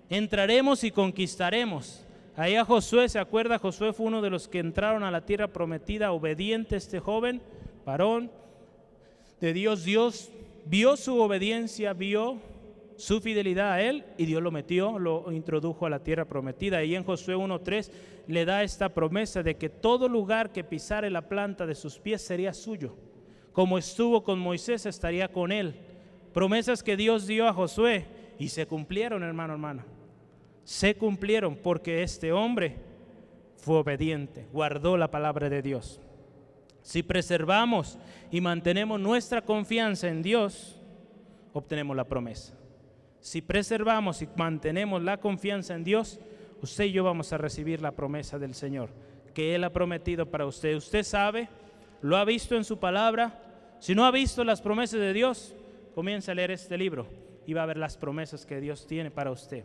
Entraremos 0.07 0.83
y 0.83 0.91
conquistaremos. 0.91 2.05
Ahí 2.35 2.53
a 2.53 2.63
Josué, 2.63 3.09
¿se 3.09 3.17
acuerda? 3.17 3.57
Josué 3.57 3.91
fue 3.91 4.05
uno 4.05 4.21
de 4.21 4.29
los 4.29 4.47
que 4.47 4.59
entraron 4.59 5.03
a 5.03 5.09
la 5.09 5.25
tierra 5.25 5.47
prometida, 5.47 6.11
obediente 6.11 6.75
este 6.75 6.99
joven, 6.99 7.41
varón 7.83 8.29
de 9.41 9.51
Dios. 9.51 9.83
Dios 9.83 10.29
vio 10.67 10.95
su 10.95 11.19
obediencia, 11.19 11.93
vio 11.93 12.39
su 12.97 13.21
fidelidad 13.21 13.73
a 13.73 13.81
él 13.81 14.05
y 14.17 14.25
Dios 14.25 14.41
lo 14.41 14.49
metió, 14.49 14.97
lo 14.97 15.31
introdujo 15.31 15.85
a 15.85 15.89
la 15.89 16.03
tierra 16.03 16.25
prometida. 16.25 16.83
Y 16.83 16.95
en 16.95 17.03
Josué 17.03 17.35
1.3 17.35 17.91
le 18.25 18.43
da 18.43 18.63
esta 18.63 18.89
promesa 18.89 19.43
de 19.43 19.55
que 19.55 19.69
todo 19.69 20.09
lugar 20.09 20.51
que 20.51 20.63
pisare 20.63 21.11
la 21.11 21.29
planta 21.29 21.67
de 21.67 21.75
sus 21.75 21.99
pies 21.99 22.23
sería 22.23 22.53
suyo. 22.53 22.95
Como 23.53 23.77
estuvo 23.77 24.23
con 24.23 24.39
Moisés, 24.39 24.87
estaría 24.87 25.31
con 25.31 25.51
él. 25.51 25.75
Promesas 26.33 26.81
que 26.81 26.97
Dios 26.97 27.27
dio 27.27 27.47
a 27.47 27.53
Josué 27.53 28.05
y 28.39 28.49
se 28.49 28.65
cumplieron, 28.65 29.21
hermano, 29.21 29.53
hermana. 29.53 29.85
Se 30.63 30.95
cumplieron 30.95 31.55
porque 31.55 32.01
este 32.01 32.31
hombre 32.31 32.77
fue 33.57 33.77
obediente, 33.77 34.47
guardó 34.51 34.97
la 34.97 35.11
palabra 35.11 35.49
de 35.49 35.61
Dios. 35.61 36.01
Si 36.81 37.03
preservamos 37.03 37.99
y 38.31 38.41
mantenemos 38.41 38.99
nuestra 38.99 39.43
confianza 39.43 40.07
en 40.07 40.23
Dios, 40.23 40.81
obtenemos 41.53 41.95
la 41.95 42.05
promesa 42.05 42.57
si 43.19 43.41
preservamos 43.41 44.21
y 44.21 44.29
mantenemos 44.35 45.03
la 45.03 45.17
confianza 45.17 45.75
en 45.75 45.83
Dios, 45.83 46.19
usted 46.61 46.85
y 46.85 46.91
yo 46.91 47.03
vamos 47.03 47.33
a 47.33 47.37
recibir 47.37 47.81
la 47.81 47.91
promesa 47.91 48.39
del 48.39 48.53
Señor 48.53 48.89
que 49.37 49.53
Él 49.53 49.63
ha 49.65 49.71
prometido 49.71 50.25
para 50.25 50.47
usted. 50.47 50.75
Usted 50.75 51.03
sabe, 51.03 51.47
lo 52.01 52.17
ha 52.17 52.25
visto 52.25 52.55
en 52.55 52.63
su 52.63 52.79
palabra. 52.79 53.39
Si 53.79 53.93
no 53.93 54.03
ha 54.03 54.09
visto 54.09 54.43
las 54.43 54.63
promesas 54.63 54.99
de 54.99 55.13
Dios, 55.13 55.53
comienza 55.93 56.31
a 56.31 56.35
leer 56.35 56.49
este 56.49 56.75
libro 56.75 57.05
y 57.45 57.53
va 57.53 57.61
a 57.61 57.67
ver 57.67 57.77
las 57.77 57.97
promesas 57.97 58.47
que 58.47 58.59
Dios 58.59 58.87
tiene 58.87 59.11
para 59.11 59.29
usted. 59.29 59.63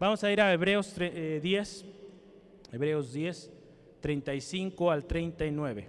Vamos 0.00 0.24
a 0.24 0.32
ir 0.32 0.40
a 0.40 0.52
Hebreos 0.52 0.92
10, 0.96 1.12
eh, 1.14 1.86
Hebreos 2.72 3.12
10, 3.12 3.52
35 4.00 4.90
al 4.90 5.04
39. 5.04 5.88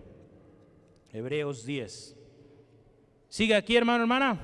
Hebreos 1.11 1.65
10. 1.65 2.15
Sigue 3.29 3.55
aquí, 3.55 3.75
hermano, 3.75 4.03
hermana. 4.03 4.37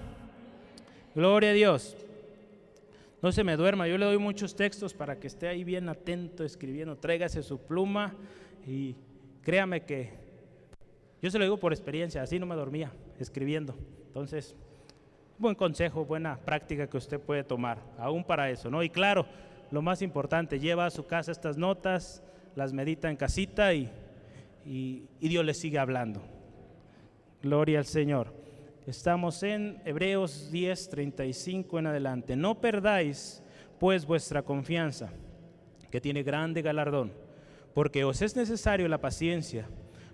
Gloria 1.14 1.52
a 1.52 1.54
Dios. 1.54 1.96
No 3.28 3.34
se 3.34 3.44
me 3.44 3.58
duerma, 3.58 3.90
yo 3.90 3.98
le 3.98 4.06
doy 4.06 4.18
muchos 4.18 4.56
textos 4.56 4.94
para 4.94 5.20
que 5.20 5.28
esté 5.28 5.50
ahí 5.50 5.66
bien 5.66 5.90
atento 5.90 6.46
escribiendo. 6.46 6.96
Tráigase 6.96 7.44
su 7.44 7.60
pluma 7.60 8.16
y 8.66 8.96
créame 9.42 9.82
que 9.82 10.14
yo 11.22 11.30
se 11.30 11.38
lo 11.38 11.44
digo 11.44 11.58
por 11.58 11.74
experiencia, 11.74 12.22
así 12.22 12.40
no 12.40 12.46
me 12.46 12.56
dormía 12.56 12.94
escribiendo. 13.20 13.76
Entonces, 14.06 14.56
buen 15.38 15.56
consejo, 15.56 16.06
buena 16.06 16.38
práctica 16.38 16.88
que 16.88 16.96
usted 16.96 17.20
puede 17.20 17.44
tomar, 17.44 17.80
aún 17.98 18.24
para 18.24 18.50
eso, 18.50 18.72
¿no? 18.72 18.82
Y 18.82 18.90
claro, 18.90 19.26
lo 19.72 19.82
más 19.82 20.02
importante, 20.02 20.58
lleva 20.58 20.86
a 20.86 20.90
su 20.90 21.06
casa 21.06 21.34
estas 21.34 21.58
notas, 21.58 22.24
las 22.56 22.72
medita 22.72 23.10
en 23.10 23.18
casita 23.18 23.74
y, 23.74 23.92
y 24.64 25.06
Dios 25.20 25.44
le 25.44 25.54
sigue 25.54 25.80
hablando. 25.80 26.22
Gloria 27.42 27.80
al 27.80 27.86
Señor. 27.88 28.47
Estamos 28.88 29.44
en 29.44 29.82
Hebreos 29.84 30.50
10, 30.50 30.88
35 30.88 31.78
en 31.78 31.88
adelante. 31.88 32.38
No 32.38 32.62
perdáis 32.62 33.44
pues 33.82 34.06
vuestra 34.06 34.44
confianza, 34.44 35.12
que 35.92 36.00
tiene 36.00 36.24
grande 36.24 36.62
galardón, 36.62 37.12
porque 37.74 38.06
os 38.06 38.22
es 38.22 38.38
necesario 38.38 38.88
la 38.88 39.02
paciencia, 39.02 39.68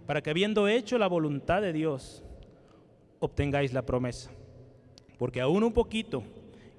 para 0.08 0.24
que 0.24 0.32
habiendo 0.32 0.68
hecho 0.68 0.98
la 0.98 1.06
voluntad 1.06 1.62
de 1.62 1.72
Dios, 1.72 2.24
obtengáis 3.20 3.74
la 3.74 3.86
promesa. 3.86 4.32
Porque 5.20 5.40
aún 5.40 5.64
un 5.64 5.74
poquito, 5.74 6.24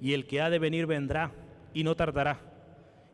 y 0.01 0.15
el 0.15 0.27
que 0.27 0.41
ha 0.41 0.51
de 0.51 0.59
venir 0.59 0.87
vendrá, 0.87 1.31
y 1.73 1.85
no 1.85 1.95
tardará. 1.95 2.41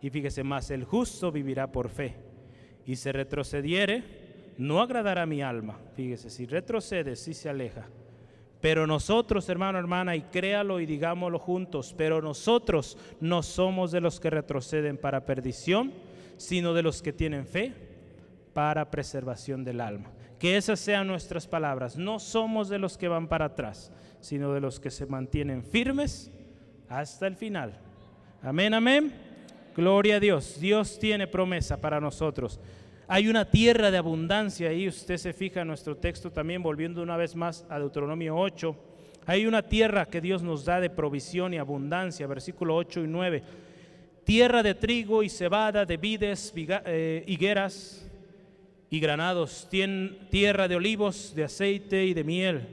Y 0.01 0.09
fíjese 0.09 0.43
más, 0.43 0.71
el 0.71 0.85
justo 0.85 1.31
vivirá 1.31 1.71
por 1.71 1.91
fe. 1.91 2.17
Y 2.87 2.97
se 2.97 3.13
retrocediere, 3.13 4.55
no 4.57 4.81
agradará 4.81 5.27
mi 5.27 5.43
alma. 5.43 5.79
Fíjese, 5.97 6.31
si 6.31 6.47
retrocede, 6.47 7.15
si 7.15 7.35
se 7.35 7.51
aleja 7.51 7.87
pero 8.61 8.87
nosotros, 8.87 9.49
hermano, 9.49 9.79
hermana, 9.79 10.17
y 10.17 10.23
créalo 10.23 10.81
y 10.81 10.87
digámoslo 10.87 11.39
juntos, 11.39 11.95
pero 11.97 12.21
nosotros 12.21 12.99
no 13.21 13.43
somos 13.43 13.91
de 13.91 14.01
los 14.01 14.21
que 14.21 14.31
retroceden 14.31 14.99
para 14.99 15.25
perdición, 15.25 15.93
sino 16.37 16.75
de 16.75 16.83
los 16.83 17.01
que 17.01 17.13
tienen 17.13 17.47
fe 17.47 17.73
para 18.53 18.91
preservación 18.91 19.65
del 19.65 19.81
alma. 19.81 20.11
Que 20.39 20.57
esas 20.57 20.81
sean 20.81 21.07
nuestras 21.07 21.47
palabras. 21.47 21.97
No 21.97 22.19
somos 22.19 22.69
de 22.69 22.79
los 22.79 22.99
que 22.99 23.09
van 23.09 23.29
para 23.29 23.47
atrás, 23.47 23.93
sino 24.21 24.53
de 24.53 24.61
los 24.61 24.81
que 24.81 24.91
se 24.91 25.07
mantienen 25.07 25.63
firmes 25.63 26.31
hasta 26.89 27.27
el 27.27 27.37
final. 27.37 27.79
Amén, 28.43 28.75
amén. 28.75 29.13
Gloria 29.77 30.17
a 30.17 30.21
Dios. 30.21 30.59
Dios 30.61 30.99
tiene 30.99 31.27
promesa 31.27 31.81
para 31.81 32.01
nosotros. 32.01 32.59
Hay 33.13 33.27
una 33.27 33.45
tierra 33.45 33.91
de 33.91 33.99
abundancia 33.99 34.69
ahí, 34.69 34.87
usted 34.87 35.17
se 35.17 35.33
fija 35.33 35.63
en 35.63 35.67
nuestro 35.67 35.97
texto 35.97 36.31
también, 36.31 36.63
volviendo 36.63 37.03
una 37.03 37.17
vez 37.17 37.35
más 37.35 37.67
a 37.69 37.77
Deuteronomio 37.77 38.37
8. 38.37 38.77
Hay 39.27 39.47
una 39.47 39.63
tierra 39.63 40.07
que 40.07 40.21
Dios 40.21 40.45
nos 40.45 40.65
da 40.65 40.79
de 40.79 40.91
provisión 40.91 41.53
y 41.53 41.59
abundancia, 41.59 42.29
versículo 42.29 42.77
8 42.77 43.01
y 43.03 43.07
9. 43.09 43.43
Tierra 44.23 44.63
de 44.63 44.77
trigo 44.77 45.25
y 45.25 45.29
cebada, 45.29 45.85
de 45.85 45.97
vides, 45.97 46.55
eh, 46.57 47.25
higueras 47.27 48.09
y 48.91 49.01
granados. 49.01 49.69
tierra 50.31 50.69
de 50.69 50.77
olivos, 50.77 51.35
de 51.35 51.43
aceite 51.43 52.07
y 52.07 52.15
de 52.15 52.23
miel. 52.23 52.69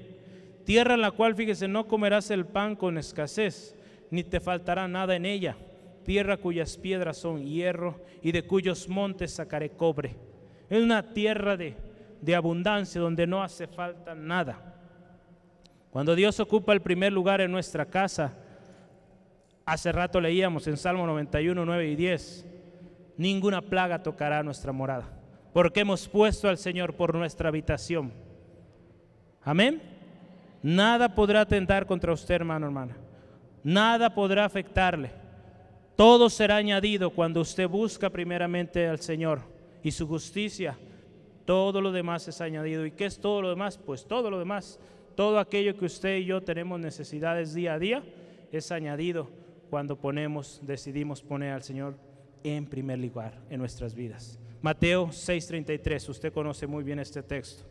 Tierra 0.65 0.93
en 0.93 1.01
la 1.01 1.09
cual, 1.09 1.33
fíjese, 1.33 1.67
no 1.67 1.87
comerás 1.87 2.29
el 2.29 2.45
pan 2.45 2.75
con 2.75 2.99
escasez, 2.99 3.75
ni 4.11 4.23
te 4.23 4.39
faltará 4.39 4.87
nada 4.87 5.15
en 5.15 5.25
ella. 5.25 5.57
Tierra 6.05 6.37
cuyas 6.37 6.77
piedras 6.77 7.17
son 7.17 7.43
hierro 7.43 7.99
y 8.21 8.31
de 8.31 8.43
cuyos 8.43 8.87
montes 8.87 9.33
sacaré 9.33 9.71
cobre 9.71 10.26
es 10.69 10.83
una 10.83 11.13
tierra 11.13 11.55
de, 11.55 11.75
de 12.21 12.35
abundancia 12.35 12.99
donde 12.99 13.25
no 13.25 13.41
hace 13.41 13.67
falta 13.67 14.13
nada. 14.15 14.75
Cuando 15.89 16.15
Dios 16.15 16.39
ocupa 16.39 16.73
el 16.73 16.81
primer 16.81 17.13
lugar 17.13 17.41
en 17.41 17.51
nuestra 17.51 17.85
casa, 17.85 18.33
hace 19.65 19.91
rato 19.91 20.19
leíamos 20.19 20.67
en 20.67 20.77
Salmo 20.77 21.07
91, 21.07 21.65
9 21.65 21.87
y 21.87 21.95
10, 21.95 22.45
ninguna 23.17 23.61
plaga 23.61 24.03
tocará 24.03 24.43
nuestra 24.43 24.71
morada, 24.71 25.09
porque 25.53 25.81
hemos 25.81 26.07
puesto 26.07 26.49
al 26.49 26.57
Señor 26.57 26.93
por 26.93 27.15
nuestra 27.15 27.49
habitación. 27.49 28.11
Amén. 29.41 29.81
Nada 30.61 31.15
podrá 31.15 31.41
atentar 31.41 31.85
contra 31.85 32.11
usted, 32.11 32.35
hermano, 32.35 32.65
hermana. 32.65 32.97
Nada 33.63 34.13
podrá 34.13 34.43
afectarle. 34.45 35.11
Todo 35.95 36.29
será 36.29 36.57
añadido 36.57 37.09
cuando 37.09 37.41
usted 37.41 37.67
busca 37.67 38.09
primeramente 38.09 38.87
al 38.87 38.99
Señor 38.99 39.56
y 39.83 39.91
su 39.91 40.07
justicia, 40.07 40.77
todo 41.45 41.79
lo 41.81 41.91
demás 41.91 42.27
es 42.27 42.41
añadido. 42.41 42.85
¿Y 42.85 42.91
qué 42.91 43.05
es 43.05 43.19
todo 43.19 43.41
lo 43.41 43.49
demás? 43.49 43.77
Pues 43.77 44.05
todo 44.05 44.29
lo 44.29 44.39
demás, 44.39 44.79
todo 45.15 45.39
aquello 45.39 45.77
que 45.77 45.85
usted 45.85 46.17
y 46.17 46.25
yo 46.25 46.41
tenemos 46.41 46.79
necesidades 46.79 47.53
día 47.53 47.73
a 47.73 47.79
día, 47.79 48.03
es 48.51 48.71
añadido 48.71 49.29
cuando 49.69 49.97
ponemos, 49.97 50.59
decidimos 50.63 51.21
poner 51.21 51.53
al 51.53 51.63
Señor 51.63 51.97
en 52.43 52.65
primer 52.65 52.99
lugar 52.99 53.41
en 53.49 53.59
nuestras 53.59 53.93
vidas. 53.93 54.39
Mateo 54.61 55.07
6:33, 55.07 56.09
usted 56.09 56.33
conoce 56.33 56.67
muy 56.67 56.83
bien 56.83 56.99
este 56.99 57.23
texto. 57.23 57.63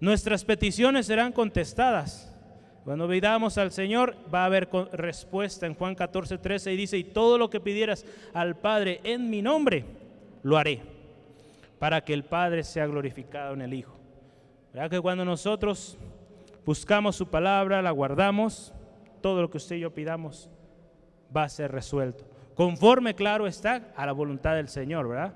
Nuestras 0.00 0.44
peticiones 0.44 1.06
serán 1.06 1.32
contestadas. 1.32 2.34
Cuando 2.84 3.08
pidamos 3.08 3.58
al 3.58 3.72
Señor 3.72 4.16
va 4.32 4.42
a 4.42 4.46
haber 4.46 4.68
respuesta 4.92 5.66
en 5.66 5.74
Juan 5.74 5.94
14, 5.94 6.38
13 6.38 6.72
y 6.72 6.76
dice, 6.76 6.96
y 6.96 7.04
todo 7.04 7.36
lo 7.36 7.50
que 7.50 7.60
pidieras 7.60 8.06
al 8.32 8.56
Padre 8.56 9.00
en 9.04 9.28
mi 9.28 9.42
nombre, 9.42 9.84
lo 10.42 10.56
haré, 10.56 10.80
para 11.80 12.04
que 12.04 12.12
el 12.14 12.22
Padre 12.22 12.62
sea 12.62 12.86
glorificado 12.86 13.54
en 13.54 13.62
el 13.62 13.74
Hijo. 13.74 13.96
¿Verdad 14.72 14.90
que 14.90 15.00
cuando 15.00 15.24
nosotros 15.24 15.98
buscamos 16.64 17.16
su 17.16 17.26
palabra, 17.26 17.82
la 17.82 17.90
guardamos, 17.90 18.72
todo 19.20 19.42
lo 19.42 19.50
que 19.50 19.56
usted 19.56 19.76
y 19.76 19.80
yo 19.80 19.92
pidamos 19.92 20.50
va 21.34 21.44
a 21.44 21.48
ser 21.48 21.72
resuelto. 21.72 22.24
Conforme, 22.54 23.14
claro 23.14 23.46
está, 23.46 23.92
a 23.96 24.04
la 24.04 24.12
voluntad 24.12 24.54
del 24.54 24.68
Señor, 24.68 25.08
¿verdad? 25.08 25.34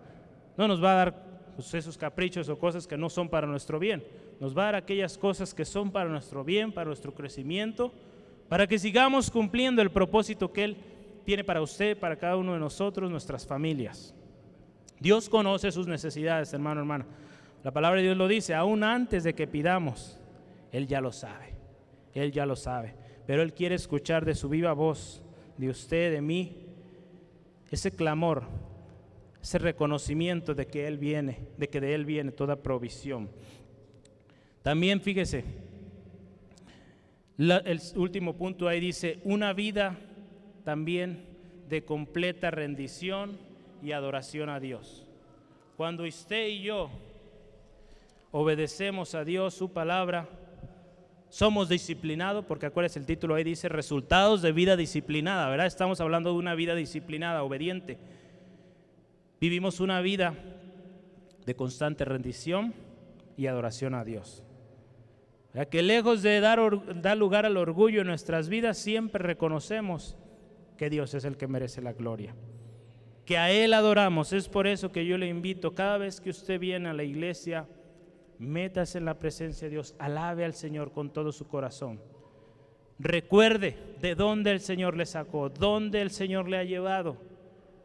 No 0.56 0.68
nos 0.68 0.84
va 0.84 0.92
a 0.92 0.96
dar 0.96 1.24
pues, 1.56 1.72
esos 1.74 1.96
caprichos 1.96 2.48
o 2.48 2.58
cosas 2.58 2.86
que 2.86 2.98
no 2.98 3.08
son 3.08 3.28
para 3.28 3.46
nuestro 3.46 3.78
bien. 3.78 4.04
Nos 4.38 4.56
va 4.56 4.62
a 4.62 4.66
dar 4.66 4.74
aquellas 4.74 5.16
cosas 5.16 5.54
que 5.54 5.64
son 5.64 5.90
para 5.90 6.10
nuestro 6.10 6.44
bien, 6.44 6.72
para 6.72 6.86
nuestro 6.86 7.14
crecimiento, 7.14 7.92
para 8.48 8.66
que 8.66 8.78
sigamos 8.78 9.30
cumpliendo 9.30 9.80
el 9.80 9.90
propósito 9.90 10.52
que 10.52 10.64
Él 10.64 10.76
tiene 11.24 11.42
para 11.42 11.62
usted, 11.62 11.98
para 11.98 12.16
cada 12.16 12.36
uno 12.36 12.52
de 12.52 12.58
nosotros, 12.58 13.10
nuestras 13.10 13.46
familias. 13.46 14.14
Dios 15.04 15.28
conoce 15.28 15.70
sus 15.70 15.86
necesidades, 15.86 16.54
hermano, 16.54 16.80
hermana. 16.80 17.04
La 17.62 17.72
palabra 17.72 17.98
de 17.98 18.06
Dios 18.06 18.16
lo 18.16 18.26
dice, 18.26 18.54
aún 18.54 18.82
antes 18.82 19.22
de 19.22 19.34
que 19.34 19.46
pidamos, 19.46 20.18
Él 20.72 20.86
ya 20.86 21.02
lo 21.02 21.12
sabe. 21.12 21.52
Él 22.14 22.32
ya 22.32 22.46
lo 22.46 22.56
sabe. 22.56 22.94
Pero 23.26 23.42
Él 23.42 23.52
quiere 23.52 23.74
escuchar 23.74 24.24
de 24.24 24.34
su 24.34 24.48
viva 24.48 24.72
voz, 24.72 25.22
de 25.58 25.68
usted, 25.68 26.10
de 26.10 26.22
mí, 26.22 26.68
ese 27.70 27.90
clamor, 27.90 28.44
ese 29.42 29.58
reconocimiento 29.58 30.54
de 30.54 30.68
que 30.68 30.86
Él 30.86 30.96
viene, 30.96 31.48
de 31.58 31.68
que 31.68 31.82
de 31.82 31.94
Él 31.94 32.06
viene 32.06 32.32
toda 32.32 32.62
provisión. 32.62 33.28
También 34.62 35.02
fíjese, 35.02 35.44
el 37.36 37.80
último 37.96 38.38
punto 38.38 38.68
ahí 38.68 38.80
dice, 38.80 39.20
una 39.24 39.52
vida 39.52 39.98
también 40.64 41.26
de 41.68 41.84
completa 41.84 42.50
rendición 42.50 43.36
y 43.84 43.92
adoración 43.92 44.48
a 44.48 44.58
Dios. 44.58 45.06
Cuando 45.76 46.04
usted 46.04 46.48
y 46.48 46.62
yo 46.62 46.90
obedecemos 48.30 49.14
a 49.14 49.24
Dios, 49.24 49.52
su 49.52 49.72
palabra, 49.72 50.26
somos 51.28 51.68
disciplinados, 51.68 52.46
porque 52.46 52.66
acuérdense 52.66 52.98
el 52.98 53.06
título 53.06 53.34
ahí 53.34 53.44
dice 53.44 53.68
resultados 53.68 54.40
de 54.40 54.52
vida 54.52 54.76
disciplinada, 54.76 55.50
¿verdad? 55.50 55.66
Estamos 55.66 56.00
hablando 56.00 56.32
de 56.32 56.38
una 56.38 56.54
vida 56.54 56.74
disciplinada, 56.74 57.42
obediente. 57.42 57.98
Vivimos 59.38 59.80
una 59.80 60.00
vida 60.00 60.34
de 61.44 61.54
constante 61.54 62.06
rendición 62.06 62.72
y 63.36 63.48
adoración 63.48 63.94
a 63.94 64.04
Dios. 64.04 64.44
Que 65.70 65.82
lejos 65.82 66.22
de 66.22 66.40
dar, 66.40 67.02
dar 67.02 67.18
lugar 67.18 67.44
al 67.44 67.58
orgullo 67.58 68.00
en 68.00 68.06
nuestras 68.06 68.48
vidas, 68.48 68.78
siempre 68.78 69.22
reconocemos 69.22 70.16
que 70.78 70.88
Dios 70.88 71.12
es 71.12 71.24
el 71.24 71.36
que 71.36 71.46
merece 71.46 71.82
la 71.82 71.92
gloria. 71.92 72.34
Que 73.24 73.38
a 73.38 73.50
Él 73.50 73.72
adoramos. 73.72 74.32
Es 74.32 74.48
por 74.48 74.66
eso 74.66 74.92
que 74.92 75.06
yo 75.06 75.16
le 75.18 75.28
invito, 75.28 75.74
cada 75.74 75.98
vez 75.98 76.20
que 76.20 76.30
usted 76.30 76.60
viene 76.60 76.88
a 76.88 76.92
la 76.92 77.04
iglesia, 77.04 77.66
métase 78.38 78.98
en 78.98 79.04
la 79.04 79.18
presencia 79.18 79.66
de 79.66 79.72
Dios, 79.72 79.94
alabe 79.98 80.44
al 80.44 80.54
Señor 80.54 80.92
con 80.92 81.10
todo 81.10 81.32
su 81.32 81.46
corazón. 81.46 82.00
Recuerde 82.98 83.76
de 84.00 84.14
dónde 84.14 84.52
el 84.52 84.60
Señor 84.60 84.96
le 84.96 85.06
sacó, 85.06 85.48
dónde 85.48 86.00
el 86.00 86.10
Señor 86.10 86.48
le 86.48 86.58
ha 86.58 86.64
llevado 86.64 87.16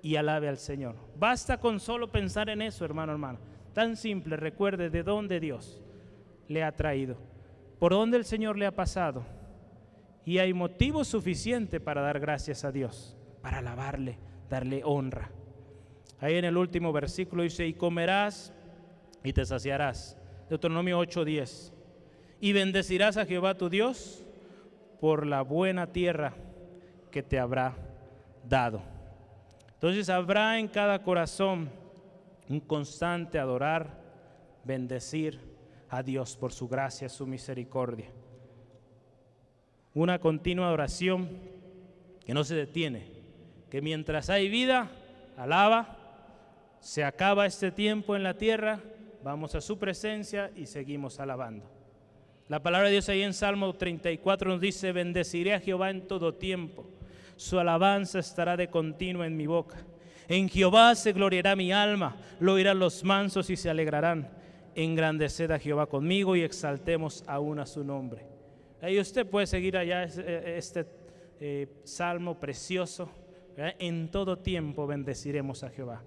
y 0.02 0.16
alabe 0.16 0.48
al 0.48 0.58
Señor. 0.58 0.96
Basta 1.18 1.60
con 1.60 1.80
solo 1.80 2.12
pensar 2.12 2.50
en 2.50 2.62
eso, 2.62 2.86
hermano, 2.86 3.12
hermano. 3.12 3.40
Tan 3.74 3.96
simple, 3.98 4.36
recuerde 4.36 4.90
de 4.90 5.04
dónde 5.04 5.40
Dios 5.40 5.82
le 6.48 6.64
ha 6.64 6.76
traído, 6.76 7.18
por 7.80 7.92
dónde 7.94 8.18
el 8.18 8.26
Señor 8.26 8.58
le 8.58 8.66
ha 8.66 8.76
pasado. 8.76 9.24
Y 10.26 10.38
hay 10.38 10.54
motivo 10.54 11.04
suficiente 11.04 11.80
para 11.80 12.02
dar 12.02 12.20
gracias 12.20 12.64
a 12.64 12.72
Dios, 12.72 13.18
para 13.42 13.60
alabarle, 13.60 14.20
darle 14.50 14.82
honra. 14.84 15.32
Ahí 16.20 16.36
en 16.36 16.46
el 16.46 16.58
último 16.58 16.92
versículo 16.92 17.44
dice, 17.44 17.66
y 17.66 17.74
comerás 17.74 18.54
y 19.24 19.34
te 19.34 19.46
saciarás 19.46 20.18
Deuteronomio 20.50 21.00
8:10. 21.00 21.72
Y 22.42 22.54
bendecirás 22.54 23.18
a 23.18 23.26
Jehová 23.26 23.56
tu 23.56 23.70
Dios 23.70 24.26
por 25.00 25.26
la 25.26 25.42
buena 25.42 25.88
tierra 25.88 26.34
que 27.12 27.22
te 27.22 27.40
habrá 27.40 27.76
dado. 28.48 28.82
Entonces 29.74 30.10
habrá 30.10 30.60
en 30.60 30.68
cada 30.68 31.04
corazón 31.04 31.70
un 32.50 32.60
constante 32.60 33.40
adorar, 33.40 34.02
bendecir 34.64 35.40
a 35.90 36.02
Dios 36.02 36.36
por 36.36 36.52
su 36.52 36.68
gracia, 36.68 37.08
su 37.10 37.28
misericordia. 37.28 38.10
Una 39.94 40.20
continua 40.20 40.68
adoración 40.68 41.30
que 42.26 42.34
no 42.34 42.44
se 42.44 42.56
detiene, 42.56 43.19
que 43.70 43.82
mientras 43.82 44.30
hay 44.30 44.50
vida, 44.50 44.90
alaba, 45.38 45.98
se 46.80 47.04
acaba 47.04 47.46
este 47.46 47.72
tiempo 47.72 48.16
en 48.16 48.24
la 48.24 48.36
tierra 48.36 48.80
vamos 49.24 49.56
a 49.56 49.62
su 49.62 49.78
presencia 49.78 50.52
y 50.56 50.66
seguimos 50.66 51.20
alabando. 51.20 51.70
La 52.48 52.62
palabra 52.62 52.88
de 52.88 52.94
Dios 52.94 53.10
ahí 53.10 53.22
en 53.22 53.34
Salmo 53.34 53.74
34 53.74 54.50
nos 54.50 54.62
dice, 54.62 54.92
bendeciré 54.92 55.54
a 55.54 55.60
Jehová 55.60 55.90
en 55.92 56.08
todo 56.08 56.34
tiempo, 56.34 56.90
su 57.36 57.60
alabanza 57.60 58.20
estará 58.20 58.58
de 58.58 58.70
continuo 58.70 59.24
en 59.24 59.38
mi 59.38 59.48
boca. 59.48 59.78
En 60.28 60.50
Jehová 60.50 60.94
se 60.96 61.14
gloriará 61.14 61.56
mi 61.56 61.72
alma, 61.72 62.16
lo 62.40 62.54
oirán 62.54 62.80
los 62.80 63.04
mansos 63.04 63.50
y 63.50 63.56
se 63.56 63.70
alegrarán. 63.70 64.30
Engrandeced 64.76 65.52
a 65.52 65.60
Jehová 65.60 65.88
conmigo 65.88 66.36
y 66.36 66.42
exaltemos 66.42 67.24
aún 67.28 67.60
a 67.60 67.66
su 67.66 67.84
nombre. 67.84 68.26
Ahí 68.82 69.00
usted 69.00 69.26
puede 69.26 69.48
seguir 69.48 69.76
allá 69.76 70.04
eh, 70.04 70.56
este 70.58 70.86
eh, 71.40 71.68
salmo 71.84 72.40
precioso. 72.40 73.10
En 73.80 74.10
todo 74.10 74.38
tiempo 74.38 74.88
bendeciremos 74.88 75.64
a 75.64 75.70
Jehová. 75.70 76.02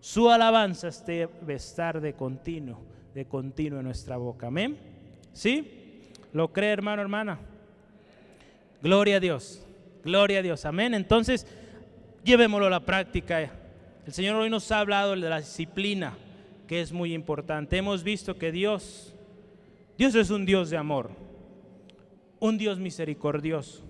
Su 0.00 0.30
alabanza 0.30 0.88
debe 1.06 1.54
estar 1.54 2.00
de 2.00 2.14
continuo, 2.14 2.80
de 3.14 3.26
continuo 3.26 3.80
en 3.80 3.84
nuestra 3.84 4.16
boca. 4.16 4.46
Amén. 4.46 4.78
¿Sí? 5.32 6.10
¿Lo 6.32 6.52
cree, 6.52 6.72
hermano, 6.72 7.02
hermana? 7.02 7.38
Gloria 8.82 9.16
a 9.16 9.20
Dios. 9.20 9.62
Gloria 10.04 10.38
a 10.38 10.42
Dios. 10.42 10.64
Amén. 10.64 10.94
Entonces, 10.94 11.46
llevémoslo 12.24 12.66
a 12.66 12.70
la 12.70 12.80
práctica. 12.80 13.50
El 14.06 14.12
Señor 14.12 14.36
hoy 14.36 14.48
nos 14.48 14.70
ha 14.72 14.80
hablado 14.80 15.12
de 15.12 15.28
la 15.28 15.38
disciplina, 15.38 16.16
que 16.66 16.80
es 16.80 16.92
muy 16.92 17.12
importante. 17.12 17.76
Hemos 17.76 18.04
visto 18.04 18.36
que 18.38 18.52
Dios, 18.52 19.14
Dios 19.98 20.14
es 20.14 20.30
un 20.30 20.46
Dios 20.46 20.70
de 20.70 20.76
amor, 20.76 21.10
un 22.38 22.56
Dios 22.56 22.78
misericordioso, 22.78 23.82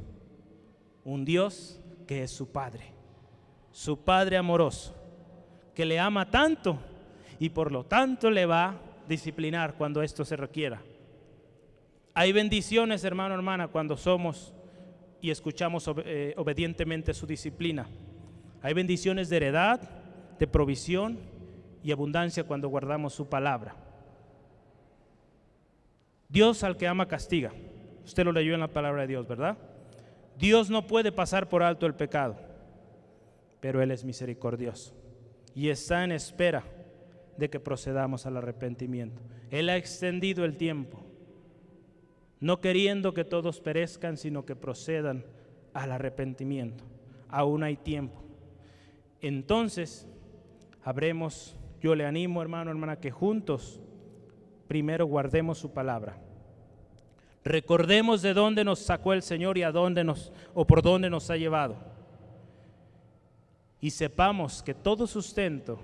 un 1.05 1.25
Dios 1.25 1.81
que 2.07 2.23
es 2.23 2.31
su 2.31 2.51
Padre, 2.51 2.96
su 3.77 3.99
Padre 3.99 4.39
amoroso 4.39 4.95
que 5.75 5.85
le 5.85 6.01
ama 6.01 6.31
tanto 6.31 6.79
y 7.39 7.51
por 7.51 7.71
lo 7.71 7.85
tanto 7.85 8.31
le 8.31 8.47
va 8.47 8.69
a 8.69 8.75
disciplinar 9.07 9.75
cuando 9.75 10.01
esto 10.01 10.25
se 10.25 10.35
requiera. 10.35 10.81
Hay 12.15 12.33
bendiciones, 12.33 13.05
hermano, 13.05 13.35
hermana, 13.35 13.69
cuando 13.69 13.99
somos 13.99 14.55
y 15.21 15.31
escuchamos 15.31 15.91
eh, 16.07 16.33
obedientemente 16.39 17.13
su 17.13 17.27
disciplina. 17.27 17.87
Hay 18.63 18.73
bendiciones 18.73 19.29
de 19.29 19.37
heredad, 19.37 19.83
de 20.39 20.47
provisión 20.47 21.19
y 21.83 21.93
abundancia 21.93 22.45
cuando 22.45 22.71
guardamos 22.71 23.13
su 23.13 23.29
palabra. 23.29 23.77
Dios 26.31 26.65
al 26.65 26.79
que 26.79 26.89
ama 26.89 27.09
castiga. 27.09 27.53
Usted 28.07 28.25
lo 28.25 28.33
leyó 28.33 28.55
en 28.55 28.61
la 28.61 28.69
palabra 28.69 29.03
de 29.03 29.09
Dios, 29.09 29.29
¿verdad? 29.29 29.59
Dios 30.39 30.71
no 30.71 30.87
puede 30.87 31.13
pasar 31.13 31.51
por 31.51 31.63
alto 31.63 31.85
el 31.85 31.95
pecado, 31.95 32.37
pero 33.61 33.83
Él 33.83 33.91
es 33.91 34.05
misericordioso 34.05 34.95
y 35.57 35.71
está 35.71 36.05
en 36.05 36.13
espera 36.13 36.65
de 37.39 37.49
que 37.49 37.61
procedamos 37.61 38.27
al 38.27 38.37
arrepentimiento. 38.37 39.23
Él 39.51 39.71
ha 39.71 39.77
extendido 39.77 40.45
el 40.45 40.57
tiempo, 40.57 41.03
no 42.41 42.61
queriendo 42.61 43.15
que 43.15 43.25
todos 43.25 43.61
perezcan, 43.61 44.19
sino 44.19 44.45
que 44.45 44.55
procedan 44.55 45.25
al 45.73 45.93
arrepentimiento. 45.93 46.85
Aún 47.29 47.63
hay 47.63 47.77
tiempo. 47.77 48.23
Entonces, 49.23 50.07
habremos, 50.83 51.57
yo 51.81 51.95
le 51.95 52.05
animo 52.05 52.43
hermano, 52.43 52.71
hermana, 52.71 53.01
que 53.01 53.11
juntos 53.11 53.81
primero 54.69 55.07
guardemos 55.07 55.59
su 55.59 55.73
palabra. 55.73 56.19
Recordemos 57.45 58.21
de 58.21 58.35
dónde 58.35 58.65
nos 58.65 58.81
sacó 58.81 59.15
el 59.15 59.23
Señor 59.23 59.57
y 59.57 59.63
a 59.63 59.73
dónde 59.73 60.05
nos 60.05 60.33
o 60.53 60.67
por 60.67 60.83
dónde 60.83 61.09
nos 61.09 61.31
ha 61.31 61.37
llevado 61.37 61.96
y 63.81 63.91
sepamos 63.91 64.63
que 64.63 64.75
todo 64.75 65.07
sustento, 65.07 65.79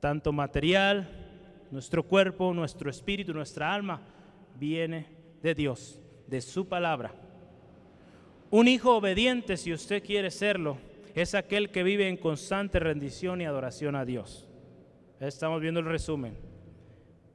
tanto 0.00 0.32
material, 0.32 1.08
nuestro 1.70 2.02
cuerpo, 2.02 2.52
nuestro 2.54 2.90
espíritu, 2.90 3.32
nuestra 3.32 3.72
alma, 3.72 4.00
viene 4.56 5.06
de 5.42 5.54
Dios, 5.54 6.00
de 6.26 6.40
su 6.40 6.68
palabra. 6.68 7.12
Un 8.50 8.68
hijo 8.68 8.96
obediente, 8.96 9.56
si 9.56 9.72
usted 9.72 10.02
quiere 10.02 10.30
serlo, 10.30 10.78
es 11.14 11.34
aquel 11.34 11.70
que 11.70 11.82
vive 11.82 12.08
en 12.08 12.16
constante 12.16 12.78
rendición 12.78 13.40
y 13.40 13.46
adoración 13.46 13.94
a 13.96 14.04
Dios. 14.04 14.48
Estamos 15.20 15.60
viendo 15.60 15.80
el 15.80 15.86
resumen. 15.86 16.36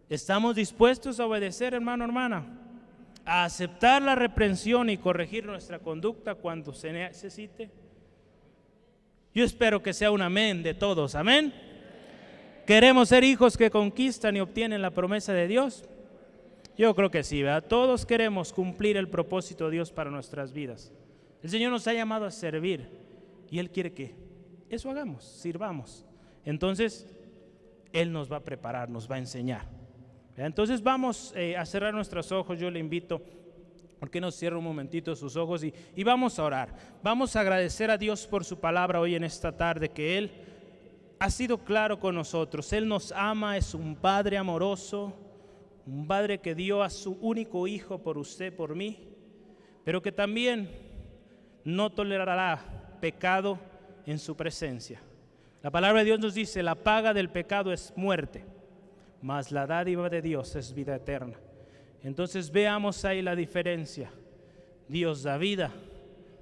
¿Estamos 0.10 0.56
dispuestos 0.56 1.20
a 1.20 1.26
obedecer, 1.26 1.74
hermano, 1.74 2.04
hermana? 2.04 2.62
a 3.26 3.44
aceptar 3.44 4.02
la 4.04 4.16
reprensión 4.16 4.90
y 4.90 4.98
corregir 4.98 5.46
nuestra 5.46 5.80
conducta 5.80 6.36
cuando 6.36 6.74
se 6.74 6.94
necesite? 6.94 7.72
Yo 9.36 9.44
espero 9.44 9.84
que 9.84 9.94
sea 9.94 10.12
un 10.12 10.22
amén 10.22 10.64
de 10.64 10.74
todos, 10.74 11.14
amén. 11.14 11.54
¿Queremos 12.66 13.10
ser 13.10 13.26
hijos 13.26 13.58
que 13.58 13.70
conquistan 13.70 14.38
y 14.38 14.40
obtienen 14.40 14.82
la 14.82 14.92
promesa 14.92 15.34
de 15.34 15.46
Dios? 15.46 15.84
Yo 16.78 16.96
creo 16.96 17.12
que 17.12 17.22
sí, 17.22 17.44
¿verdad? 17.44 17.68
Todos 17.68 18.06
queremos 18.06 18.54
cumplir 18.54 18.96
el 18.96 19.10
propósito 19.10 19.66
de 19.66 19.72
Dios 19.72 19.92
para 19.92 20.10
nuestras 20.10 20.54
vidas. 20.54 20.90
El 21.44 21.50
Señor 21.50 21.70
nos 21.70 21.86
ha 21.86 21.94
llamado 21.94 22.26
a 22.26 22.32
servir 22.32 22.88
y 23.52 23.60
Él 23.60 23.70
quiere 23.72 23.92
que 23.92 24.16
eso 24.70 24.90
hagamos, 24.90 25.26
sirvamos. 25.26 26.06
Entonces, 26.46 27.06
Él 27.92 28.14
nos 28.14 28.32
va 28.32 28.38
a 28.38 28.44
preparar, 28.44 28.90
nos 28.90 29.12
va 29.12 29.16
a 29.16 29.20
enseñar. 29.20 29.68
Entonces 30.38 30.82
vamos 30.82 31.34
eh, 31.36 31.58
a 31.58 31.66
cerrar 31.66 31.94
nuestros 31.94 32.32
ojos, 32.32 32.58
yo 32.58 32.72
le 32.72 32.80
invito, 32.80 33.22
porque 34.00 34.22
nos 34.22 34.36
cierra 34.36 34.58
un 34.58 34.64
momentito 34.64 35.16
sus 35.16 35.36
ojos 35.36 35.64
y, 35.64 35.74
y 35.96 36.04
vamos 36.04 36.38
a 36.38 36.44
orar. 36.44 36.76
Vamos 37.04 37.36
a 37.36 37.42
agradecer 37.42 37.90
a 37.92 37.98
Dios 37.98 38.28
por 38.28 38.44
su 38.44 38.60
palabra 38.60 39.00
hoy 39.00 39.16
en 39.16 39.24
esta 39.24 39.56
tarde, 39.56 39.90
que 39.90 40.18
Él 40.18 40.32
ha 41.20 41.30
sido 41.30 41.60
claro 41.60 42.00
con 42.00 42.16
nosotros. 42.16 42.72
Él 42.74 42.88
nos 42.88 43.12
ama, 43.12 43.58
es 43.58 43.74
un 43.74 43.96
Padre 43.96 44.38
amoroso, 44.38 45.14
un 45.86 46.08
Padre 46.08 46.40
que 46.40 46.56
dio 46.56 46.84
a 46.84 46.90
su 46.90 47.18
único 47.22 47.68
Hijo 47.68 48.00
por 48.00 48.18
usted, 48.18 48.56
por 48.56 48.76
mí, 48.76 49.10
pero 49.84 50.02
que 50.02 50.12
también 50.12 50.70
no 51.64 51.92
tolerará 51.92 52.98
pecado 53.00 53.60
en 54.06 54.20
su 54.20 54.36
presencia. 54.36 55.02
La 55.64 55.72
palabra 55.72 56.00
de 56.00 56.06
Dios 56.06 56.20
nos 56.20 56.34
dice, 56.34 56.62
la 56.62 56.76
paga 56.76 57.14
del 57.14 57.30
pecado 57.30 57.72
es 57.74 57.94
muerte 57.96 58.56
mas 59.26 59.52
la 59.52 59.66
dádiva 59.66 60.08
de 60.08 60.22
Dios 60.22 60.56
es 60.56 60.72
vida 60.72 60.96
eterna. 60.96 61.36
Entonces 62.06 62.52
veamos 62.52 63.04
ahí 63.04 63.24
la 63.24 63.36
diferencia. 63.36 64.12
Dios 64.88 65.24
da 65.24 65.40
vida, 65.40 65.72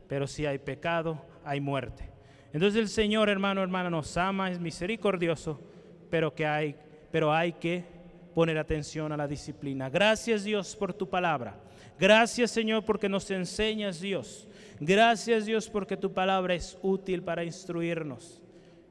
pero 0.09 0.28
si 0.28 0.45
hay 0.45 0.57
pecado, 0.57 1.22
hay 1.45 1.61
muerte. 1.61 2.09
Entonces 2.51 2.82
el 2.82 2.89
Señor, 2.89 3.30
hermano, 3.30 3.64
hermana, 3.64 3.89
nos 3.89 4.18
ama, 4.18 4.51
es 4.51 4.59
misericordioso, 4.59 5.61
pero 6.09 6.36
que 6.36 6.45
hay, 6.45 6.76
pero 7.09 7.32
hay 7.34 7.53
que 7.53 7.86
poner 8.36 8.57
atención 8.57 9.14
a 9.14 9.18
la 9.18 9.26
disciplina. 9.26 9.89
Gracias 9.89 10.43
Dios 10.43 10.76
por 10.76 10.93
tu 10.93 11.09
palabra. 11.09 11.55
Gracias 11.97 12.51
Señor 12.51 12.84
porque 12.84 13.07
nos 13.07 13.32
enseñas 13.32 14.01
Dios. 14.01 14.49
Gracias 14.82 15.45
Dios 15.45 15.70
porque 15.70 15.95
tu 15.95 16.11
palabra 16.11 16.55
es 16.55 16.78
útil 16.82 17.24
para 17.24 17.45
instruirnos. 17.45 18.41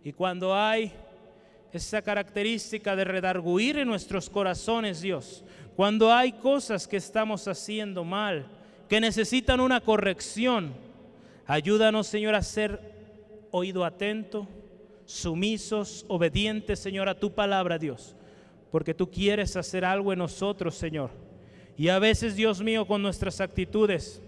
Y 0.02 0.14
cuando 0.14 0.54
hay 0.54 0.90
esa 1.72 2.02
característica 2.02 2.94
de 2.94 3.04
redarguir 3.04 3.78
en 3.78 3.88
nuestros 3.88 4.28
corazones, 4.28 5.00
Dios. 5.00 5.44
Cuando 5.76 6.12
hay 6.12 6.32
cosas 6.32 6.86
que 6.86 6.98
estamos 6.98 7.48
haciendo 7.48 8.04
mal, 8.04 8.46
que 8.88 9.00
necesitan 9.00 9.60
una 9.60 9.80
corrección, 9.80 10.74
ayúdanos, 11.46 12.06
Señor, 12.06 12.34
a 12.34 12.42
ser 12.42 12.78
oído 13.50 13.84
atento, 13.84 14.46
sumisos, 15.06 16.04
obedientes, 16.08 16.78
Señor, 16.78 17.08
a 17.08 17.18
tu 17.18 17.32
palabra, 17.32 17.78
Dios. 17.78 18.14
Porque 18.70 18.92
tú 18.92 19.10
quieres 19.10 19.56
hacer 19.56 19.84
algo 19.84 20.12
en 20.12 20.18
nosotros, 20.18 20.74
Señor. 20.74 21.10
Y 21.76 21.88
a 21.88 21.98
veces, 21.98 22.36
Dios 22.36 22.60
mío, 22.62 22.86
con 22.86 23.02
nuestras 23.02 23.40
actitudes 23.40 24.22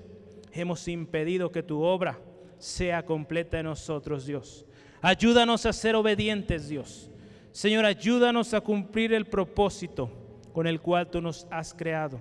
hemos 0.52 0.88
impedido 0.88 1.52
que 1.52 1.62
tu 1.62 1.82
obra 1.82 2.18
sea 2.58 3.04
completa 3.04 3.58
en 3.58 3.66
nosotros, 3.66 4.24
Dios. 4.24 4.64
Ayúdanos 5.02 5.66
a 5.66 5.72
ser 5.74 5.94
obedientes, 5.94 6.68
Dios. 6.68 7.10
Señor, 7.52 7.84
ayúdanos 7.84 8.54
a 8.54 8.62
cumplir 8.62 9.12
el 9.12 9.26
propósito 9.26 10.23
con 10.54 10.66
el 10.66 10.80
cual 10.80 11.10
tú 11.10 11.20
nos 11.20 11.46
has 11.50 11.74
creado. 11.74 12.18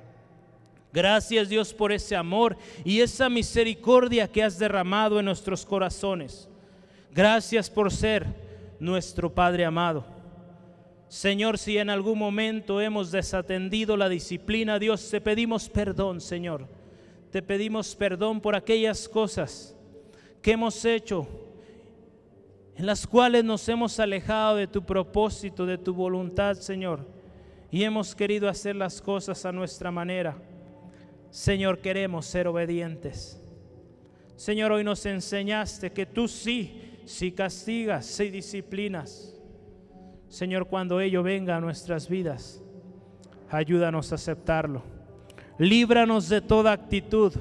Gracias 0.92 1.48
Dios 1.48 1.74
por 1.74 1.92
ese 1.92 2.16
amor 2.16 2.58
y 2.84 3.00
esa 3.00 3.30
misericordia 3.30 4.28
que 4.28 4.44
has 4.44 4.60
derramado 4.60 5.20
en 5.20 5.26
nuestros 5.26 5.66
corazones. 5.66 6.50
Gracias 7.14 7.70
por 7.70 7.92
ser 7.92 8.26
nuestro 8.80 9.34
Padre 9.34 9.64
amado. 9.64 10.04
Señor, 11.08 11.60
si 11.60 11.78
en 11.78 11.92
algún 11.92 12.18
momento 12.18 12.82
hemos 12.82 13.12
desatendido 13.12 13.96
la 13.96 14.10
disciplina, 14.10 14.80
Dios, 14.80 15.08
te 15.10 15.22
pedimos 15.22 15.70
perdón, 15.70 16.20
Señor. 16.20 16.68
Te 17.32 17.42
pedimos 17.44 17.96
perdón 17.96 18.42
por 18.42 18.56
aquellas 18.56 19.08
cosas 19.08 19.76
que 20.42 20.54
hemos 20.54 20.84
hecho 20.86 21.28
en 22.76 22.88
las 22.88 23.06
cuales 23.06 23.44
nos 23.44 23.70
hemos 23.70 24.00
alejado 24.00 24.56
de 24.56 24.68
tu 24.68 24.84
propósito, 24.84 25.66
de 25.68 25.78
tu 25.78 25.94
voluntad, 25.94 26.56
Señor, 26.56 27.06
y 27.74 27.84
hemos 27.84 28.14
querido 28.14 28.48
hacer 28.48 28.76
las 28.76 29.02
cosas 29.02 29.48
a 29.48 29.52
nuestra 29.52 29.90
manera. 29.90 30.38
Señor, 31.32 31.80
queremos 31.80 32.28
ser 32.28 32.48
obedientes. 32.48 33.42
Señor, 34.36 34.72
hoy 34.72 34.84
nos 34.84 35.04
enseñaste 35.08 35.92
que 35.92 36.06
tú 36.06 36.28
sí, 36.28 37.00
si 37.06 37.32
castigas, 37.32 38.06
si 38.06 38.30
disciplinas. 38.30 39.36
Señor, 40.30 40.68
cuando 40.68 41.02
ello 41.02 41.24
venga 41.24 41.58
a 41.58 41.62
nuestras 41.62 42.08
vidas, 42.08 42.62
ayúdanos 43.50 44.12
a 44.12 44.16
aceptarlo. 44.16 44.84
Líbranos 45.58 46.30
de 46.30 46.42
toda 46.42 46.74
actitud, 46.74 47.34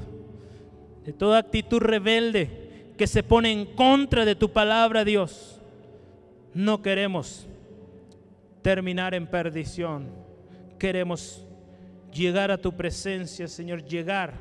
de 1.05 1.12
toda 1.12 1.41
actitud 1.41 1.78
rebelde 1.78 2.95
que 2.97 3.07
se 3.07 3.22
pone 3.22 3.53
en 3.53 3.66
contra 3.66 4.24
de 4.24 4.35
tu 4.35 4.51
palabra, 4.51 5.05
Dios. 5.05 5.61
No 6.55 6.80
queremos 6.80 7.47
terminar 8.62 9.12
en 9.12 9.26
perdición. 9.26 10.22
Queremos 10.83 11.47
llegar 12.12 12.51
a 12.51 12.59
tu 12.59 12.76
presencia, 12.76 13.47
Señor, 13.47 13.85
llegar 13.85 14.35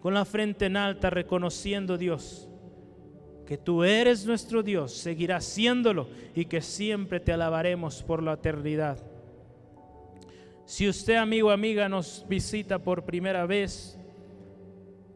con 0.00 0.14
la 0.14 0.24
frente 0.24 0.64
en 0.64 0.78
alta, 0.78 1.10
reconociendo, 1.10 1.98
Dios, 1.98 2.48
que 3.44 3.58
tú 3.58 3.84
eres 3.84 4.24
nuestro 4.24 4.62
Dios, 4.62 4.94
seguirás 4.94 5.44
siéndolo 5.44 6.08
y 6.34 6.46
que 6.46 6.62
siempre 6.62 7.20
te 7.20 7.34
alabaremos 7.34 8.02
por 8.02 8.22
la 8.22 8.32
eternidad. 8.32 8.96
Si 10.64 10.88
usted, 10.88 11.16
amigo 11.16 11.48
o 11.48 11.50
amiga, 11.50 11.86
nos 11.86 12.24
visita 12.26 12.78
por 12.78 13.04
primera 13.04 13.44
vez, 13.44 13.98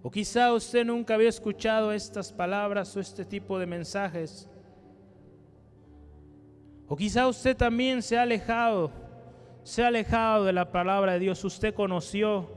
o 0.03 0.11
quizá 0.11 0.53
usted 0.53 0.85
nunca 0.85 1.15
había 1.15 1.31
escuchado 1.31 1.95
estas 1.95 2.31
palabras 2.31 2.95
o 2.95 3.01
este 3.01 3.25
tipo 3.25 3.59
de 3.59 3.65
mensajes. 3.65 4.51
O 6.87 6.95
quizá 6.95 7.27
usted 7.27 7.57
también 7.57 8.03
se 8.03 8.19
ha 8.19 8.23
alejado, 8.25 9.08
se 9.69 9.85
ha 9.85 9.89
alejado 9.89 10.47
de 10.47 10.55
la 10.55 10.73
palabra 10.73 11.13
de 11.13 11.19
Dios. 11.19 11.45
Usted 11.45 11.75
conoció 11.75 12.49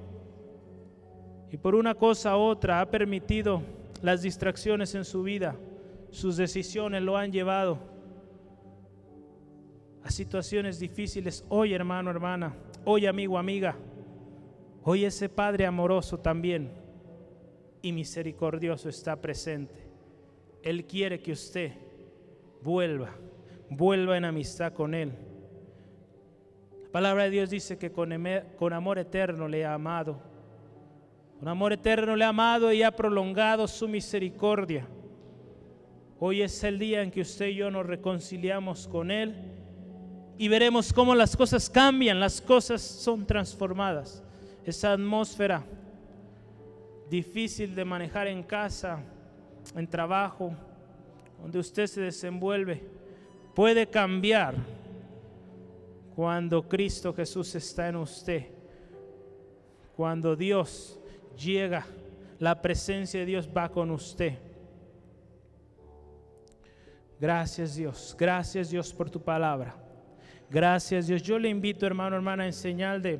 y 1.51 1.57
por 1.57 1.75
una 1.75 1.93
cosa 1.93 2.37
u 2.37 2.39
otra 2.39 2.79
ha 2.79 2.89
permitido 2.89 3.63
las 4.01 4.21
distracciones 4.21 4.95
en 4.95 5.03
su 5.03 5.21
vida. 5.21 5.57
Sus 6.09 6.37
decisiones 6.37 7.01
lo 7.03 7.17
han 7.17 7.33
llevado 7.33 7.79
a 10.05 10.09
situaciones 10.09 10.79
difíciles. 10.79 11.43
Hoy, 11.49 11.73
hermano, 11.73 12.11
hermana, 12.11 12.55
hoy, 12.85 13.05
amigo, 13.05 13.37
amiga, 13.37 13.75
hoy 14.81 15.03
ese 15.03 15.27
Padre 15.27 15.65
amoroso 15.65 16.17
también 16.17 16.71
y 17.81 17.91
misericordioso 17.91 18.87
está 18.87 19.17
presente. 19.17 19.85
Él 20.63 20.85
quiere 20.85 21.19
que 21.19 21.33
usted 21.33 21.73
vuelva, 22.61 23.09
vuelva 23.69 24.15
en 24.15 24.23
amistad 24.23 24.71
con 24.71 24.93
Él. 24.93 25.11
La 26.91 26.99
palabra 26.99 27.23
de 27.23 27.29
Dios 27.29 27.49
dice 27.49 27.77
que 27.77 27.93
con, 27.93 28.13
con 28.57 28.73
amor 28.73 28.99
eterno 28.99 29.47
le 29.47 29.65
ha 29.65 29.75
amado. 29.75 30.19
Con 31.39 31.47
amor 31.47 31.71
eterno 31.71 32.17
le 32.17 32.25
ha 32.25 32.27
amado 32.27 32.73
y 32.73 32.83
ha 32.83 32.91
prolongado 32.91 33.65
su 33.65 33.87
misericordia. 33.87 34.85
Hoy 36.19 36.41
es 36.41 36.61
el 36.65 36.77
día 36.77 37.01
en 37.01 37.09
que 37.09 37.21
usted 37.21 37.45
y 37.47 37.55
yo 37.55 37.71
nos 37.71 37.85
reconciliamos 37.85 38.89
con 38.89 39.09
Él 39.09 39.37
y 40.37 40.49
veremos 40.49 40.91
cómo 40.91 41.15
las 41.15 41.37
cosas 41.37 41.69
cambian, 41.69 42.19
las 42.19 42.41
cosas 42.41 42.81
son 42.81 43.25
transformadas. 43.25 44.21
Esa 44.65 44.91
atmósfera 44.91 45.63
difícil 47.09 47.73
de 47.73 47.85
manejar 47.85 48.27
en 48.27 48.43
casa, 48.43 48.99
en 49.77 49.87
trabajo, 49.87 50.51
donde 51.41 51.57
usted 51.57 51.87
se 51.87 52.01
desenvuelve, 52.01 52.83
puede 53.55 53.87
cambiar 53.87 54.80
cuando 56.15 56.67
Cristo 56.67 57.13
Jesús 57.13 57.55
está 57.55 57.87
en 57.87 57.95
usted. 57.97 58.47
Cuando 59.95 60.35
Dios 60.35 60.99
llega, 61.37 61.85
la 62.39 62.61
presencia 62.61 63.19
de 63.19 63.25
Dios 63.25 63.49
va 63.55 63.69
con 63.69 63.91
usted. 63.91 64.33
Gracias 67.19 67.75
Dios, 67.75 68.15
gracias 68.17 68.71
Dios 68.71 68.93
por 68.93 69.09
tu 69.09 69.21
palabra. 69.21 69.75
Gracias 70.49 71.07
Dios. 71.07 71.21
Yo 71.21 71.37
le 71.37 71.49
invito, 71.49 71.85
hermano, 71.85 72.15
hermana, 72.15 72.45
en 72.45 72.53
señal 72.53 73.01
de 73.01 73.19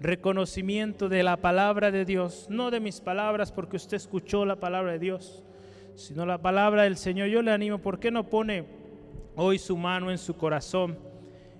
reconocimiento 0.00 1.08
de 1.08 1.22
la 1.22 1.36
palabra 1.36 1.90
de 1.90 2.04
Dios, 2.04 2.46
no 2.50 2.70
de 2.70 2.80
mis 2.80 3.00
palabras 3.00 3.52
porque 3.52 3.76
usted 3.76 3.98
escuchó 3.98 4.44
la 4.44 4.56
palabra 4.56 4.92
de 4.92 4.98
Dios, 4.98 5.44
sino 5.94 6.26
la 6.26 6.38
palabra 6.38 6.82
del 6.82 6.96
Señor. 6.96 7.28
Yo 7.28 7.40
le 7.42 7.52
animo, 7.52 7.78
¿por 7.78 8.00
qué 8.00 8.10
no 8.10 8.28
pone 8.28 8.64
hoy 9.36 9.58
su 9.58 9.76
mano 9.76 10.10
en 10.10 10.18
su 10.18 10.36
corazón? 10.36 11.09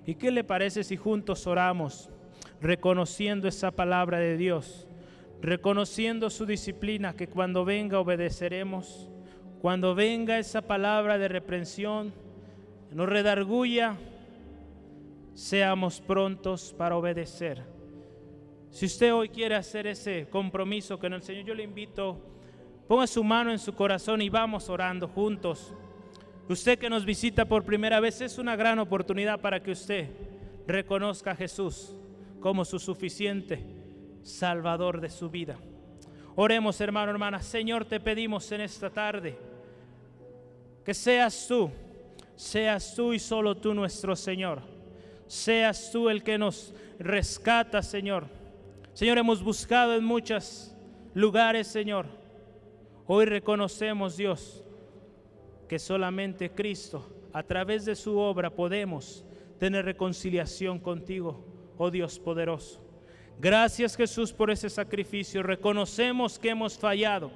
¿Y 0.05 0.15
qué 0.15 0.31
le 0.31 0.43
parece 0.43 0.83
si 0.83 0.97
juntos 0.97 1.47
oramos 1.47 2.09
reconociendo 2.61 3.47
esa 3.47 3.71
palabra 3.71 4.19
de 4.19 4.37
Dios? 4.37 4.87
reconociendo 5.41 6.29
su 6.29 6.45
disciplina, 6.45 7.15
que 7.15 7.27
cuando 7.27 7.65
venga 7.65 7.99
obedeceremos, 7.99 9.09
cuando 9.59 9.95
venga 9.95 10.37
esa 10.37 10.61
palabra 10.61 11.17
de 11.17 11.27
reprensión, 11.27 12.13
nos 12.91 13.09
redarguya, 13.09 13.97
seamos 15.33 15.99
prontos 15.99 16.73
para 16.77 16.95
obedecer. 16.95 17.63
Si 18.69 18.85
usted 18.85 19.13
hoy 19.13 19.29
quiere 19.29 19.55
hacer 19.55 19.87
ese 19.87 20.27
compromiso 20.29 20.99
con 20.99 21.13
el 21.13 21.23
Señor, 21.23 21.45
yo 21.45 21.55
le 21.55 21.63
invito, 21.63 22.17
ponga 22.87 23.07
su 23.07 23.23
mano 23.23 23.51
en 23.51 23.59
su 23.59 23.73
corazón 23.73 24.21
y 24.21 24.29
vamos 24.29 24.69
orando 24.69 25.07
juntos. 25.07 25.73
Usted 26.51 26.77
que 26.77 26.89
nos 26.89 27.05
visita 27.05 27.45
por 27.45 27.63
primera 27.63 28.01
vez 28.01 28.19
es 28.19 28.37
una 28.37 28.57
gran 28.57 28.77
oportunidad 28.77 29.39
para 29.39 29.63
que 29.63 29.71
usted 29.71 30.09
reconozca 30.67 31.31
a 31.31 31.35
Jesús 31.37 31.95
como 32.41 32.65
su 32.65 32.77
suficiente 32.77 33.63
Salvador 34.21 34.99
de 34.99 35.09
su 35.09 35.29
vida. 35.29 35.57
Oremos, 36.35 36.81
hermano, 36.81 37.09
hermana. 37.09 37.41
Señor, 37.41 37.85
te 37.85 38.01
pedimos 38.01 38.51
en 38.51 38.59
esta 38.59 38.89
tarde 38.89 39.37
que 40.83 40.93
seas 40.93 41.47
tú, 41.47 41.71
seas 42.35 42.95
tú 42.95 43.13
y 43.13 43.19
solo 43.19 43.55
tú 43.55 43.73
nuestro 43.73 44.13
Señor. 44.13 44.61
Seas 45.27 45.89
tú 45.89 46.09
el 46.09 46.21
que 46.21 46.37
nos 46.37 46.73
rescata, 46.99 47.81
Señor. 47.81 48.25
Señor, 48.91 49.17
hemos 49.17 49.41
buscado 49.41 49.95
en 49.95 50.03
muchos 50.03 50.75
lugares, 51.13 51.67
Señor. 51.67 52.07
Hoy 53.07 53.23
reconocemos, 53.23 54.17
Dios, 54.17 54.65
que 55.71 55.79
solamente 55.79 56.51
Cristo, 56.51 57.09
a 57.31 57.43
través 57.43 57.85
de 57.85 57.95
su 57.95 58.17
obra, 58.17 58.49
podemos 58.49 59.23
tener 59.57 59.85
reconciliación 59.85 60.79
contigo, 60.79 61.45
oh 61.77 61.89
Dios 61.89 62.19
poderoso. 62.19 62.83
Gracias 63.39 63.95
Jesús 63.95 64.33
por 64.33 64.51
ese 64.51 64.69
sacrificio. 64.69 65.41
Reconocemos 65.43 66.37
que 66.37 66.49
hemos 66.49 66.77
fallado. 66.77 67.31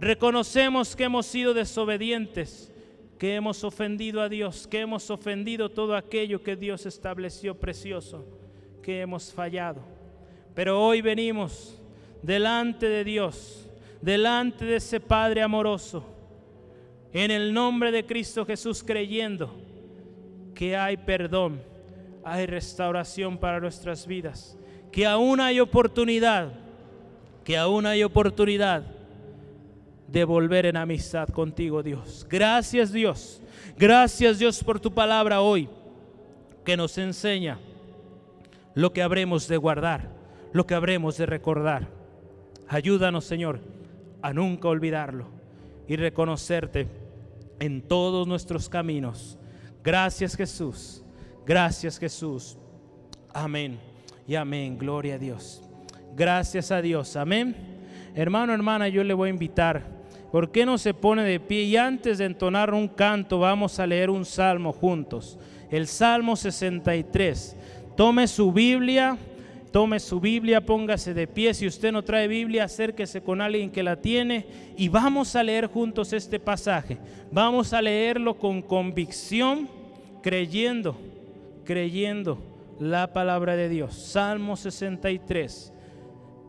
Reconocemos 0.00 0.96
que 0.96 1.04
hemos 1.04 1.26
sido 1.26 1.54
desobedientes, 1.54 2.72
que 3.20 3.36
hemos 3.36 3.62
ofendido 3.62 4.20
a 4.20 4.28
Dios, 4.28 4.66
que 4.66 4.80
hemos 4.80 5.08
ofendido 5.08 5.68
todo 5.68 5.94
aquello 5.94 6.42
que 6.42 6.56
Dios 6.56 6.86
estableció 6.86 7.54
precioso, 7.54 8.26
que 8.82 9.00
hemos 9.00 9.32
fallado. 9.32 9.80
Pero 10.56 10.82
hoy 10.82 11.02
venimos 11.02 11.80
delante 12.20 12.88
de 12.88 13.04
Dios, 13.04 13.70
delante 14.02 14.64
de 14.64 14.74
ese 14.74 14.98
Padre 14.98 15.40
amoroso, 15.40 16.13
en 17.14 17.30
el 17.30 17.54
nombre 17.54 17.90
de 17.90 18.04
Cristo 18.04 18.44
Jesús 18.44 18.82
creyendo 18.84 19.56
que 20.54 20.76
hay 20.76 20.98
perdón, 20.98 21.62
hay 22.24 22.44
restauración 22.46 23.38
para 23.38 23.60
nuestras 23.60 24.06
vidas 24.06 24.58
que 24.94 25.06
aún 25.06 25.40
hay 25.40 25.58
oportunidad, 25.58 26.52
que 27.42 27.56
aún 27.56 27.84
hay 27.84 28.04
oportunidad 28.04 28.84
de 30.06 30.22
volver 30.22 30.66
en 30.66 30.76
amistad 30.76 31.28
contigo, 31.28 31.82
Dios. 31.82 32.24
Gracias, 32.30 32.92
Dios. 32.92 33.42
Gracias, 33.76 34.38
Dios, 34.38 34.62
por 34.62 34.78
tu 34.78 34.94
palabra 34.94 35.40
hoy, 35.40 35.68
que 36.64 36.76
nos 36.76 36.96
enseña 36.96 37.58
lo 38.74 38.92
que 38.92 39.02
habremos 39.02 39.48
de 39.48 39.56
guardar, 39.56 40.10
lo 40.52 40.64
que 40.64 40.74
habremos 40.74 41.16
de 41.16 41.26
recordar. 41.26 41.88
Ayúdanos, 42.68 43.24
Señor, 43.24 43.58
a 44.22 44.32
nunca 44.32 44.68
olvidarlo 44.68 45.26
y 45.88 45.96
reconocerte 45.96 46.86
en 47.60 47.82
todos 47.82 48.26
nuestros 48.26 48.68
caminos. 48.68 49.38
Gracias, 49.82 50.36
Jesús. 50.36 51.04
Gracias, 51.46 51.98
Jesús. 51.98 52.56
Amén 53.32 53.78
y 54.26 54.34
amén. 54.34 54.78
Gloria 54.78 55.14
a 55.14 55.18
Dios. 55.18 55.62
Gracias 56.16 56.70
a 56.70 56.80
Dios. 56.80 57.16
Amén. 57.16 57.54
Hermano, 58.14 58.54
hermana, 58.54 58.88
yo 58.88 59.02
le 59.04 59.14
voy 59.14 59.28
a 59.28 59.32
invitar. 59.32 59.94
¿Por 60.30 60.50
qué 60.50 60.64
no 60.64 60.78
se 60.78 60.94
pone 60.94 61.22
de 61.22 61.40
pie? 61.40 61.62
Y 61.64 61.76
antes 61.76 62.18
de 62.18 62.24
entonar 62.24 62.72
un 62.72 62.88
canto, 62.88 63.38
vamos 63.38 63.78
a 63.78 63.86
leer 63.86 64.10
un 64.10 64.24
salmo 64.24 64.72
juntos. 64.72 65.38
El 65.70 65.86
Salmo 65.86 66.36
63. 66.36 67.56
Tome 67.96 68.26
su 68.26 68.52
Biblia, 68.52 69.16
tome 69.74 69.98
su 69.98 70.20
Biblia, 70.20 70.64
póngase 70.64 71.14
de 71.14 71.26
pie. 71.26 71.52
Si 71.52 71.66
usted 71.66 71.90
no 71.90 72.04
trae 72.04 72.28
Biblia, 72.28 72.62
acérquese 72.62 73.20
con 73.20 73.40
alguien 73.40 73.72
que 73.72 73.82
la 73.82 73.96
tiene 73.96 74.46
y 74.76 74.88
vamos 74.88 75.34
a 75.34 75.42
leer 75.42 75.66
juntos 75.66 76.12
este 76.12 76.38
pasaje. 76.38 76.96
Vamos 77.32 77.72
a 77.72 77.82
leerlo 77.82 78.38
con 78.38 78.62
convicción, 78.62 79.68
creyendo, 80.22 80.96
creyendo 81.64 82.38
la 82.78 83.12
palabra 83.12 83.56
de 83.56 83.68
Dios. 83.68 83.94
Salmo 83.96 84.54
63. 84.54 85.72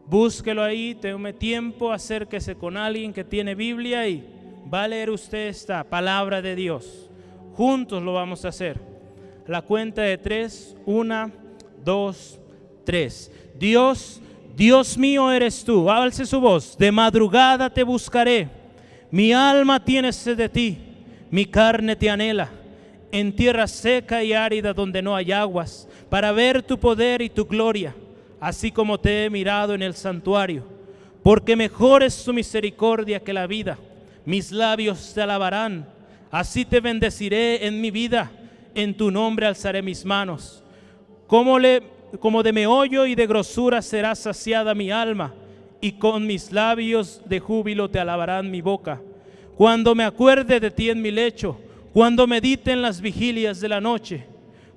Búsquelo 0.06 0.62
ahí, 0.62 0.94
tome 0.94 1.34
tiempo, 1.34 1.92
acérquese 1.92 2.54
con 2.54 2.78
alguien 2.78 3.12
que 3.12 3.24
tiene 3.24 3.56
Biblia 3.56 4.08
y 4.08 4.24
va 4.72 4.84
a 4.84 4.88
leer 4.88 5.10
usted 5.10 5.48
esta 5.48 5.84
palabra 5.84 6.44
de 6.44 6.56
Dios. 6.56 7.10
Juntos 7.54 8.04
lo 8.04 8.14
vamos 8.14 8.46
a 8.46 8.50
hacer. 8.50 8.80
La 9.48 9.64
cuenta 9.64 10.04
de 10.04 10.20
tres, 10.20 10.78
una, 10.86 11.32
dos, 11.84 12.40
tres. 12.86 13.32
Dios, 13.58 14.22
Dios 14.56 14.98
mío 14.98 15.32
eres 15.32 15.64
tú. 15.64 15.90
Alce 15.90 16.26
su 16.26 16.40
voz. 16.40 16.78
De 16.78 16.92
madrugada 16.92 17.70
te 17.70 17.84
buscaré. 17.84 18.48
Mi 19.12 19.34
alma 19.34 19.84
tiene 19.84 20.14
sed 20.14 20.38
de 20.38 20.50
ti. 20.50 20.78
Mi 21.30 21.46
carne 21.46 21.96
te 21.96 22.10
anhela. 22.10 22.50
En 23.12 23.36
tierra 23.36 23.68
seca 23.68 24.24
y 24.24 24.34
árida 24.34 24.74
donde 24.74 25.02
no 25.02 25.16
hay 25.16 25.32
aguas 25.32 25.88
para 26.10 26.32
ver 26.32 26.62
tu 26.64 26.78
poder 26.78 27.22
y 27.22 27.30
tu 27.30 27.46
gloria, 27.46 27.96
así 28.40 28.72
como 28.72 29.00
te 29.00 29.26
he 29.26 29.30
mirado 29.30 29.74
en 29.74 29.82
el 29.82 29.94
santuario. 29.94 30.64
Porque 31.24 31.56
mejor 31.56 32.04
es 32.04 32.24
tu 32.24 32.34
misericordia 32.34 33.20
que 33.20 33.34
la 33.34 33.48
vida. 33.48 33.78
Mis 34.26 34.52
labios 34.52 35.14
te 35.14 35.22
alabarán. 35.22 35.88
Así 36.30 36.66
te 36.66 36.80
bendeciré 36.80 37.66
en 37.66 37.82
mi 37.82 37.90
vida. 37.90 38.32
En 38.76 38.96
tu 38.96 39.10
nombre 39.10 39.46
alzaré 39.46 39.82
mis 39.82 40.06
manos. 40.06 40.64
Como, 41.28 41.58
le, 41.58 41.82
como 42.20 42.44
de 42.44 42.54
meollo 42.54 43.06
y 43.06 43.16
de 43.16 43.28
grosura 43.28 43.82
será 43.82 44.16
saciada 44.16 44.76
mi 44.76 44.92
alma. 44.92 45.34
Y 45.82 45.94
con 45.94 46.26
mis 46.26 46.52
labios 46.52 47.22
de 47.26 47.40
júbilo 47.40 47.90
te 47.90 48.00
alabarán 48.00 48.50
mi 48.50 48.62
boca. 48.62 49.02
Cuando 49.56 49.96
me 49.96 50.04
acuerde 50.04 50.60
de 50.60 50.72
ti 50.72 50.90
en 50.90 51.02
mi 51.02 51.12
lecho, 51.12 51.60
cuando 51.94 52.28
medite 52.28 52.72
en 52.72 52.82
las 52.82 53.00
vigilias 53.00 53.60
de 53.60 53.70
la 53.70 53.80
noche 53.80 54.26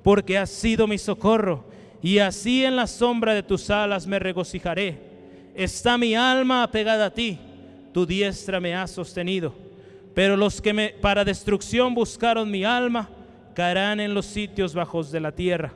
porque 0.02 0.38
has 0.38 0.50
sido 0.50 0.86
mi 0.86 0.96
socorro, 0.96 1.64
y 2.02 2.18
así 2.18 2.64
en 2.64 2.76
la 2.76 2.86
sombra 2.86 3.34
de 3.34 3.42
tus 3.42 3.70
alas 3.70 4.06
me 4.06 4.18
regocijaré. 4.18 4.98
Está 5.54 5.98
mi 5.98 6.14
alma 6.14 6.62
apegada 6.62 7.06
a 7.06 7.12
ti, 7.12 7.38
tu 7.92 8.06
diestra 8.06 8.60
me 8.60 8.74
ha 8.74 8.86
sostenido. 8.86 9.52
Pero 10.14 10.36
los 10.36 10.62
que 10.62 10.72
me, 10.72 10.90
para 10.90 11.24
destrucción 11.24 11.94
buscaron 11.94 12.50
mi 12.50 12.64
alma, 12.64 13.08
caerán 13.54 14.00
en 14.00 14.14
los 14.14 14.26
sitios 14.26 14.74
bajos 14.74 15.10
de 15.10 15.20
la 15.20 15.32
tierra. 15.32 15.74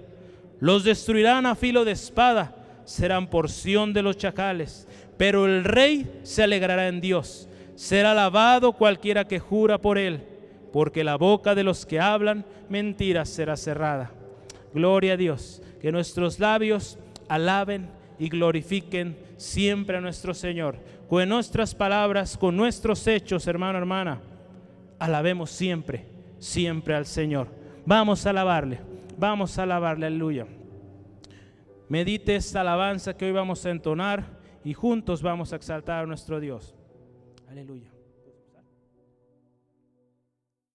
Los 0.62 0.84
destruirán 0.84 1.44
a 1.44 1.54
filo 1.54 1.84
de 1.84 1.92
espada, 1.92 2.54
serán 2.86 3.26
porción 3.26 3.92
de 3.92 4.02
los 4.02 4.16
chacales. 4.16 4.88
Pero 5.18 5.44
el 5.44 5.64
rey 5.64 6.20
se 6.22 6.42
alegrará 6.42 6.88
en 6.88 7.02
Dios. 7.02 7.50
Será 7.74 8.12
alabado 8.12 8.72
cualquiera 8.72 9.26
que 9.26 9.38
jura 9.38 9.76
por 9.76 9.98
él 9.98 10.32
porque 10.72 11.04
la 11.04 11.16
boca 11.16 11.54
de 11.54 11.62
los 11.62 11.86
que 11.86 12.00
hablan 12.00 12.44
mentiras 12.68 13.28
será 13.28 13.56
cerrada. 13.56 14.10
Gloria 14.74 15.12
a 15.12 15.16
Dios, 15.16 15.62
que 15.80 15.92
nuestros 15.92 16.40
labios 16.40 16.98
alaben 17.28 17.90
y 18.18 18.28
glorifiquen 18.28 19.16
siempre 19.36 19.98
a 19.98 20.00
nuestro 20.00 20.32
Señor. 20.32 20.78
Con 21.08 21.28
nuestras 21.28 21.74
palabras, 21.74 22.38
con 22.38 22.56
nuestros 22.56 23.06
hechos, 23.06 23.46
hermano, 23.46 23.78
hermana, 23.78 24.20
alabemos 24.98 25.50
siempre, 25.50 26.06
siempre 26.38 26.94
al 26.94 27.04
Señor. 27.04 27.48
Vamos 27.84 28.24
a 28.24 28.30
alabarle, 28.30 28.78
vamos 29.22 29.56
a 29.56 29.62
alabarle, 29.62 30.06
aleluya. 30.06 30.48
Medite 31.88 32.34
esta 32.34 32.62
alabanza 32.62 33.16
que 33.16 33.24
hoy 33.26 33.30
vamos 33.30 33.64
a 33.64 33.70
entonar 33.70 34.40
y 34.64 34.74
juntos 34.74 35.22
vamos 35.22 35.52
a 35.52 35.56
exaltar 35.56 36.02
a 36.02 36.06
nuestro 36.06 36.40
Dios. 36.40 36.74
Aleluya. 37.48 37.91